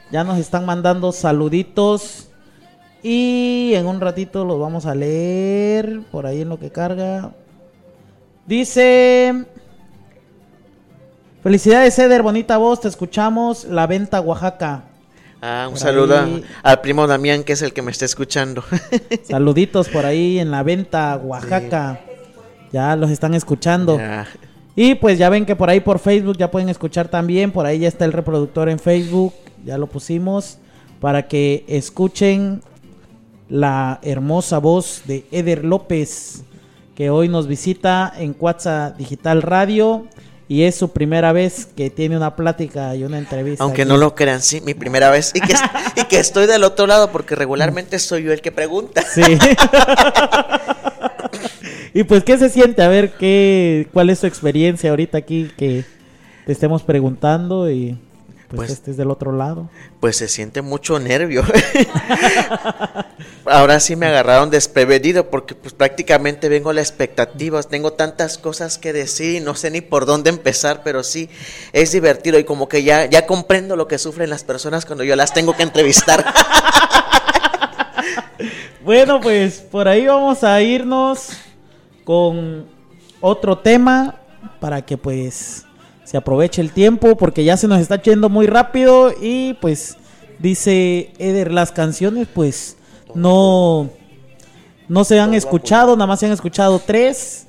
Ya 0.10 0.24
nos 0.24 0.40
están 0.40 0.66
mandando 0.66 1.12
saluditos. 1.12 2.31
Y 3.04 3.74
en 3.76 3.88
un 3.88 4.00
ratito 4.00 4.46
los 4.46 4.60
vamos 4.60 4.86
a 4.86 4.94
leer. 4.96 6.02
Por 6.12 6.26
ahí 6.26 6.42
en 6.42 6.50
lo 6.50 6.60
que 6.60 6.70
carga. 6.70 7.32
Dice. 8.46 9.46
Felicidades, 11.44 11.98
Eder. 11.98 12.22
Bonita 12.22 12.58
voz. 12.58 12.82
Te 12.82 12.88
escuchamos. 12.88 13.66
La 13.66 13.88
venta 13.88 14.22
Oaxaca. 14.22 14.84
Ah, 15.42 15.66
un 15.68 15.74
Por 15.74 15.80
saludo 15.80 16.20
ahí. 16.20 16.44
al 16.62 16.82
primo 16.82 17.08
Damián, 17.08 17.44
que 17.44 17.54
es 17.54 17.64
el 17.64 17.74
que 17.74 17.82
me 17.82 17.90
está 17.90 18.06
escuchando. 18.06 18.64
Saluditos 19.24 19.90
por 19.90 20.06
ahí 20.06 20.38
en 20.38 20.52
la 20.52 20.62
venta 20.62 21.18
Oaxaca. 21.18 22.00
Ya 22.72 22.96
los 22.96 23.10
están 23.10 23.34
escuchando. 23.34 23.98
Ya. 23.98 24.28
Y 24.76 24.96
pues 24.96 25.18
ya 25.18 25.30
ven 25.30 25.48
que 25.48 25.56
por 25.56 25.70
ahí 25.70 25.80
por 25.80 25.98
Facebook 25.98 26.38
ya 26.38 26.52
pueden 26.52 26.70
escuchar 26.70 27.08
también. 27.08 27.52
Por 27.52 27.66
ahí 27.66 27.80
ya 27.80 27.88
está 27.88 28.06
el 28.06 28.14
reproductor 28.14 28.70
en 28.70 28.78
Facebook. 28.78 29.34
Ya 29.66 29.80
lo 29.80 29.88
pusimos. 29.88 30.60
Para 31.00 31.28
que 31.28 31.66
escuchen 31.68 32.62
la 33.52 34.00
hermosa 34.02 34.60
voz 34.60 35.02
de 35.06 35.26
Eder 35.30 35.66
López. 35.66 36.44
Que 36.96 37.10
hoy 37.10 37.28
nos 37.28 37.48
visita 37.48 38.12
en 38.18 38.34
Cuatza 38.34 38.92
Digital 38.92 39.42
Radio. 39.42 40.08
Y 40.48 40.64
es 40.64 40.76
su 40.76 40.92
primera 40.92 41.32
vez 41.32 41.66
que 41.66 41.90
tiene 41.90 42.18
una 42.18 42.36
plática 42.36 42.96
y 42.96 43.04
una 43.04 43.18
entrevista. 43.18 43.64
Aunque 43.64 43.84
aquí. 43.84 43.90
no 43.90 43.98
lo 43.98 44.16
crean, 44.16 44.42
sí, 44.42 44.60
mi 44.62 44.74
primera 44.74 45.10
vez. 45.10 45.32
Y 45.34 45.40
que, 45.40 45.54
y 46.02 46.04
que 46.06 46.20
estoy 46.20 46.46
del 46.46 46.64
otro 46.64 46.88
lado, 46.88 47.12
porque 47.12 47.36
regularmente 47.36 48.00
soy 48.00 48.24
yo 48.24 48.34
el 48.34 48.42
que 48.42 48.52
pregunta. 48.52 49.02
Sí. 49.02 49.22
y 51.94 52.04
pues, 52.04 52.24
¿qué 52.26 52.38
se 52.38 52.50
siente? 52.50 52.84
A 52.84 52.90
ver, 52.90 53.14
¿qué, 53.14 53.88
¿cuál 53.94 54.10
es 54.10 54.20
su 54.20 54.28
experiencia 54.28 54.90
ahorita 54.90 55.18
aquí 55.18 55.50
que 55.58 55.86
te 56.46 56.52
estemos 56.52 56.84
preguntando? 56.84 57.72
y 57.72 57.98
pues, 58.56 58.68
Pues- 58.68 58.72
estés 58.80 58.98
del 58.98 59.10
otro 59.12 59.32
lado. 59.32 59.70
Pues 60.00 60.18
se 60.18 60.28
siente 60.28 60.62
mucho 60.62 61.00
nervio. 61.00 61.44
Ahora 63.46 63.80
sí 63.80 63.96
me 63.96 64.06
agarraron 64.06 64.50
desprevenido 64.50 65.30
porque 65.30 65.56
pues 65.56 65.74
prácticamente 65.74 66.48
vengo 66.50 66.70
a 66.70 66.74
la 66.74 66.82
expectativa. 66.82 67.62
Tengo 67.64 67.94
tantas 67.94 68.38
cosas 68.38 68.78
que 68.78 68.94
decir 68.94 69.36
y 69.36 69.40
no 69.40 69.56
sé 69.56 69.72
ni 69.72 69.82
por 69.82 70.06
dónde 70.06 70.30
empezar, 70.30 70.82
pero 70.84 71.04
sí 71.04 71.30
es 71.74 71.92
divertido 71.92 72.38
y 72.40 72.44
como 72.44 72.70
que 72.70 72.84
ya, 72.84 73.06
ya 73.06 73.26
comprendo 73.26 73.76
lo 73.76 73.88
que 73.88 73.98
sufren 73.98 74.30
las 74.30 74.44
personas 74.44 74.86
cuando 74.86 75.04
yo 75.04 75.16
las 75.16 75.34
tengo 75.34 75.56
que 75.56 75.64
entrevistar. 75.64 76.24
Bueno, 78.84 79.22
pues 79.22 79.60
por 79.60 79.88
ahí 79.88 80.08
vamos 80.08 80.44
a 80.44 80.60
irnos 80.62 81.30
con 82.04 82.66
otro 83.20 83.60
tema 83.60 84.16
para 84.60 84.82
que 84.84 84.98
pues 84.98 85.66
se 86.04 86.18
aproveche 86.18 86.62
el 86.62 86.72
tiempo 86.72 87.16
porque 87.16 87.44
ya 87.44 87.58
se 87.58 87.68
nos 87.68 87.80
está 87.80 88.02
yendo 88.02 88.30
muy 88.30 88.48
rápido 88.48 89.14
y 89.22 89.54
pues 89.56 89.98
dice 90.40 91.12
Eder, 91.20 91.52
las 91.52 91.72
canciones 91.72 92.28
pues 92.34 92.78
no 93.14 93.90
no 94.88 95.04
se 95.06 95.20
han 95.20 95.34
escuchado, 95.34 95.96
nada 95.96 96.08
más 96.08 96.20
se 96.20 96.26
han 96.26 96.32
escuchado 96.32 96.82
tres 96.86 97.48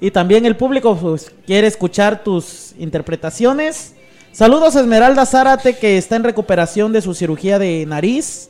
y 0.00 0.10
también 0.10 0.46
el 0.46 0.56
público 0.56 0.96
pues 0.96 1.32
quiere 1.46 1.66
escuchar 1.66 2.22
tus 2.22 2.74
interpretaciones. 2.78 3.94
Saludos 4.32 4.76
Esmeralda 4.76 5.26
Zárate 5.26 5.76
que 5.76 5.98
está 5.98 6.16
en 6.16 6.24
recuperación 6.24 6.92
de 6.92 7.02
su 7.02 7.14
cirugía 7.14 7.58
de 7.58 7.84
nariz 7.86 8.48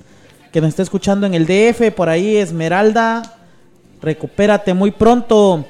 que 0.53 0.61
nos 0.61 0.69
está 0.69 0.83
escuchando 0.83 1.27
en 1.27 1.35
el 1.35 1.47
DF, 1.47 1.93
por 1.95 2.09
ahí 2.09 2.37
Esmeralda, 2.37 3.39
recupérate 4.01 4.75
muy 4.75 4.91
pronto. 4.91 5.65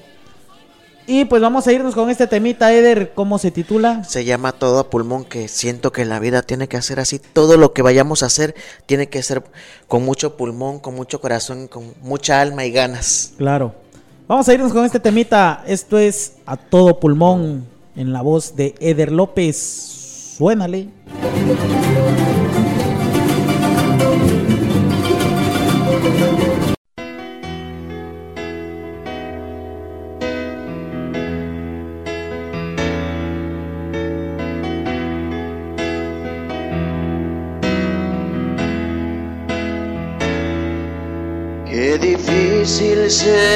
Y 1.11 1.25
pues 1.25 1.41
vamos 1.41 1.67
a 1.67 1.73
irnos 1.73 1.95
con 1.95 2.11
este 2.11 2.27
temita, 2.27 2.71
Eder, 2.71 3.13
¿cómo 3.15 3.39
se 3.39 3.51
titula? 3.51 4.05
Se 4.05 4.27
llama 4.27 4.53
todo 4.53 4.79
a 4.79 4.91
pulmón, 4.91 5.25
que 5.25 5.49
siento 5.49 5.91
que 5.91 6.05
la 6.05 6.19
vida 6.19 6.43
tiene 6.43 6.69
que 6.69 6.77
hacer 6.77 7.01
así. 7.01 7.19
Todo 7.19 7.57
lo 7.57 7.73
que 7.73 7.81
vayamos 7.81 8.23
a 8.23 8.27
hacer 8.27 8.55
tiene 8.85 9.09
que 9.09 9.23
ser 9.23 9.43
con 9.87 10.05
mucho 10.05 10.37
pulmón, 10.37 10.81
con 10.81 10.95
mucho 10.95 11.19
corazón, 11.23 11.67
con 11.67 11.95
mucha 12.03 12.43
alma 12.43 12.67
y 12.67 12.73
ganas. 12.73 13.33
Claro. 13.39 13.75
Vamos 14.27 14.47
a 14.51 14.53
irnos 14.53 14.71
con 14.71 14.85
este 14.85 15.01
temita, 15.01 15.65
esto 15.67 15.97
es 15.97 16.35
A 16.45 16.59
Todo 16.59 17.01
Pulmón, 17.01 17.65
en 17.97 18.13
la 18.13 18.21
voz 18.21 18.55
de 18.55 18.75
Eder 18.79 19.11
López. 19.11 19.57
Suénale. 20.37 20.89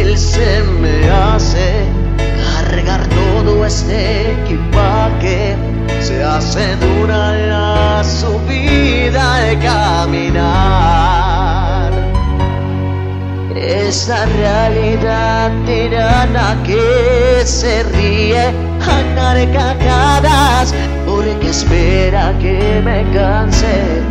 Difícil 0.00 0.18
se 0.18 0.62
me 0.80 1.10
hace 1.10 1.84
cargar 2.54 3.06
todo 3.08 3.64
este 3.66 4.32
equipaje. 4.32 5.56
Se 6.00 6.22
hace 6.22 6.76
dura 6.76 7.32
la 7.32 8.02
subida 8.04 9.38
de 9.38 9.58
caminar. 9.58 10.90
Esta 13.54 14.24
realidad 14.26 15.50
tirana 15.66 16.56
que 16.64 17.42
se 17.44 17.82
ríe 17.84 18.38
a 18.48 18.52
carcajadas 19.14 20.74
porque 21.06 21.50
espera 21.50 22.34
que 22.40 22.80
me 22.84 23.04
canse 23.12 24.02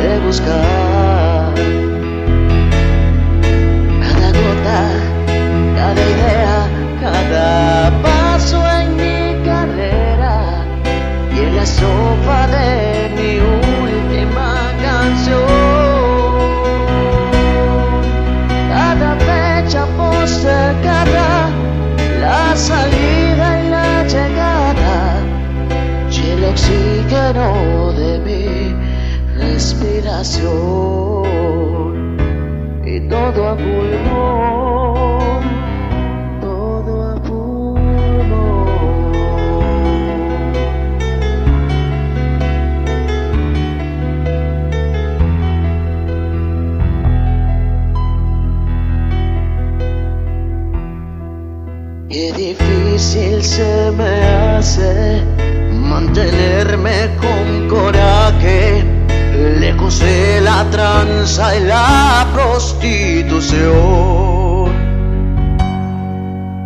de 0.00 0.20
buscar 0.24 1.54
cada 4.00 4.28
gota, 4.28 5.15
cada 5.86 6.02
idea, 6.02 6.58
cada 7.00 7.90
paso 8.02 8.58
en 8.80 8.96
mi 8.96 9.18
carrera 9.44 10.34
y 11.32 11.38
en 11.38 11.56
la 11.56 11.64
sopa 11.64 12.48
de 12.48 13.10
mi 13.16 13.32
última 13.38 14.50
canción. 14.82 15.46
Cada 18.68 19.10
fecha 19.28 19.86
postergada, 19.96 21.50
la 22.20 22.56
salida 22.56 23.46
y 23.62 23.64
la 23.70 24.04
llegada 24.14 24.96
y 26.10 26.30
el 26.30 26.44
oxígeno 26.46 27.92
de 27.92 28.18
mi 28.26 28.74
respiración 29.38 30.86
y 32.84 33.00
todo 33.08 33.48
a 33.48 33.56
pulmón, 33.56 35.35
difícil 53.06 53.42
se 53.42 53.90
me 53.92 54.26
hace 54.56 55.22
mantenerme 55.70 57.10
con 57.20 57.68
coraje, 57.68 58.82
lejos 59.60 60.00
de 60.00 60.40
la 60.40 60.64
tranza 60.70 61.54
y 61.56 61.64
la 61.64 62.26
prostitución. 62.34 64.72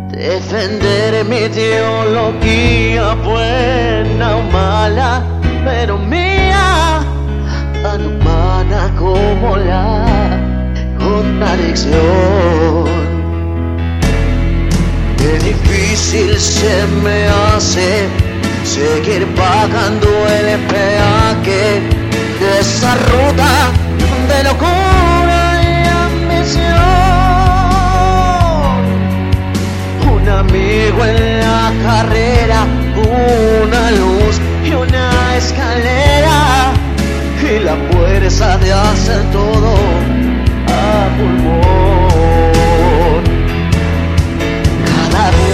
Defender 0.09 1.25
mi 1.25 1.37
ideología 1.37 3.13
buena 3.15 4.37
o 4.37 4.43
mala, 4.51 5.23
pero 5.63 5.97
mía, 5.97 7.01
tan 7.83 8.05
humana 8.05 8.91
como 8.97 9.57
la 9.57 10.05
contradicción. 10.97 13.00
Qué 15.21 15.37
difícil 15.37 16.35
se 16.39 16.87
me 17.03 17.27
hace 17.27 18.07
seguir 18.63 19.27
pagando 19.35 20.07
el 20.27 20.59
peaje 20.61 21.79
de 22.39 22.59
esa 22.59 22.95
ruta 22.95 23.69
de 24.27 24.43
locura 24.43 25.61
y 25.61 25.87
ambición. 26.07 26.63
Un 30.11 30.27
amigo 30.27 31.05
en 31.05 31.39
la 31.39 31.71
carrera, 31.85 32.65
una 32.95 33.91
luz 33.91 34.41
y 34.65 34.73
una 34.73 35.35
escalera 35.37 36.73
y 37.43 37.59
la 37.59 37.75
fuerza 37.91 38.57
de 38.57 38.73
hacer 38.73 39.21
todo 39.31 39.75
a 40.67 41.09
pulmón 41.15 42.10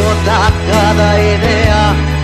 cada 0.08 0.16
ruta, 0.16 0.51
cada 0.72 1.20
idea, 1.20 2.16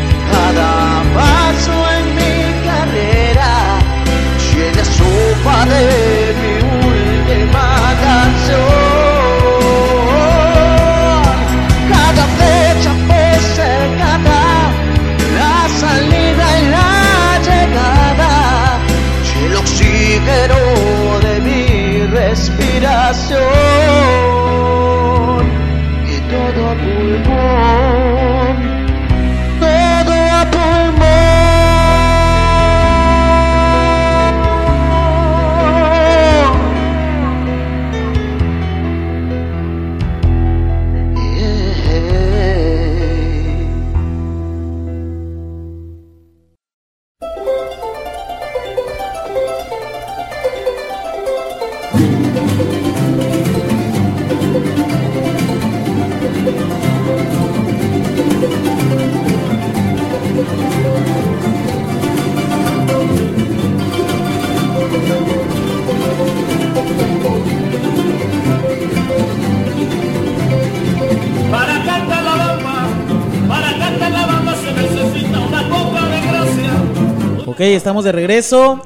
estamos 77.83 78.05
de 78.05 78.13
regreso. 78.13 78.81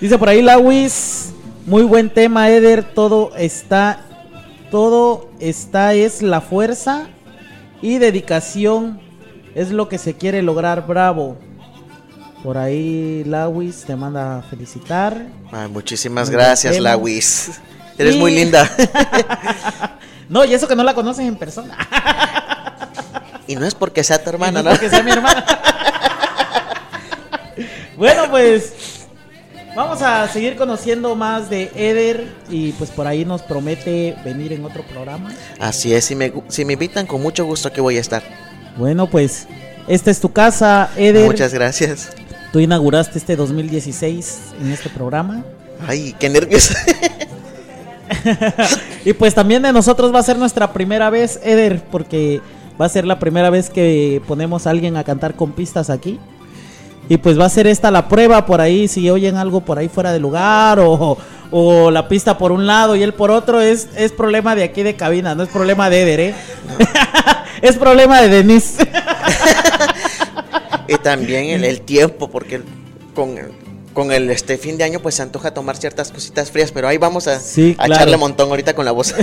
Dice 0.00 0.16
por 0.16 0.30
ahí 0.30 0.40
Lawis, 0.40 1.34
muy 1.66 1.82
buen 1.82 2.08
tema, 2.08 2.48
Eder. 2.48 2.82
Todo 2.82 3.36
está, 3.36 4.00
todo 4.70 5.28
está 5.40 5.92
es 5.92 6.22
la 6.22 6.40
fuerza 6.40 7.08
y 7.82 7.98
dedicación 7.98 8.98
es 9.54 9.72
lo 9.72 9.90
que 9.90 9.98
se 9.98 10.14
quiere 10.14 10.40
lograr. 10.40 10.86
Bravo. 10.86 11.36
Por 12.42 12.56
ahí 12.56 13.24
Lawis 13.24 13.84
te 13.84 13.94
manda 13.94 14.38
a 14.38 14.42
felicitar. 14.42 15.26
muchísimas 15.70 16.30
gracias, 16.30 16.80
Lawis. 16.80 17.60
Eres 17.98 18.16
muy 18.16 18.34
linda. 18.34 18.70
no, 20.30 20.46
y 20.46 20.54
eso 20.54 20.66
que 20.66 20.76
no 20.76 20.82
la 20.82 20.94
conoces 20.94 21.26
en 21.26 21.36
persona. 21.36 21.76
y 23.46 23.54
no 23.54 23.66
es 23.66 23.74
porque 23.74 24.02
sea 24.02 24.24
tu 24.24 24.30
hermana, 24.30 24.62
¿no? 24.62 24.70
Porque 24.70 24.88
sea 24.88 25.02
mi 25.02 25.10
hermana. 25.10 25.59
Bueno, 28.00 28.22
pues 28.30 28.72
vamos 29.76 30.00
a 30.00 30.26
seguir 30.28 30.56
conociendo 30.56 31.14
más 31.14 31.50
de 31.50 31.70
Eder 31.74 32.32
y 32.48 32.72
pues 32.72 32.88
por 32.90 33.06
ahí 33.06 33.26
nos 33.26 33.42
promete 33.42 34.16
venir 34.24 34.54
en 34.54 34.64
otro 34.64 34.82
programa. 34.84 35.34
Así 35.58 35.92
es, 35.92 36.06
si 36.06 36.14
me, 36.14 36.32
si 36.48 36.64
me 36.64 36.72
invitan 36.72 37.06
con 37.06 37.20
mucho 37.20 37.44
gusto 37.44 37.68
aquí 37.68 37.82
voy 37.82 37.98
a 37.98 38.00
estar. 38.00 38.22
Bueno, 38.78 39.06
pues 39.06 39.46
esta 39.86 40.10
es 40.10 40.18
tu 40.18 40.32
casa, 40.32 40.88
Eder. 40.96 41.26
Muchas 41.26 41.52
gracias. 41.52 42.08
Tú 42.54 42.60
inauguraste 42.60 43.18
este 43.18 43.36
2016 43.36 44.38
en 44.62 44.72
este 44.72 44.88
programa. 44.88 45.44
Ay, 45.86 46.16
qué 46.18 46.30
nervios. 46.30 46.74
y 49.04 49.12
pues 49.12 49.34
también 49.34 49.60
de 49.60 49.74
nosotros 49.74 50.14
va 50.14 50.20
a 50.20 50.22
ser 50.22 50.38
nuestra 50.38 50.72
primera 50.72 51.10
vez, 51.10 51.38
Eder, 51.44 51.84
porque 51.90 52.40
va 52.80 52.86
a 52.86 52.88
ser 52.88 53.04
la 53.04 53.18
primera 53.18 53.50
vez 53.50 53.68
que 53.68 54.22
ponemos 54.26 54.66
a 54.66 54.70
alguien 54.70 54.96
a 54.96 55.04
cantar 55.04 55.34
con 55.34 55.52
pistas 55.52 55.90
aquí. 55.90 56.18
Y 57.10 57.16
pues 57.18 57.36
va 57.36 57.46
a 57.46 57.48
ser 57.48 57.66
esta 57.66 57.90
la 57.90 58.06
prueba 58.06 58.46
por 58.46 58.60
ahí, 58.60 58.86
si 58.86 59.10
oyen 59.10 59.36
algo 59.36 59.62
por 59.62 59.80
ahí 59.80 59.88
fuera 59.88 60.12
de 60.12 60.20
lugar 60.20 60.78
o, 60.78 61.18
o 61.50 61.90
la 61.90 62.06
pista 62.06 62.38
por 62.38 62.52
un 62.52 62.68
lado 62.68 62.94
y 62.94 63.02
él 63.02 63.14
por 63.14 63.32
otro, 63.32 63.60
es, 63.60 63.88
es 63.96 64.12
problema 64.12 64.54
de 64.54 64.62
aquí 64.62 64.84
de 64.84 64.94
cabina, 64.94 65.34
no 65.34 65.42
es 65.42 65.48
problema 65.48 65.90
de 65.90 66.02
Eder, 66.02 66.20
¿eh? 66.20 66.34
es 67.62 67.76
problema 67.76 68.22
de 68.22 68.28
Denise. 68.28 68.88
y 70.88 70.94
también 70.98 71.64
el, 71.64 71.80
tiempo, 71.80 72.30
porque 72.30 72.60
con, 73.12 73.34
con 73.92 74.12
el 74.12 74.30
este 74.30 74.56
fin 74.56 74.78
de 74.78 74.84
año 74.84 75.00
pues 75.00 75.16
se 75.16 75.22
antoja 75.22 75.52
tomar 75.52 75.76
ciertas 75.76 76.12
cositas 76.12 76.52
frías, 76.52 76.70
pero 76.70 76.86
ahí 76.86 76.98
vamos 76.98 77.26
a, 77.26 77.40
a 77.78 77.86
echarle 77.86 78.18
montón 78.18 78.50
ahorita 78.50 78.76
con 78.76 78.84
la 78.84 78.92
voz. 78.92 79.16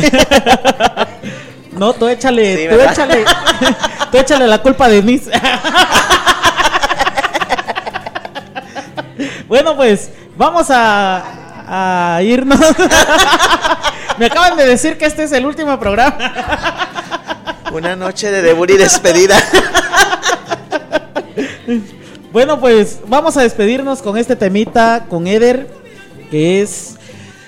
no, 1.71 1.93
tú 1.93 2.09
échale, 2.09 2.67
tú 2.67 2.81
échale, 2.81 3.23
tú 4.11 4.17
échale 4.17 4.45
la 4.45 4.61
culpa 4.61 4.87
a 4.87 4.89
Denise. 4.89 5.31
Bueno, 9.47 9.75
pues 9.75 10.09
vamos 10.37 10.67
a, 10.69 12.19
irnos. 12.23 12.59
Me 14.17 14.27
acaban 14.27 14.57
de 14.57 14.65
decir 14.65 14.97
que 14.97 15.05
este 15.05 15.23
es 15.23 15.31
el 15.31 15.45
último 15.45 15.79
programa. 15.79 16.17
Una 17.73 17.95
noche 17.95 18.31
de 18.31 18.41
debut 18.41 18.69
y 18.71 18.77
despedida. 18.77 19.37
Bueno, 22.31 22.59
pues 22.59 22.99
vamos 23.07 23.35
a 23.37 23.41
despedirnos 23.41 24.01
con 24.01 24.17
este 24.17 24.35
temita, 24.35 25.05
con 25.09 25.27
Eder, 25.27 25.67
que 26.31 26.61
es... 26.61 26.95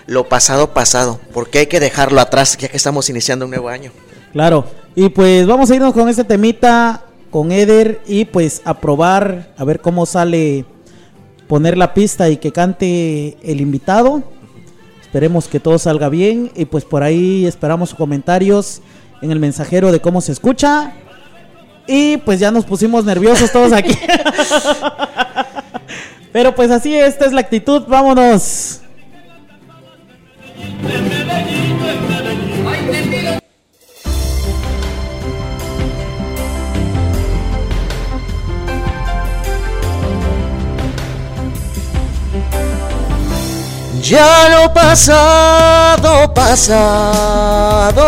Lo 0.05 0.27
pasado 0.27 0.73
pasado, 0.73 1.19
porque 1.33 1.59
hay 1.59 1.67
que 1.67 1.79
dejarlo 1.79 2.19
atrás 2.19 2.57
ya 2.57 2.67
que 2.67 2.77
estamos 2.77 3.09
iniciando 3.09 3.45
un 3.45 3.51
nuevo 3.51 3.69
año. 3.69 3.91
Claro, 4.33 4.65
y 4.95 5.09
pues 5.09 5.47
vamos 5.47 5.71
a 5.71 5.75
irnos 5.75 5.93
con 5.93 6.09
este 6.09 6.23
temita, 6.23 7.03
con 7.31 7.51
Eder, 7.51 8.01
y 8.07 8.25
pues 8.25 8.61
a 8.65 8.79
probar, 8.79 9.53
a 9.57 9.63
ver 9.63 9.79
cómo 9.79 10.05
sale 10.05 10.65
poner 11.49 11.79
la 11.79 11.95
pista 11.95 12.29
y 12.29 12.37
que 12.37 12.53
cante 12.53 13.35
el 13.43 13.59
invitado. 13.59 14.21
Esperemos 15.01 15.47
que 15.47 15.59
todo 15.59 15.79
salga 15.79 16.07
bien 16.07 16.51
y 16.55 16.65
pues 16.65 16.85
por 16.85 17.01
ahí 17.01 17.47
esperamos 17.47 17.95
comentarios 17.95 18.83
en 19.23 19.31
el 19.31 19.39
mensajero 19.39 19.91
de 19.91 19.99
cómo 19.99 20.21
se 20.21 20.31
escucha. 20.31 20.93
Y 21.87 22.17
pues 22.17 22.39
ya 22.39 22.51
nos 22.51 22.65
pusimos 22.65 23.03
nerviosos 23.03 23.51
todos 23.51 23.73
aquí. 23.73 23.89
Pero 26.31 26.53
pues 26.53 26.69
así, 26.69 26.95
esta 26.95 27.25
es 27.25 27.33
la 27.33 27.41
actitud, 27.41 27.81
vámonos. 27.87 28.81
Ya 44.09 44.49
lo 44.49 44.73
pasado, 44.73 46.33
pasado, 46.33 48.03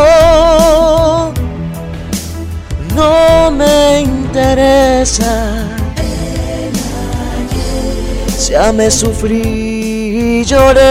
no 2.96 3.52
me 3.52 4.02
interesa. 4.02 5.68
Ya 8.50 8.74
me 8.74 8.90
sufrí 8.90 10.42
y 10.42 10.44
lloré. 10.44 10.82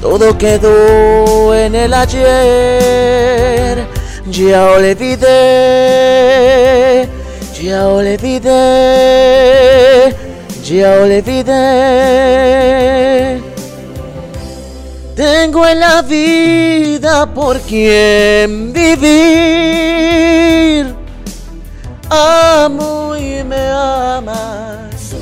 Todo 0.00 0.36
quedó 0.36 1.54
en 1.54 1.76
el 1.76 1.94
ayer. 1.94 3.86
Ya 4.26 4.64
olvidé, 4.64 5.28
ya 7.62 7.86
olvidé 7.86 8.90
ya 10.70 11.00
olvidé. 11.02 11.50
Tengo 15.16 15.66
en 15.66 15.80
la 15.80 16.02
vida 16.02 17.26
por 17.34 17.58
quien 17.60 18.72
vivir. 18.72 20.14
Amo 22.08 23.16
y 23.16 23.42
me 23.44 23.68
amas. 23.68 25.14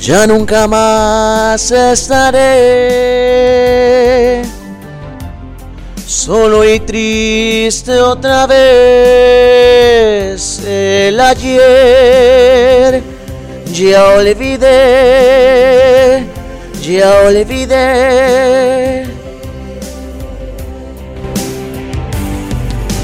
Ya 0.00 0.26
nunca 0.26 0.66
más 0.66 1.70
estaré 1.70 2.40
solo 6.06 6.64
y 6.64 6.80
triste 6.80 8.00
otra 8.00 8.46
vez 8.46 8.80
el 10.70 11.20
ayer. 11.20 13.02
Ya 13.72 14.04
olvidé, 14.08 14.66
ya 16.82 17.10
olvidé. 17.26 19.06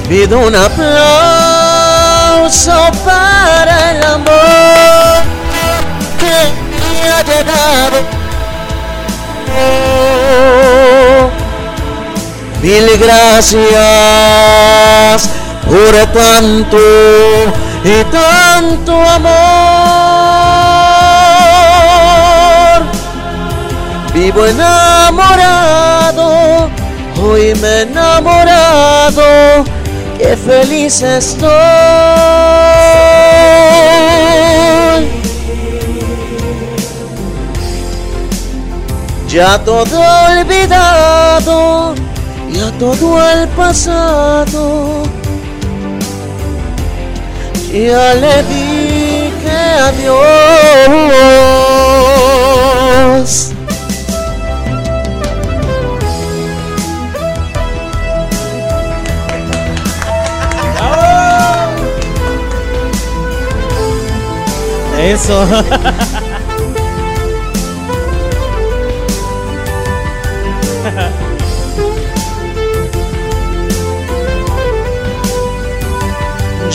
Pido 0.09 0.39
un 0.39 0.55
aplauso 0.55 0.91
para 3.05 3.93
el 3.93 4.03
amor 4.05 5.23
que 6.21 6.37
me 6.71 7.09
ha 7.09 7.23
llegado. 7.23 7.99
Mil 12.63 12.87
gracias 12.99 13.67
por 15.67 15.95
tanto 16.13 16.79
y 17.85 18.05
tanto 18.05 18.93
amor. 19.03 19.37
Vivo 24.15 24.47
enamorado, 24.47 26.25
hoy 27.23 27.55
me 27.57 27.69
he 27.69 27.83
enamorado, 27.83 29.65
qué 30.19 30.37
feliz 30.37 31.03
estoy. 31.03 31.51
Ya 39.29 39.59
todo 39.65 40.01
olvidado 40.31 41.95
ya 42.53 42.71
todo 42.79 43.31
el 43.31 43.49
pasado. 43.49 45.03
Ya 47.77 48.15
le 48.15 48.43
dije 48.45 49.59
adiós. 49.85 50.17
Eso. 64.99 65.47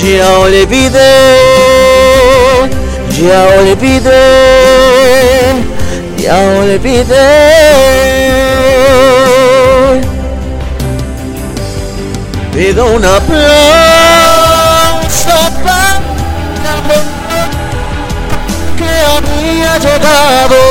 ya 0.04 0.40
olvidé, 0.40 1.38
ya 3.22 3.46
olvidé, 3.60 4.26
ya 6.18 6.38
olvidé. 6.60 7.30
Pido 12.52 12.86
un 12.88 13.06
aplauso 13.06 13.38
para 15.64 16.02
que 18.78 18.92
había 19.14 19.72
llegado. 19.78 20.62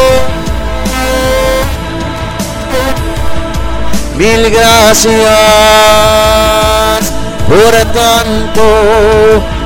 Mil 4.16 4.42
gracias 4.50 5.20
por 7.50 7.72
tanto 7.92 8.62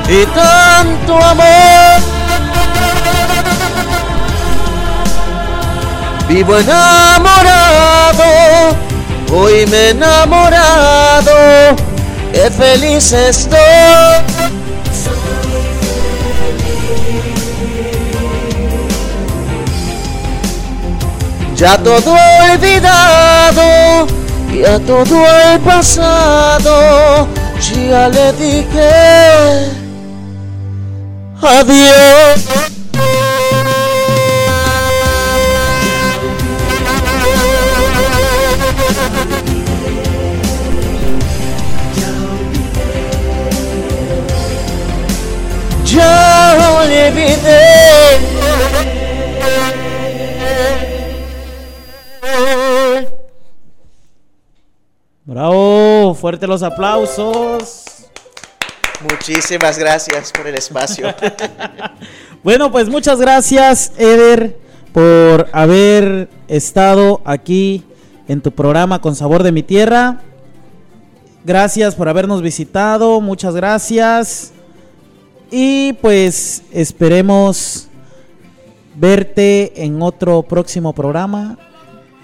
y 0.09 0.25
tanto 0.25 1.13
amor. 1.23 2.01
Vivo 6.27 6.57
enamorado, 6.57 8.23
hoy 9.31 9.67
me 9.67 9.77
he 9.77 9.89
enamorado, 9.91 11.75
qué 12.33 12.49
feliz 12.49 13.11
estoy. 13.11 13.59
Ya 21.55 21.77
todo 21.77 22.15
olvidado, 22.51 24.07
ya 24.51 24.79
todo 24.79 25.25
el 25.53 25.59
pasado, 25.59 27.27
ya 27.73 28.09
le 28.09 28.31
dije 28.33 28.91
adiós. 31.41 32.45
Ya 45.85 46.57
olvidé. 46.77 48.94
Fuerte 56.15 56.47
los 56.47 56.63
aplausos. 56.63 57.83
Muchísimas 59.09 59.77
gracias 59.77 60.31
por 60.31 60.47
el 60.47 60.55
espacio. 60.55 61.13
Bueno, 62.43 62.71
pues 62.71 62.89
muchas 62.89 63.19
gracias, 63.19 63.91
Eder, 63.97 64.55
por 64.93 65.47
haber 65.51 66.29
estado 66.47 67.19
aquí 67.25 67.83
en 68.27 68.39
tu 68.39 68.51
programa 68.51 69.01
con 69.01 69.15
Sabor 69.15 69.41
de 69.41 69.51
mi 69.51 69.63
Tierra. 69.63 70.21
Gracias 71.43 71.95
por 71.95 72.07
habernos 72.07 72.43
visitado, 72.43 73.19
muchas 73.19 73.55
gracias. 73.55 74.51
Y 75.49 75.93
pues 75.93 76.61
esperemos 76.71 77.87
verte 78.95 79.83
en 79.83 80.03
otro 80.03 80.43
próximo 80.43 80.93
programa. 80.93 81.57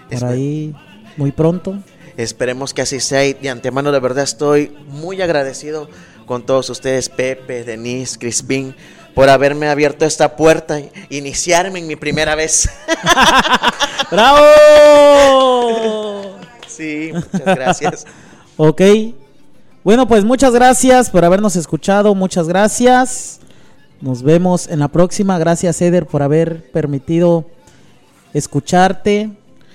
Por 0.07 0.19
Espe- 0.19 0.27
ahí, 0.27 0.75
muy 1.17 1.31
pronto. 1.31 1.79
Esperemos 2.17 2.73
que 2.73 2.81
así 2.81 2.99
sea 2.99 3.25
y 3.25 3.33
de 3.33 3.49
antemano 3.49 3.91
de 3.91 3.99
verdad 3.99 4.23
estoy 4.23 4.75
muy 4.87 5.21
agradecido 5.21 5.89
con 6.25 6.45
todos 6.45 6.69
ustedes, 6.69 7.09
Pepe, 7.09 7.63
Denise, 7.63 8.17
Crispín, 8.17 8.75
por 9.13 9.29
haberme 9.29 9.67
abierto 9.67 10.05
esta 10.05 10.35
puerta 10.35 10.79
e 10.79 10.91
iniciarme 11.09 11.79
en 11.79 11.87
mi 11.87 11.95
primera 11.95 12.35
vez. 12.35 12.69
¡Bravo! 14.11 14.41
Sí, 16.67 17.11
muchas 17.13 17.45
gracias. 17.55 18.05
Ok. 18.57 18.81
Bueno, 19.83 20.07
pues 20.07 20.23
muchas 20.23 20.53
gracias 20.53 21.09
por 21.09 21.25
habernos 21.25 21.55
escuchado. 21.55 22.13
Muchas 22.13 22.47
gracias. 22.47 23.39
Nos 24.01 24.21
vemos 24.21 24.67
en 24.67 24.77
la 24.77 24.87
próxima. 24.87 25.39
Gracias, 25.39 25.81
Eder, 25.81 26.05
por 26.05 26.21
haber 26.21 26.69
permitido 26.71 27.45
escucharte, 28.33 29.31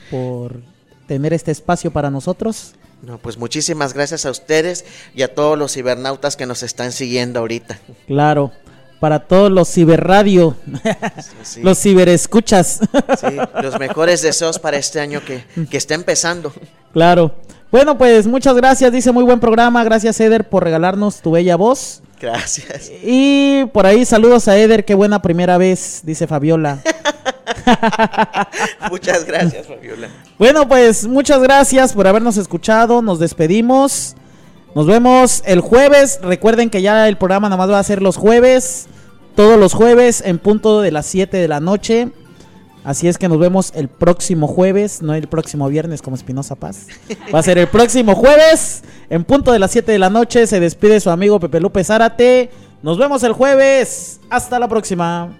por 0.08 0.60
tener 1.06 1.32
este 1.32 1.50
espacio 1.50 1.90
para 1.90 2.10
nosotros. 2.10 2.74
No, 3.02 3.18
pues 3.18 3.36
muchísimas 3.36 3.92
gracias 3.94 4.26
a 4.26 4.30
ustedes 4.30 4.84
y 5.14 5.22
a 5.22 5.34
todos 5.34 5.58
los 5.58 5.72
cibernautas 5.72 6.36
que 6.36 6.46
nos 6.46 6.62
están 6.62 6.92
siguiendo 6.92 7.40
ahorita. 7.40 7.78
Claro, 8.06 8.52
para 9.00 9.20
todos 9.20 9.50
los 9.52 9.68
ciberradio, 9.68 10.56
sí. 11.42 11.62
los 11.62 11.78
ciberescuchas. 11.78 12.80
Sí, 13.20 13.36
los 13.62 13.78
mejores 13.78 14.22
deseos 14.22 14.58
para 14.58 14.78
este 14.78 15.00
año 15.00 15.22
que, 15.24 15.44
que 15.70 15.76
está 15.76 15.94
empezando. 15.94 16.52
Claro. 16.92 17.34
Bueno, 17.70 17.98
pues 17.98 18.26
muchas 18.26 18.54
gracias. 18.56 18.90
Dice 18.92 19.12
muy 19.12 19.24
buen 19.24 19.40
programa. 19.40 19.84
Gracias, 19.84 20.18
Eder, 20.20 20.48
por 20.48 20.64
regalarnos 20.64 21.20
tu 21.20 21.32
bella 21.32 21.56
voz. 21.56 22.02
Gracias. 22.20 22.90
Y 23.02 23.66
por 23.72 23.86
ahí 23.86 24.04
saludos 24.04 24.48
a 24.48 24.56
Eder. 24.56 24.84
Qué 24.84 24.94
buena 24.94 25.20
primera 25.20 25.58
vez, 25.58 26.00
dice 26.04 26.26
Fabiola. 26.26 26.80
Muchas 28.90 29.24
gracias, 29.24 29.66
Fabiola. 29.66 30.08
Bueno, 30.38 30.68
pues 30.68 31.06
muchas 31.06 31.42
gracias 31.42 31.92
por 31.92 32.06
habernos 32.06 32.36
escuchado. 32.36 33.02
Nos 33.02 33.18
despedimos. 33.18 34.14
Nos 34.74 34.86
vemos 34.86 35.42
el 35.46 35.60
jueves. 35.60 36.20
Recuerden 36.22 36.70
que 36.70 36.82
ya 36.82 37.08
el 37.08 37.16
programa 37.16 37.48
nada 37.48 37.56
más 37.56 37.70
va 37.70 37.78
a 37.78 37.84
ser 37.84 38.02
los 38.02 38.16
jueves. 38.16 38.86
Todos 39.34 39.58
los 39.58 39.74
jueves 39.74 40.22
en 40.24 40.38
punto 40.38 40.80
de 40.80 40.92
las 40.92 41.06
7 41.06 41.36
de 41.36 41.48
la 41.48 41.60
noche. 41.60 42.10
Así 42.84 43.08
es 43.08 43.18
que 43.18 43.28
nos 43.28 43.40
vemos 43.40 43.72
el 43.74 43.88
próximo 43.88 44.46
jueves, 44.46 45.02
no 45.02 45.12
el 45.14 45.26
próximo 45.26 45.68
viernes 45.68 46.02
como 46.02 46.14
Espinosa 46.14 46.54
Paz. 46.54 46.86
Va 47.34 47.40
a 47.40 47.42
ser 47.42 47.58
el 47.58 47.66
próximo 47.66 48.14
jueves 48.14 48.84
en 49.10 49.24
punto 49.24 49.50
de 49.50 49.58
las 49.58 49.72
7 49.72 49.90
de 49.90 49.98
la 49.98 50.08
noche. 50.08 50.46
Se 50.46 50.60
despide 50.60 51.00
su 51.00 51.10
amigo 51.10 51.40
Pepe 51.40 51.58
Lupe 51.58 51.82
Zárate. 51.82 52.50
Nos 52.82 52.96
vemos 52.96 53.24
el 53.24 53.32
jueves. 53.32 54.20
Hasta 54.30 54.60
la 54.60 54.68
próxima. 54.68 55.36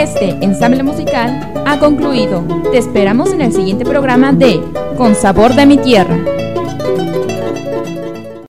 Este 0.00 0.30
ensamble 0.40 0.82
musical 0.82 1.62
ha 1.66 1.78
concluido. 1.78 2.42
Te 2.72 2.78
esperamos 2.78 3.34
en 3.34 3.42
el 3.42 3.52
siguiente 3.52 3.84
programa 3.84 4.32
de 4.32 4.58
Con 4.96 5.14
Sabor 5.14 5.54
de 5.54 5.66
mi 5.66 5.76
Tierra. 5.76 6.16